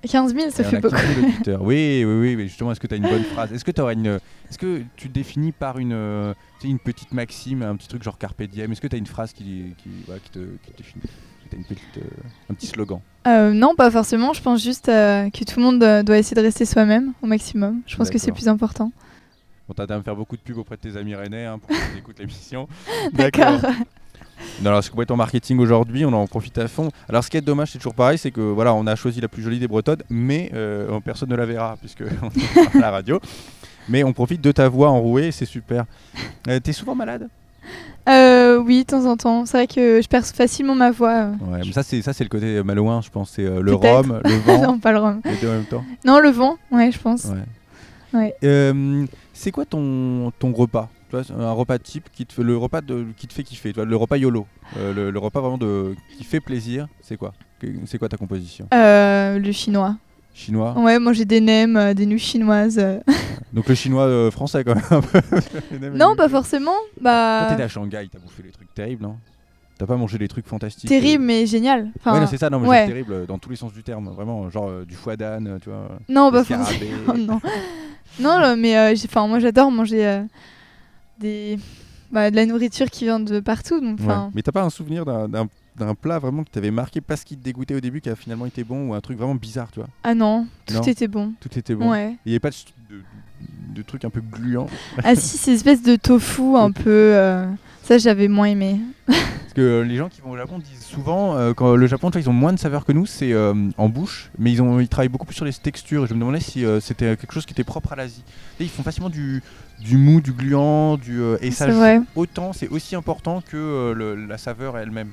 15 0.07 0.33
000, 0.33 0.47
Il 0.47 0.51
ça 0.51 0.63
fait 0.63 0.79
beaucoup. 0.79 0.95
15 0.95 1.15
000 1.15 1.27
auditeurs. 1.27 1.61
Oui, 1.61 2.03
oui, 2.05 2.19
oui, 2.19 2.35
mais 2.35 2.47
justement, 2.47 2.71
est-ce 2.71 2.79
que 2.79 2.87
tu 2.87 2.93
as 2.93 2.97
une 2.97 3.07
bonne 3.07 3.23
phrase? 3.23 3.53
Est-ce 3.53 3.63
que, 3.63 3.71
t'aurais 3.71 3.93
une, 3.93 4.19
est-ce 4.49 4.57
que 4.57 4.81
tu 4.95 5.09
te 5.09 5.13
définis 5.13 5.51
par 5.51 5.77
une, 5.77 6.33
tu 6.59 6.67
sais, 6.67 6.71
une 6.71 6.79
petite 6.79 7.13
maxime, 7.13 7.61
un 7.61 7.75
petit 7.75 7.87
truc 7.87 8.03
genre 8.03 8.17
Carpe 8.17 8.43
Diem? 8.43 8.71
Est-ce 8.71 8.81
que 8.81 8.87
tu 8.87 8.95
as 8.95 8.99
une 8.99 9.07
phrase 9.07 9.33
qui, 9.33 9.73
qui, 9.77 9.89
voilà, 10.05 10.19
qui, 10.19 10.31
te, 10.31 10.39
qui 10.39 10.71
te 10.71 10.77
définit? 10.77 11.03
T'as 11.51 11.57
une 11.57 11.65
petite, 11.65 11.97
euh, 11.97 12.49
un 12.49 12.53
petit 12.53 12.67
slogan? 12.67 13.01
Euh, 13.27 13.51
non, 13.51 13.75
pas 13.75 13.91
forcément. 13.91 14.31
Je 14.31 14.41
pense 14.41 14.63
juste 14.63 14.87
euh, 14.87 15.29
que 15.29 15.43
tout 15.43 15.59
le 15.59 15.65
monde 15.65 15.79
doit 16.05 16.17
essayer 16.17 16.35
de 16.35 16.41
rester 16.41 16.63
soi-même 16.65 17.11
au 17.21 17.27
maximum. 17.27 17.81
Je 17.87 17.97
pense 17.97 18.09
que 18.09 18.17
c'est 18.17 18.31
plus 18.31 18.47
important. 18.47 18.91
Bon, 19.67 19.73
t'as 19.75 19.93
à 19.93 19.97
me 19.97 20.03
faire 20.03 20.15
beaucoup 20.15 20.37
de 20.37 20.41
pub 20.41 20.57
auprès 20.57 20.77
de 20.77 20.81
tes 20.81 20.97
amis 20.97 21.13
rennais 21.13 21.45
hein, 21.45 21.59
pour 21.59 21.69
qu'ils 21.69 21.97
écoutent 21.97 22.19
l'émission. 22.19 22.67
D'accord. 23.13 23.59
Non, 24.61 24.69
alors, 24.69 24.83
c'est 24.83 24.89
complètement 24.91 25.15
marketing 25.17 25.57
aujourd'hui, 25.59 26.05
on 26.05 26.13
en 26.13 26.27
profite 26.27 26.57
à 26.57 26.67
fond. 26.67 26.89
Alors, 27.09 27.23
ce 27.23 27.29
qui 27.29 27.37
est 27.37 27.41
dommage, 27.41 27.71
c'est 27.71 27.77
toujours 27.79 27.95
pareil, 27.95 28.17
c'est 28.17 28.31
que 28.31 28.41
voilà, 28.41 28.73
on 28.73 28.85
a 28.87 28.95
choisi 28.95 29.19
la 29.21 29.27
plus 29.27 29.41
jolie 29.43 29.59
des 29.59 29.67
Bretonnes, 29.67 30.03
mais 30.09 30.51
euh, 30.53 30.99
personne 31.03 31.29
ne 31.29 31.35
la 31.35 31.45
verra 31.45 31.77
puisque 31.79 32.03
on 32.21 32.27
est 32.27 32.77
à 32.77 32.79
la 32.79 32.91
radio. 32.91 33.19
Mais 33.89 34.03
on 34.03 34.13
profite 34.13 34.41
de 34.41 34.51
ta 34.51 34.69
voix 34.69 34.89
enrouée, 34.89 35.31
c'est 35.31 35.45
super. 35.45 35.85
Euh, 36.47 36.59
T'es 36.59 36.73
souvent 36.73 36.93
malade? 36.95 37.27
Euh, 38.09 38.57
oui, 38.57 38.79
de 38.79 38.85
temps 38.85 39.05
en 39.05 39.15
temps. 39.17 39.45
C'est 39.45 39.57
vrai 39.57 39.67
que 39.67 40.01
je 40.01 40.07
perds 40.07 40.25
facilement 40.25 40.75
ma 40.75 40.91
voix. 40.91 41.13
euh. 41.25 41.31
Ouais, 41.47 41.59
mais 41.65 41.71
ça 41.71 41.83
c'est 41.83 42.01
ça 42.01 42.13
c'est 42.13 42.23
le 42.23 42.29
côté 42.29 42.61
malouin, 42.63 43.01
je 43.01 43.09
pense. 43.09 43.31
C'est 43.35 43.45
euh, 43.45 43.61
le 43.61 43.73
rhum, 43.75 44.21
le 44.23 44.35
vent, 44.45 44.61
non, 44.61 44.79
pas 44.79 44.91
le 44.91 44.99
rhum. 44.99 45.21
les 45.25 45.35
deux 45.37 45.49
en 45.49 45.53
même 45.53 45.65
temps? 45.65 45.83
Non, 46.05 46.19
le 46.19 46.29
vent, 46.29 46.57
ouais, 46.71 46.91
je 46.91 46.99
pense. 46.99 47.25
Ouais. 47.25 48.19
Ouais. 48.19 48.35
Euh, 48.43 49.05
c'est 49.33 49.51
quoi 49.51 49.65
ton, 49.65 50.31
ton 50.39 50.51
repas? 50.53 50.89
Tu 51.11 51.17
vois, 51.17 51.25
c'est 51.25 51.33
Un 51.33 51.51
repas 51.51 51.77
type 51.77 52.09
qui 52.13 52.25
te 52.25 52.31
fait 52.33 52.41
le 52.43 52.55
repas 52.55 52.79
de, 52.79 53.05
qui 53.17 53.27
te 53.27 53.33
fait 53.33 53.43
kiffer, 53.43 53.69
tu 53.73 53.75
vois, 53.75 53.85
le 53.85 53.95
repas 53.97 54.15
YOLO, 54.17 54.47
Euh, 54.77 54.93
le, 54.93 55.11
le 55.11 55.19
repas 55.19 55.41
vraiment 55.41 55.57
de 55.57 55.93
qui 56.17 56.23
fait 56.23 56.39
plaisir. 56.39 56.87
C'est 57.01 57.17
quoi? 57.17 57.33
C'est 57.85 57.97
quoi 57.97 58.07
ta 58.07 58.15
composition? 58.15 58.67
Euh, 58.73 59.37
le 59.37 59.51
chinois. 59.51 59.97
Chinois? 60.33 60.73
Ouais, 60.79 60.97
manger 60.99 61.25
des 61.25 61.41
nems, 61.41 61.75
euh, 61.75 61.93
des 61.93 62.05
nouilles 62.05 62.17
chinoises. 62.17 62.81
Donc 63.53 63.67
le 63.67 63.75
chinois 63.75 64.31
français 64.31 64.63
quand 64.63 64.75
même. 64.75 65.93
non, 65.97 66.15
pas 66.15 66.29
forcément. 66.29 66.77
Bah, 67.01 67.47
t'étais 67.49 67.63
à 67.63 67.67
Shanghai, 67.67 68.07
t'as 68.09 68.19
bouffé 68.19 68.43
des 68.43 68.51
trucs 68.51 68.73
terribles, 68.73 69.03
non? 69.03 69.17
T'as 69.77 69.87
pas 69.87 69.97
mangé 69.97 70.17
des 70.17 70.29
trucs 70.29 70.47
fantastiques 70.47 70.87
terrible, 70.87 71.23
mais 71.25 71.45
génial. 71.45 71.89
Enfin, 71.99 72.17
ouais, 72.21 72.27
c'est 72.27 72.37
ça, 72.37 72.49
non, 72.49 72.59
mais 72.59 72.69
ouais. 72.69 72.81
c'est 72.85 72.93
terrible 72.93 73.25
dans 73.25 73.39
tous 73.39 73.49
les 73.49 73.55
sens 73.57 73.73
du 73.73 73.83
terme, 73.83 74.09
vraiment, 74.11 74.49
genre 74.49 74.85
du 74.85 74.95
foie 74.95 75.17
d'âne, 75.17 75.59
tu 75.61 75.69
vois. 75.69 75.89
non, 76.07 76.29
scarabées. 76.43 76.91
forcément. 77.05 77.41
non, 78.19 78.39
non, 78.39 78.55
mais 78.55 78.93
enfin, 79.05 79.27
moi 79.27 79.39
j'adore 79.39 79.71
manger 79.71 80.23
des, 81.21 81.57
bah, 82.11 82.29
de 82.31 82.35
la 82.35 82.45
nourriture 82.45 82.89
qui 82.89 83.05
vient 83.05 83.19
de 83.19 83.39
partout. 83.39 83.79
Donc, 83.79 83.99
Ouais. 83.99 84.13
Mais 84.33 84.41
t'as 84.41 84.51
pas 84.51 84.63
un 84.63 84.69
souvenir 84.69 85.05
d'un- 85.05 85.49
plat 85.99 86.19
vraiment 86.19 86.43
qui 86.43 86.51
t'avait 86.51 86.69
marqué 86.71 87.01
parce 87.01 87.23
qu'il 87.23 87.37
te 87.37 87.43
dégoûtait 87.43 87.73
au 87.75 87.79
début 87.79 88.01
qui 88.01 88.09
a 88.09 88.15
finalement 88.15 88.45
été 88.45 88.63
bon 88.63 88.89
ou 88.89 88.93
un 88.93 89.01
truc 89.01 89.17
vraiment 89.17 89.33
bizarre, 89.35 89.69
tu 89.71 89.79
vois? 89.79 89.89
Ah 90.03 90.13
non, 90.13 90.45
tout 90.67 90.75
Non. 90.75 90.81
était 90.83 91.07
bon. 91.07 91.33
Tout 91.39 91.57
était 91.57 91.73
bon. 91.75 91.89
Ouais. 91.89 92.15
Il 92.25 92.29
n'y 92.29 92.33
avait 92.33 92.39
pas 92.39 92.49
de, 92.51 92.55
de, 92.95 93.01
de 93.75 93.81
trucs 93.81 94.05
un 94.05 94.09
peu 94.09 94.21
gluants? 94.21 94.67
Ah 95.03 95.15
si, 95.15 95.37
ces 95.37 95.53
espèces 95.53 95.81
de 95.81 95.95
tofu 95.95 96.55
un 96.55 96.71
peu. 96.83 96.83
euh, 96.87 97.47
Ça, 97.83 97.97
j'avais 97.97 98.27
moins 98.27 98.45
aimé. 98.47 98.79
Parce 99.07 99.53
que 99.55 99.61
euh, 99.61 99.83
les 99.83 99.97
gens 99.97 100.07
qui 100.07 100.21
vont 100.21 100.31
au 100.31 100.37
Japon 100.37 100.59
disent 100.59 100.85
souvent, 100.85 101.35
euh, 101.35 101.53
quand 101.53 101.75
le 101.75 101.87
Japon, 101.87 102.09
tu 102.09 102.13
vois, 102.17 102.21
ils 102.21 102.29
ont 102.29 102.33
moins 102.33 102.53
de 102.53 102.59
saveurs 102.59 102.85
que 102.85 102.93
nous, 102.93 103.05
c'est 103.05 103.33
euh, 103.33 103.53
en 103.77 103.89
bouche, 103.89 104.29
mais 104.37 104.51
ils, 104.51 104.61
ont, 104.61 104.79
ils 104.79 104.87
travaillent 104.87 105.09
beaucoup 105.09 105.25
plus 105.25 105.35
sur 105.35 105.43
les 105.45 105.51
textures. 105.51 106.05
Et 106.05 106.07
je 106.07 106.13
me 106.13 106.19
demandais 106.19 106.39
si 106.39 106.63
euh, 106.63 106.79
c'était 106.79 107.17
quelque 107.17 107.33
chose 107.33 107.45
qui 107.45 107.51
était 107.53 107.65
propre 107.65 107.91
à 107.91 107.95
l'Asie. 107.97 108.23
Ils 108.61 108.69
font 108.69 108.83
facilement 108.83 109.09
du, 109.09 109.43
du 109.81 109.97
mou, 109.97 110.21
du 110.21 110.31
gluant, 110.31 110.95
du, 110.97 111.19
et 111.41 111.51
ça 111.51 111.65
joue 111.97 112.05
autant, 112.15 112.53
c'est 112.53 112.69
aussi 112.69 112.95
important 112.95 113.41
que 113.41 113.91
le- 113.93 114.15
la 114.25 114.37
saveur 114.37 114.77
elle-même. 114.77 115.09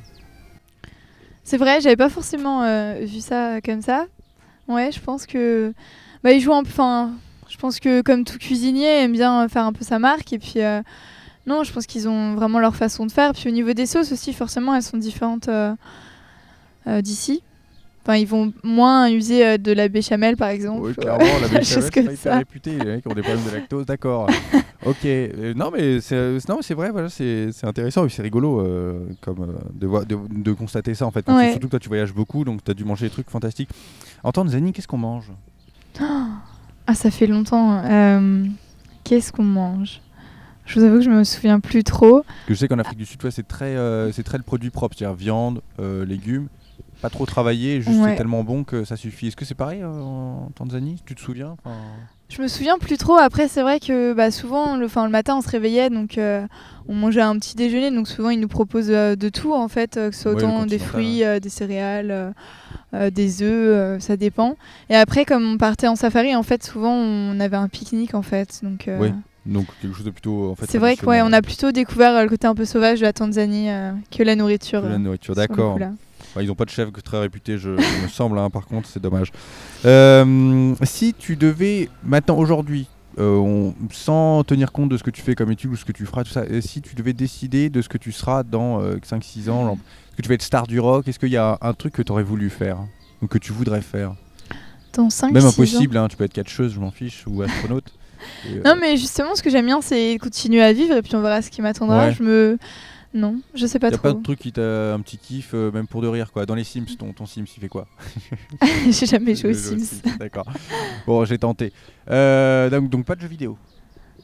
C'est 1.43 1.57
vrai, 1.57 1.81
j'avais 1.81 1.97
pas 1.97 2.11
forcément 2.11 2.63
vu 3.01 3.21
ça 3.21 3.61
comme 3.65 3.81
ça. 3.83 4.05
Ouais, 4.69 4.93
je 4.93 5.01
pense 5.01 5.25
que. 5.27 5.73
Bah, 6.23 6.31
ils 6.33 6.41
jouent 6.41 6.53
un 6.55 6.63
peu. 6.63 6.69
Enfin, 6.69 7.13
je 7.49 7.57
pense 7.57 7.81
que 7.81 8.03
comme 8.03 8.25
tout 8.25 8.37
cuisinier, 8.39 9.03
aime 9.03 9.13
bien 9.13 9.49
faire 9.49 9.65
un 9.65 9.73
peu 9.73 9.83
sa 9.85 9.99
marque. 9.99 10.33
Et 10.35 10.39
puis. 10.39 10.61
Non, 11.49 11.65
je 11.65 11.73
pense 11.73 11.87
qu'ils 11.87 12.09
ont 12.09 12.35
vraiment 12.35 12.59
leur 12.61 12.77
façon 12.77 13.07
de 13.07 13.11
faire. 13.11 13.33
Puis 13.33 13.49
au 13.49 13.53
niveau 13.53 13.73
des 13.73 13.87
sauces 13.87 14.13
aussi, 14.13 14.35
forcément, 14.35 14.75
elles 14.75 14.83
sont 14.83 14.99
différentes 14.99 15.49
euh, 15.49 15.75
euh, 16.87 17.01
d'ici. 17.01 17.43
Enfin, 18.03 18.17
ils 18.17 18.27
vont 18.27 18.53
moins 18.63 19.11
user 19.11 19.47
euh, 19.47 19.57
de 19.59 19.73
la 19.73 19.89
béchamel, 19.89 20.37
par 20.37 20.49
exemple. 20.51 20.83
Oui, 20.83 20.95
clairement, 20.95 21.25
la 21.41 21.49
béchamel, 21.59 21.91
c'est 21.93 22.05
hyper 22.15 22.37
réputé. 22.37 22.79
Les 22.79 22.85
mecs 22.85 23.03
qui 23.03 23.09
ont 23.09 23.15
des 23.15 23.23
problèmes 23.23 23.45
de 23.47 23.51
lactose, 23.51 23.87
d'accord. 23.87 24.29
ok. 24.85 25.07
Non, 25.57 25.71
mais 25.73 26.01
c'est 26.03 26.75
vrai, 26.75 26.91
voilà, 26.91 27.09
c'est 27.09 27.51
intéressant 27.63 28.05
et 28.05 28.11
c'est 28.11 28.23
rigolo 28.23 28.63
comme, 29.23 29.59
de, 29.73 29.87
voir- 29.87 30.05
de, 30.05 30.19
de 30.31 30.53
constater 30.53 30.95
ça 30.95 31.07
en 31.07 31.11
fait. 31.11 31.27
Ouais. 31.31 31.51
surtout 31.53 31.67
que 31.69 31.73
toi, 31.73 31.81
tu 31.81 31.89
voyages 31.89 32.13
beaucoup, 32.13 32.45
donc 32.45 32.63
tu 32.63 32.71
as 32.71 32.75
dû 32.75 32.85
manger 32.85 33.07
des 33.07 33.11
trucs 33.13 33.31
fantastiques. 33.31 33.71
En 34.23 34.33
Tanzanie, 34.33 34.73
qu'est-ce 34.73 34.89
qu'on 34.89 34.99
mange? 34.99 35.33
Ah, 36.91 36.95
ça 36.95 37.11
fait 37.11 37.27
longtemps. 37.27 37.83
Qu'est-ce 39.05 39.31
qu'on 39.31 39.43
mange? 39.45 40.01
Je 40.69 40.79
vous 40.79 40.85
avoue 40.87 40.97
que 40.99 41.03
je 41.05 41.11
me 41.11 41.25
souviens 41.25 41.61
plus 41.61 41.83
trop. 41.83 42.23
Que 42.47 42.55
je 42.55 42.59
sais 42.59 42.69
qu'en 42.69 42.79
Afrique 42.79 42.99
du 42.99 43.07
Sud, 43.07 43.25
ouais, 43.25 43.31
c'est 43.31 43.49
très, 43.49 43.75
euh, 43.77 44.13
c'est 44.13 44.23
très 44.23 44.37
le 44.39 44.45
produit 44.45 44.71
propre, 44.71 44.95
c'est-à-dire 44.97 45.17
viande, 45.17 45.63
euh, 45.81 46.05
légumes, 46.05 46.49
pas 47.01 47.09
trop 47.11 47.25
travaillé, 47.27 47.81
juste 47.81 47.99
Ouais. 48.01 48.11
c'est 48.11 48.17
tellement 48.17 48.45
bon 48.45 48.65
que 48.65 48.85
ça 48.85 48.97
suffit. 48.97 49.29
Est-ce 49.29 49.37
que 49.37 49.45
c'est 49.47 49.55
pareil 49.55 49.81
euh, 49.83 49.89
en 49.89 50.51
Tanzanie? 50.55 51.03
Tu 51.07 51.15
te 51.15 51.21
souviens? 51.21 51.57
Enfin, 51.65 51.77
Je 52.29 52.43
me 52.43 52.49
souviens 52.49 52.77
plus 52.79 52.99
trop. 52.99 53.17
Après, 53.17 53.49
c'est 53.49 53.63
vrai 53.63 53.81
que 53.81 54.13
bah, 54.13 54.31
souvent, 54.31 54.77
le, 54.77 54.87
le 54.87 55.09
matin, 55.09 55.37
on 55.39 55.41
se 55.41 55.49
réveillait, 55.49 55.89
donc 55.89 56.19
euh, 56.19 56.47
on 56.87 56.95
mangeait 56.95 57.23
un 57.23 57.39
petit 57.39 57.57
déjeuner. 57.57 57.91
Donc 57.91 58.07
souvent, 58.07 58.29
ils 58.29 58.41
nous 58.41 58.49
proposent 58.49 58.91
euh, 58.91 59.17
de 59.17 59.31
tout, 59.31 59.55
en 59.55 59.69
fait, 59.69 59.97
euh, 59.97 60.11
que 60.11 60.17
ce 60.17 60.23
soit 60.23 60.33
Ouais, 60.35 60.43
le 60.43 60.49
autant 60.49 60.67
des 60.67 60.79
fruits, 60.79 61.23
des 61.41 61.49
céréales, 61.49 62.35
des 62.93 63.43
œufs, 63.43 64.03
ça 64.03 64.17
dépend. 64.19 64.57
Et 64.91 64.97
après, 64.97 65.25
comme 65.25 65.45
on 65.53 65.57
partait 65.57 65.89
en 65.89 65.97
safari, 65.97 66.37
en 66.37 66.43
fait, 66.43 66.63
souvent, 66.63 66.93
on 66.93 67.41
avait 67.41 67.57
un 67.57 67.69
pique-nique, 67.69 68.15
en 68.15 68.23
fait. 68.23 68.61
Donc 68.63 68.91
Oui, 69.01 69.13
Donc 69.49 69.67
quelque 69.81 69.97
chose 69.97 70.05
de 70.05 70.11
plutôt 70.11 70.51
en 70.51 70.55
fait. 70.55 70.67
c'est 70.69 70.79
vrai 70.79 70.97
qu'on 70.97 71.07
ouais, 71.07 71.23
on 71.23 71.33
a 71.33 71.41
plutôt 71.41 71.73
découvert 71.73 72.15
euh, 72.15 72.23
le 72.23 72.29
côté 72.29 72.47
un 72.47 72.55
peu 72.55 72.67
sauvage 72.67 73.01
de 73.01 73.05
la 73.07 73.15
Tanzanie 73.15 73.71
euh, 73.71 73.93
que 74.11 74.23
la 74.23 74.37
nourriture. 74.37 74.83
Que 74.83 74.87
la 74.87 74.95
euh, 74.95 74.99
nourriture, 74.99 75.35
d'accord. 75.35 75.79
Enfin, 76.21 76.43
ils 76.43 76.49
n'ont 76.49 76.55
pas 76.55 76.67
de 76.67 76.71
chef 76.71 76.93
très 77.03 77.19
réputé, 77.19 77.57
je, 77.57 77.71
me 77.71 78.09
semble, 78.09 78.39
hein, 78.39 78.51
par 78.51 78.67
contre, 78.67 78.89
c'est 78.89 79.01
dommage. 79.01 79.33
Euh, 79.87 80.75
si 80.83 81.15
tu 81.15 81.37
devais, 81.37 81.89
maintenant, 82.05 82.37
aujourd'hui, 82.37 82.87
euh, 83.19 83.37
on- 83.37 83.75
sans 83.91 84.45
tenir 84.45 84.71
compte 84.71 84.91
de 84.91 84.99
ce 84.99 85.03
que 85.03 85.11
tu 85.11 85.23
fais 85.23 85.35
comme 85.35 85.51
étude 85.51 85.71
ou 85.71 85.77
ce 85.77 85.87
que 85.87 85.93
tu 85.93 86.05
feras, 86.05 86.25
tout 86.25 86.31
ça, 86.31 86.45
et 86.45 86.61
si 86.61 86.83
tu 86.83 86.95
devais 86.95 87.15
décider 87.15 87.71
de 87.71 87.81
ce 87.81 87.89
que 87.89 87.97
tu 87.97 88.13
seras 88.13 88.43
dans 88.43 88.83
5-6 89.03 89.49
ans, 89.49 89.65
genre, 89.65 89.79
est-ce 90.11 90.17
que 90.17 90.23
tu 90.23 90.29
vas 90.29 90.35
être 90.35 90.43
star 90.43 90.67
du 90.67 90.79
rock? 90.79 91.09
Est-ce 91.09 91.19
qu'il 91.19 91.31
y 91.31 91.39
a 91.39 91.57
un 91.63 91.73
truc 91.73 91.95
que 91.95 92.03
tu 92.03 92.13
aurais 92.13 92.23
voulu 92.23 92.51
faire 92.51 92.79
ou 93.23 93.27
que 93.27 93.39
tu 93.39 93.53
voudrais 93.53 93.83
faire? 93.83 94.15
Dans 94.93 95.09
5 95.09 95.33
Même 95.33 95.47
impossible, 95.47 95.97
hein, 95.97 96.09
tu 96.09 96.17
peux 96.17 96.25
être 96.25 96.35
catcheuse, 96.35 96.75
je 96.75 96.81
m'en 96.81 96.91
fiche, 96.91 97.25
ou 97.27 97.41
astronaute. 97.41 97.98
Et, 98.47 98.57
euh, 98.59 98.63
Non, 98.65 98.75
mais 98.81 98.97
justement, 98.97 99.35
ce 99.35 99.43
que 99.43 99.51
j'aime 99.51 99.67
bien, 99.67 99.81
c'est 99.81 100.19
continuer 100.21 100.63
à 100.63 100.73
vivre 100.73 100.97
et 100.97 101.03
puis 101.03 101.15
on 101.17 101.21
verra 101.21 101.43
ce 101.43 101.51
qui 101.51 101.63
m'attendra. 101.63 102.07
Ouais. 102.09 102.13
Je 102.13 102.23
me. 102.23 102.59
Non, 103.15 103.37
je 103.55 103.65
sais 103.67 103.79
pas 103.79 103.89
y 103.89 103.95
a 103.95 103.99
pas 103.99 104.11
trop. 104.11 104.19
de 104.19 104.23
truc 104.23 104.39
qui 104.39 104.53
t'a 104.53 104.93
un 104.93 105.01
petit 105.01 105.17
kiff, 105.17 105.53
euh, 105.55 105.71
même 105.73 105.87
pour 105.87 106.03
de 106.03 106.09
rire, 106.09 106.31
quoi. 106.31 106.45
Dans 106.45 106.55
les 106.55 106.63
Sims, 106.63 106.85
ton, 106.99 107.13
ton 107.15 107.25
Sims, 107.25 107.45
il 107.57 107.61
fait 107.61 107.69
quoi? 107.69 107.87
J'ai 108.91 109.07
jamais 109.07 109.35
joué 109.35 109.51
aux 109.51 109.55
Sims. 109.55 110.03
D'accord. 110.19 110.47
Bon, 111.07 111.25
j'ai 111.25 111.39
tenté. 111.39 111.73
Euh, 112.11 112.69
donc, 112.69 112.91
donc 112.91 113.07
pas 113.07 113.15
de 113.15 113.23
jeux 113.23 113.29
vidéo? 113.29 113.57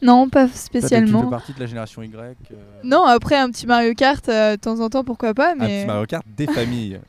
Non, 0.02 0.28
pas 0.28 0.40
Toi, 0.44 0.48
Tu 0.48 0.52
fais 0.52 0.59
spécialement. 0.80 1.30
partie 1.30 1.54
de 1.54 1.61
la 1.61 1.64
génération 1.66 2.02
Y. 2.02 2.14
euh, 2.14 2.54
Non, 2.85 3.04
après 3.07 3.37
un 3.38 3.48
petit 3.50 3.66
Mario 3.66 3.94
Kart 3.94 4.28
euh, 4.28 4.57
de 4.57 4.61
temps 4.61 4.78
en 4.80 4.90
temps, 4.90 5.02
pourquoi 5.02 5.33
pas, 5.33 5.52
Un 5.52 5.57
petit 5.57 5.61
mais 5.66 5.87
Mario 5.87 6.04
Kart 6.04 6.26
des 6.37 6.46
familles. 6.52 7.00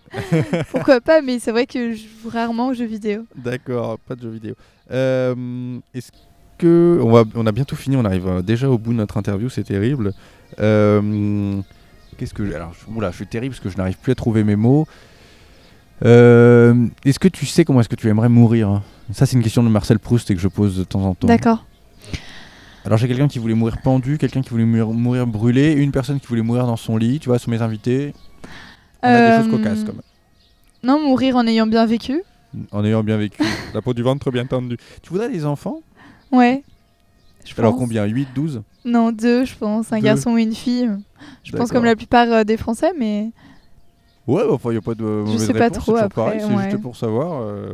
pourquoi 0.72 1.02
pas, 1.02 1.22
mais 1.22 1.40
c'est 1.40 1.52
vrai 1.52 1.66
que 1.66 1.92
je 1.92 1.98
joue 2.24 2.30
rarement 2.30 2.68
aux 2.70 2.74
jeux 2.74 2.86
vidéo. 2.86 3.26
D'accord, 3.36 4.00
pas 4.00 4.16
de 4.16 4.22
jeux 4.22 4.30
vidéo. 4.30 4.56
Euh, 4.92 5.78
Est-ce 5.94 6.10
que 6.58 7.00
on, 7.02 7.12
va, 7.12 7.24
on 7.36 7.46
a 7.48 7.52
bientôt 7.52 7.76
fini, 7.76 7.96
on 7.98 8.06
arrive 8.06 8.28
euh, 8.28 8.42
déjà 8.42 8.70
au 8.70 8.78
bout 8.78 8.92
de 8.92 8.98
notre 8.98 9.18
interview, 9.18 9.50
c'est 9.50 9.64
terrible. 9.64 10.14
Euh, 10.60 11.60
Qu'est-ce 12.18 12.34
que 12.34 12.54
alors 12.56 12.74
oula, 12.96 13.12
je 13.12 13.18
suis 13.18 13.28
terrible 13.28 13.54
parce 13.54 13.64
que 13.64 13.70
je 13.70 13.78
n'arrive 13.78 13.98
plus 13.98 14.12
à 14.14 14.16
trouver 14.16 14.44
mes 14.44 14.56
mots. 14.56 14.88
Euh, 16.04 16.88
est-ce 17.06 17.20
que 17.20 17.28
tu 17.28 17.46
sais 17.46 17.66
comment 17.66 17.80
est-ce 17.82 17.90
que 17.90 17.96
tu 17.96 18.08
aimerais 18.10 18.30
mourir? 18.30 18.82
Ça, 19.12 19.26
c'est 19.26 19.36
une 19.36 19.44
question 19.44 19.64
de 19.64 19.70
Marcel 19.70 20.00
Proust 20.00 20.30
et 20.32 20.36
que 20.36 20.42
je 20.42 20.48
pose 20.48 20.78
de 20.78 20.84
temps 20.84 21.04
en 21.04 21.14
temps. 21.16 21.28
D'accord. 21.28 21.66
Alors 22.86 22.98
j'ai 23.00 23.08
quelqu'un 23.08 23.28
qui 23.28 23.40
voulait 23.40 23.56
mourir 23.56 23.78
pendu, 23.82 24.18
quelqu'un 24.20 24.42
qui 24.42 24.50
voulait 24.50 24.64
mourir, 24.66 24.88
mourir 24.90 25.26
brûlé, 25.28 25.74
une 25.74 25.92
personne 25.92 26.20
qui 26.20 26.28
voulait 26.28 26.42
mourir 26.44 26.68
dans 26.68 26.76
son 26.78 26.98
lit. 26.98 27.20
Tu 27.20 27.30
vois, 27.30 27.40
sur 27.40 27.50
mes 27.50 27.62
invités, 27.62 28.14
on 29.02 29.08
a 29.08 29.30
des 29.38 29.44
choses 29.44 29.54
Euh, 29.54 29.58
cocasses 29.58 29.84
quand 29.84 29.94
même. 29.94 30.02
Non, 30.84 31.00
mourir 31.04 31.36
en 31.36 31.48
ayant 31.48 31.66
bien 31.66 31.86
vécu. 31.88 32.22
En 32.72 32.86
ayant 32.86 33.04
bien 33.04 33.18
vécu. 33.18 33.42
La 33.74 33.82
peau 33.82 33.94
du 33.96 34.04
ventre 34.04 34.30
bien 34.32 34.46
tendue. 34.46 34.78
Tu 35.02 35.10
voudrais 35.10 35.30
des 35.32 35.46
enfants? 35.46 35.80
Ouais. 36.36 36.64
Je 37.46 37.54
Alors 37.58 37.72
pense. 37.74 37.80
combien? 37.82 38.06
8, 38.06 38.28
12 38.34 38.62
Non, 38.86 39.12
deux, 39.12 39.46
je 39.46 39.56
pense. 39.56 39.92
Un 39.94 39.98
Deux. 39.98 40.04
garçon 40.06 40.32
ou 40.32 40.38
une 40.38 40.54
fille. 40.56 40.90
Je 41.44 41.52
pense 41.52 41.72
comme 41.72 41.86
la 41.86 41.96
plupart 41.96 42.28
euh, 42.32 42.44
des 42.44 42.58
Français, 42.58 42.92
mais 42.98 43.32
Ouais, 44.28 44.42
bah, 44.48 44.54
enfin, 44.54 44.70
il 44.70 44.74
n'y 44.74 44.78
a 44.80 44.82
pas 44.82 44.96
de 44.96 45.04
mauvaise 45.04 45.46
sais 45.46 45.54
pas 45.54 45.66
réponse, 45.66 45.84
trop 45.84 45.96
après, 45.98 46.40
c'est 46.40 46.46
ouais. 46.46 46.70
juste 46.72 46.82
pour 46.82 46.96
savoir. 46.96 47.42
euh, 47.44 47.74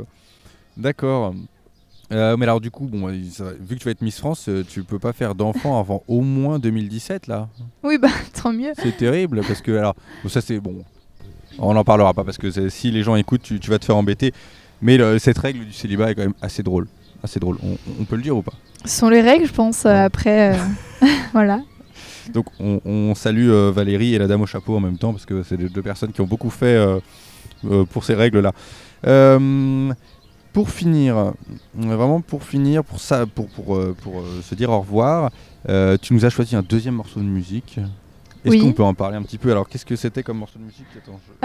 D'accord. 0.78 1.34
Euh, 2.12 2.36
mais 2.36 2.44
alors 2.44 2.60
du 2.60 2.72
coup, 2.72 2.88
bon, 2.88 3.08
ça 3.32 3.46
vu 3.58 3.76
que 3.76 3.80
tu 3.80 3.86
vas 3.86 3.92
être 3.92 4.02
Miss 4.02 4.20
France, 4.20 4.50
euh, 4.50 4.66
tu 4.68 4.84
peux 4.84 5.00
pas 5.00 5.14
faire 5.14 5.34
d'enfants 5.34 5.80
avant 5.80 6.04
au 6.10 6.20
moins 6.20 6.60
2017 6.60 7.28
là? 7.28 7.48
oui, 7.84 7.98
bah 7.98 8.10
tant 8.44 8.52
mieux. 8.52 8.74
C'est 8.76 8.98
terrible 8.98 9.40
parce 9.48 9.62
que 9.62 9.72
alors 9.72 9.96
bon, 10.22 10.28
ça 10.28 10.42
c'est 10.42 10.60
bon. 10.60 10.84
On 11.58 11.74
n'en 11.74 11.86
parlera 11.86 12.14
pas 12.14 12.26
parce 12.26 12.38
que 12.38 12.70
si 12.70 12.92
les 12.92 13.04
gens 13.04 13.16
écoutent, 13.16 13.44
tu, 13.44 13.62
tu 13.62 13.70
vas 13.70 13.80
te 13.80 13.86
faire 13.86 13.96
embêter. 13.96 14.34
Mais 14.82 14.98
le- 14.98 15.20
cette 15.20 15.38
règle 15.38 15.64
du 15.66 15.72
célibat 15.72 16.12
est 16.12 16.16
quand 16.16 16.24
même 16.24 16.34
assez 16.42 16.64
drôle. 16.64 16.88
Assez 17.24 17.40
drôle. 17.40 17.58
On, 17.64 17.78
on 18.00 18.04
peut 18.06 18.16
le 18.16 18.22
dire 18.24 18.36
ou 18.36 18.42
pas? 18.42 18.54
Ce 18.86 18.98
sont 18.98 19.10
les 19.10 19.22
règles, 19.22 19.46
je 19.46 19.54
pense. 19.54 19.86
euh, 19.86 19.90
Ouais. 19.90 20.00
après, 20.00 20.54
euh, 20.56 20.58
voilà. 21.34 21.62
Donc 22.34 22.46
on, 22.60 22.80
on 22.86 23.14
salue 23.16 23.50
euh, 23.50 23.72
Valérie 23.74 24.14
et 24.16 24.18
la 24.20 24.28
dame 24.28 24.42
au 24.42 24.46
chapeau 24.46 24.76
en 24.76 24.80
même 24.80 24.98
temps 24.98 25.12
parce 25.12 25.26
que 25.26 25.44
c'est 25.44 25.58
deux 25.58 25.82
personnes 25.82 26.12
qui 26.12 26.22
ont 26.22 26.28
beaucoup 26.28 26.50
fait 26.50 26.78
pour 27.92 28.04
ces 28.04 28.16
règles-là. 28.16 28.54
Euh, 29.08 29.92
pour 30.54 30.70
finir, 30.70 31.34
vraiment 31.74 32.20
pour 32.22 32.44
finir, 32.44 32.84
pour 32.84 33.00
ça, 33.00 33.26
pour, 33.26 33.48
pour, 33.50 33.80
pour 34.02 34.24
se 34.44 34.54
dire 34.56 34.70
au 34.70 34.80
revoir, 34.82 35.32
euh, 35.70 35.98
tu 36.02 36.14
nous 36.14 36.26
as 36.26 36.30
choisi 36.30 36.56
un 36.56 36.62
deuxième 36.62 36.96
morceau 36.96 37.20
de 37.20 37.26
musique. 37.26 37.80
Est-ce 38.44 38.52
Oui. 38.56 38.60
qu'on 38.60 38.74
peut 38.74 38.84
en 38.84 38.94
parler 38.94 39.16
un 39.18 39.22
petit 39.24 39.38
peu? 39.38 39.52
Alors 39.52 39.70
qu'est-ce 39.70 39.86
que 39.86 39.96
c'était 39.96 40.24
comme 40.24 40.40
morceau 40.40 40.60
de 40.60 40.64
musique? 40.66 40.86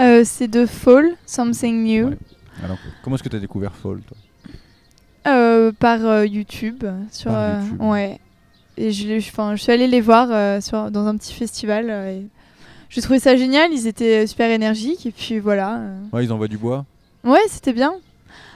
Euh, 0.01 0.23
c'est 0.25 0.47
de 0.47 0.65
Fall, 0.65 1.11
Something 1.25 1.83
New, 1.83 2.07
Ouais. 2.09 2.17
Alors, 2.63 2.77
comment 3.03 3.15
est-ce 3.15 3.23
que 3.23 3.29
tu 3.29 3.35
as 3.35 3.39
découvert 3.39 3.71
Fall 3.73 3.99
toi? 4.01 4.17
Par 5.79 6.05
euh, 6.05 6.25
YouTube. 6.25 6.83
Sur, 7.11 7.31
Par 7.31 7.39
euh, 7.41 7.61
YouTube. 7.61 7.81
Ouais. 7.81 8.19
Et 8.77 8.91
je, 8.91 9.19
je 9.19 9.55
suis 9.55 9.71
allée 9.71 9.87
les 9.87 10.01
voir 10.01 10.27
euh, 10.31 10.61
sur, 10.61 10.91
dans 10.91 11.07
un 11.07 11.17
petit 11.17 11.33
festival. 11.33 11.87
euh, 11.89 12.11
et 12.19 12.25
j'ai 12.89 13.01
trouvé 13.01 13.19
ça 13.19 13.35
génial. 13.35 13.71
Ils 13.73 13.87
étaient 13.87 14.27
super 14.27 14.49
énergiques. 14.51 15.05
Et 15.05 15.11
puis 15.11 15.39
voilà. 15.39 15.77
euh. 15.77 15.97
Ouais, 16.13 16.23
ils 16.25 16.31
envoient 16.31 16.47
du 16.47 16.57
bois. 16.57 16.85
Ouais, 17.23 17.39
c'était 17.49 17.73
bien. 17.73 17.93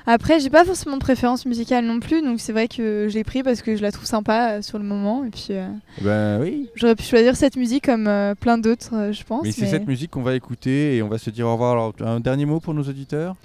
Après, 0.08 0.40
j'ai 0.40 0.50
pas 0.50 0.66
forcément 0.66 0.96
de 0.98 1.02
préférence 1.02 1.46
musicale 1.46 1.86
non 1.86 2.00
plus. 2.00 2.22
Donc 2.24 2.40
c'est 2.40 2.54
vrai 2.54 2.68
que 2.68 3.08
je 3.10 3.14
l'ai 3.16 3.24
pris 3.24 3.44
parce 3.44 3.62
que 3.62 3.76
je 3.76 3.82
la 3.82 3.92
trouve 3.92 4.06
sympa 4.06 4.54
euh, 4.54 4.62
sur 4.62 4.78
le 4.80 4.84
moment. 4.84 5.24
Et 5.26 5.30
puis 5.30 5.48
euh, 5.52 5.68
Eh 6.00 6.04
Ben 6.04 6.40
oui. 6.42 6.70
j'aurais 6.76 6.96
pu 6.96 7.04
choisir 7.04 7.36
cette 7.36 7.56
musique 7.56 7.86
comme 7.86 8.08
euh, 8.08 8.34
plein 8.36 8.58
d'autres, 8.58 8.96
euh, 8.96 9.12
je 9.12 9.24
pense. 9.24 9.44
Mais 9.44 9.52
c'est 9.52 9.66
cette 9.68 9.88
musique 9.88 10.12
qu'on 10.12 10.24
va 10.24 10.36
écouter 10.36 10.96
et 10.98 11.02
on 11.04 11.08
va 11.08 11.18
se 11.18 11.30
dire 11.30 11.46
au 11.48 11.54
revoir. 11.54 11.72
Alors, 11.74 11.94
un 12.02 12.20
dernier 12.20 12.46
mot 12.46 12.60
pour 12.60 12.74
nos 12.74 12.84
auditeurs? 12.84 13.36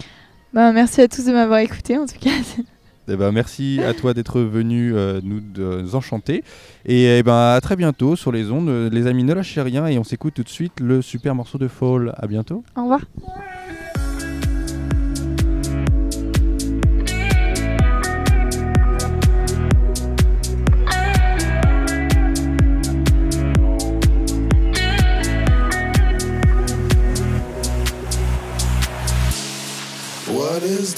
Bah, 0.53 0.73
merci 0.73 1.01
à 1.03 1.09
tous 1.09 1.25
de 1.25 1.33
m'avoir 1.33 1.59
écouté 1.59 1.99
en 1.99 2.07
tout 2.07 2.19
cas. 2.21 2.31
Eh 3.09 3.17
ben, 3.17 3.31
merci 3.33 3.81
à 3.87 3.95
toi 3.95 4.15
d'être 4.15 4.41
venu 4.41 4.95
euh, 4.95 5.21
nous, 5.23 5.95
enchanter. 5.95 6.43
Et 6.85 7.19
eh 7.19 7.23
ben, 7.23 7.55
à 7.55 7.61
très 7.61 7.77
bientôt 7.77 8.17
sur 8.17 8.33
les 8.33 8.51
ondes. 8.51 8.69
Euh, 8.69 8.91
Les 8.91 9.07
amis, 9.07 9.25
ne 9.25 9.33
lâchez 9.33 9.63
rien 9.63 9.87
et 9.87 9.99
on 9.99 10.05
s'écoute 10.05 10.35
tout 10.35 10.43
de 10.43 10.49
suite 10.49 10.81
le 10.81 11.03
super 11.03 11.35
morceau 11.35 11.59
de 11.59 11.69
Fall. 11.69 12.13
À 12.17 12.27
bientôt. 12.27 12.65
Au 12.77 12.83
revoir. 12.83 13.01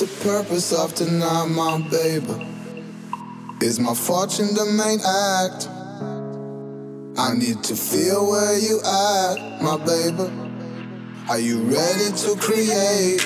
Purpose 0.07 0.73
of 0.73 0.95
tonight, 0.95 1.47
my 1.47 1.81
baby? 1.91 2.47
Is 3.61 3.81
my 3.81 3.95
fortune 3.95 4.55
the 4.55 4.65
main 4.65 5.01
act? 5.01 5.69
I 7.19 7.35
need 7.35 7.65
to 7.65 7.75
feel 7.75 8.31
where 8.31 8.57
you 8.57 8.79
at, 8.79 9.61
my 9.61 9.77
baby. 9.77 10.31
Are 11.29 11.41
you 11.41 11.63
ready 11.63 12.13
to 12.13 12.37
create 12.39 13.21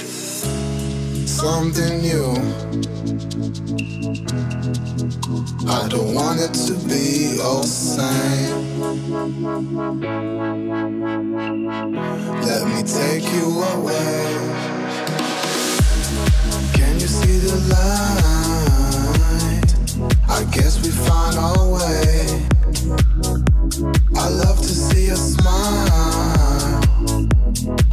something 1.28 2.00
new? 2.00 2.32
I 5.68 5.88
don't 5.88 6.14
want 6.14 6.40
it 6.40 6.54
to 6.68 6.74
be 6.88 7.38
all 7.42 7.64
same. 7.64 8.80
Let 12.40 12.66
me 12.66 12.82
take 12.82 13.30
you 13.34 13.62
away. 13.62 14.81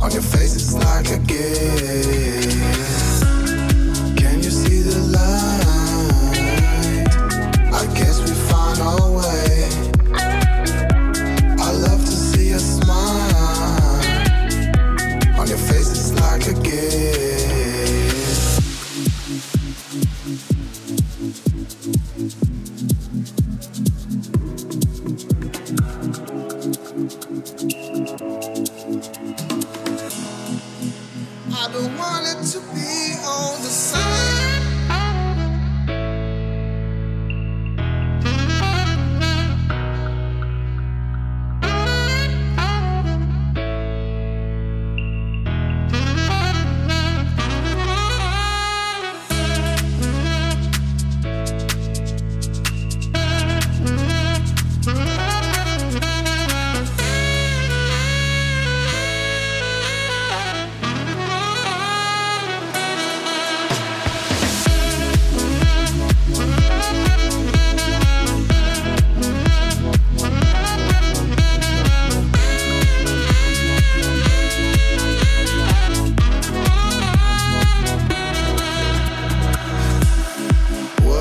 On 0.02 0.12
your 0.12 0.22
face. 0.22 0.56
It's 0.56 0.74
like 0.74 1.10
a 1.12 1.18
gift. 1.26 2.49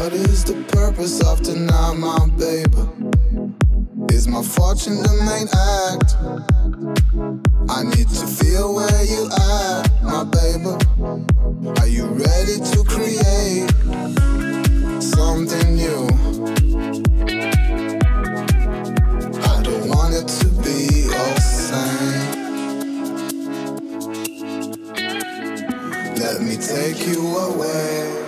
What 0.09 0.21
is 0.21 0.43
the 0.43 0.55
purpose 0.73 1.21
of 1.21 1.43
tonight, 1.43 1.93
my 1.99 2.27
baby? 2.39 2.81
Is 4.11 4.27
my 4.27 4.43
fortune 4.43 5.03
the 5.03 5.13
main 5.29 5.49
act? 5.53 6.17
I 7.69 7.83
need 7.83 8.09
to 8.09 8.27
feel 8.27 8.75
where 8.75 9.05
you 9.05 9.27
at, 9.27 10.03
my 10.03 10.25
baby. 10.25 10.73
Are 11.79 11.87
you 11.87 12.07
ready 12.07 12.57
to 12.57 12.85
create 12.89 13.69
something 15.03 15.77
new? 15.77 16.09
I 19.45 19.61
don't 19.63 19.89
want 19.91 20.15
it 20.15 20.27
to 20.41 20.49
be 20.65 21.13
all 21.13 21.37
same. 21.37 22.33
Let 26.17 26.41
me 26.41 26.57
take 26.57 27.07
you 27.07 27.37
away. 27.37 28.28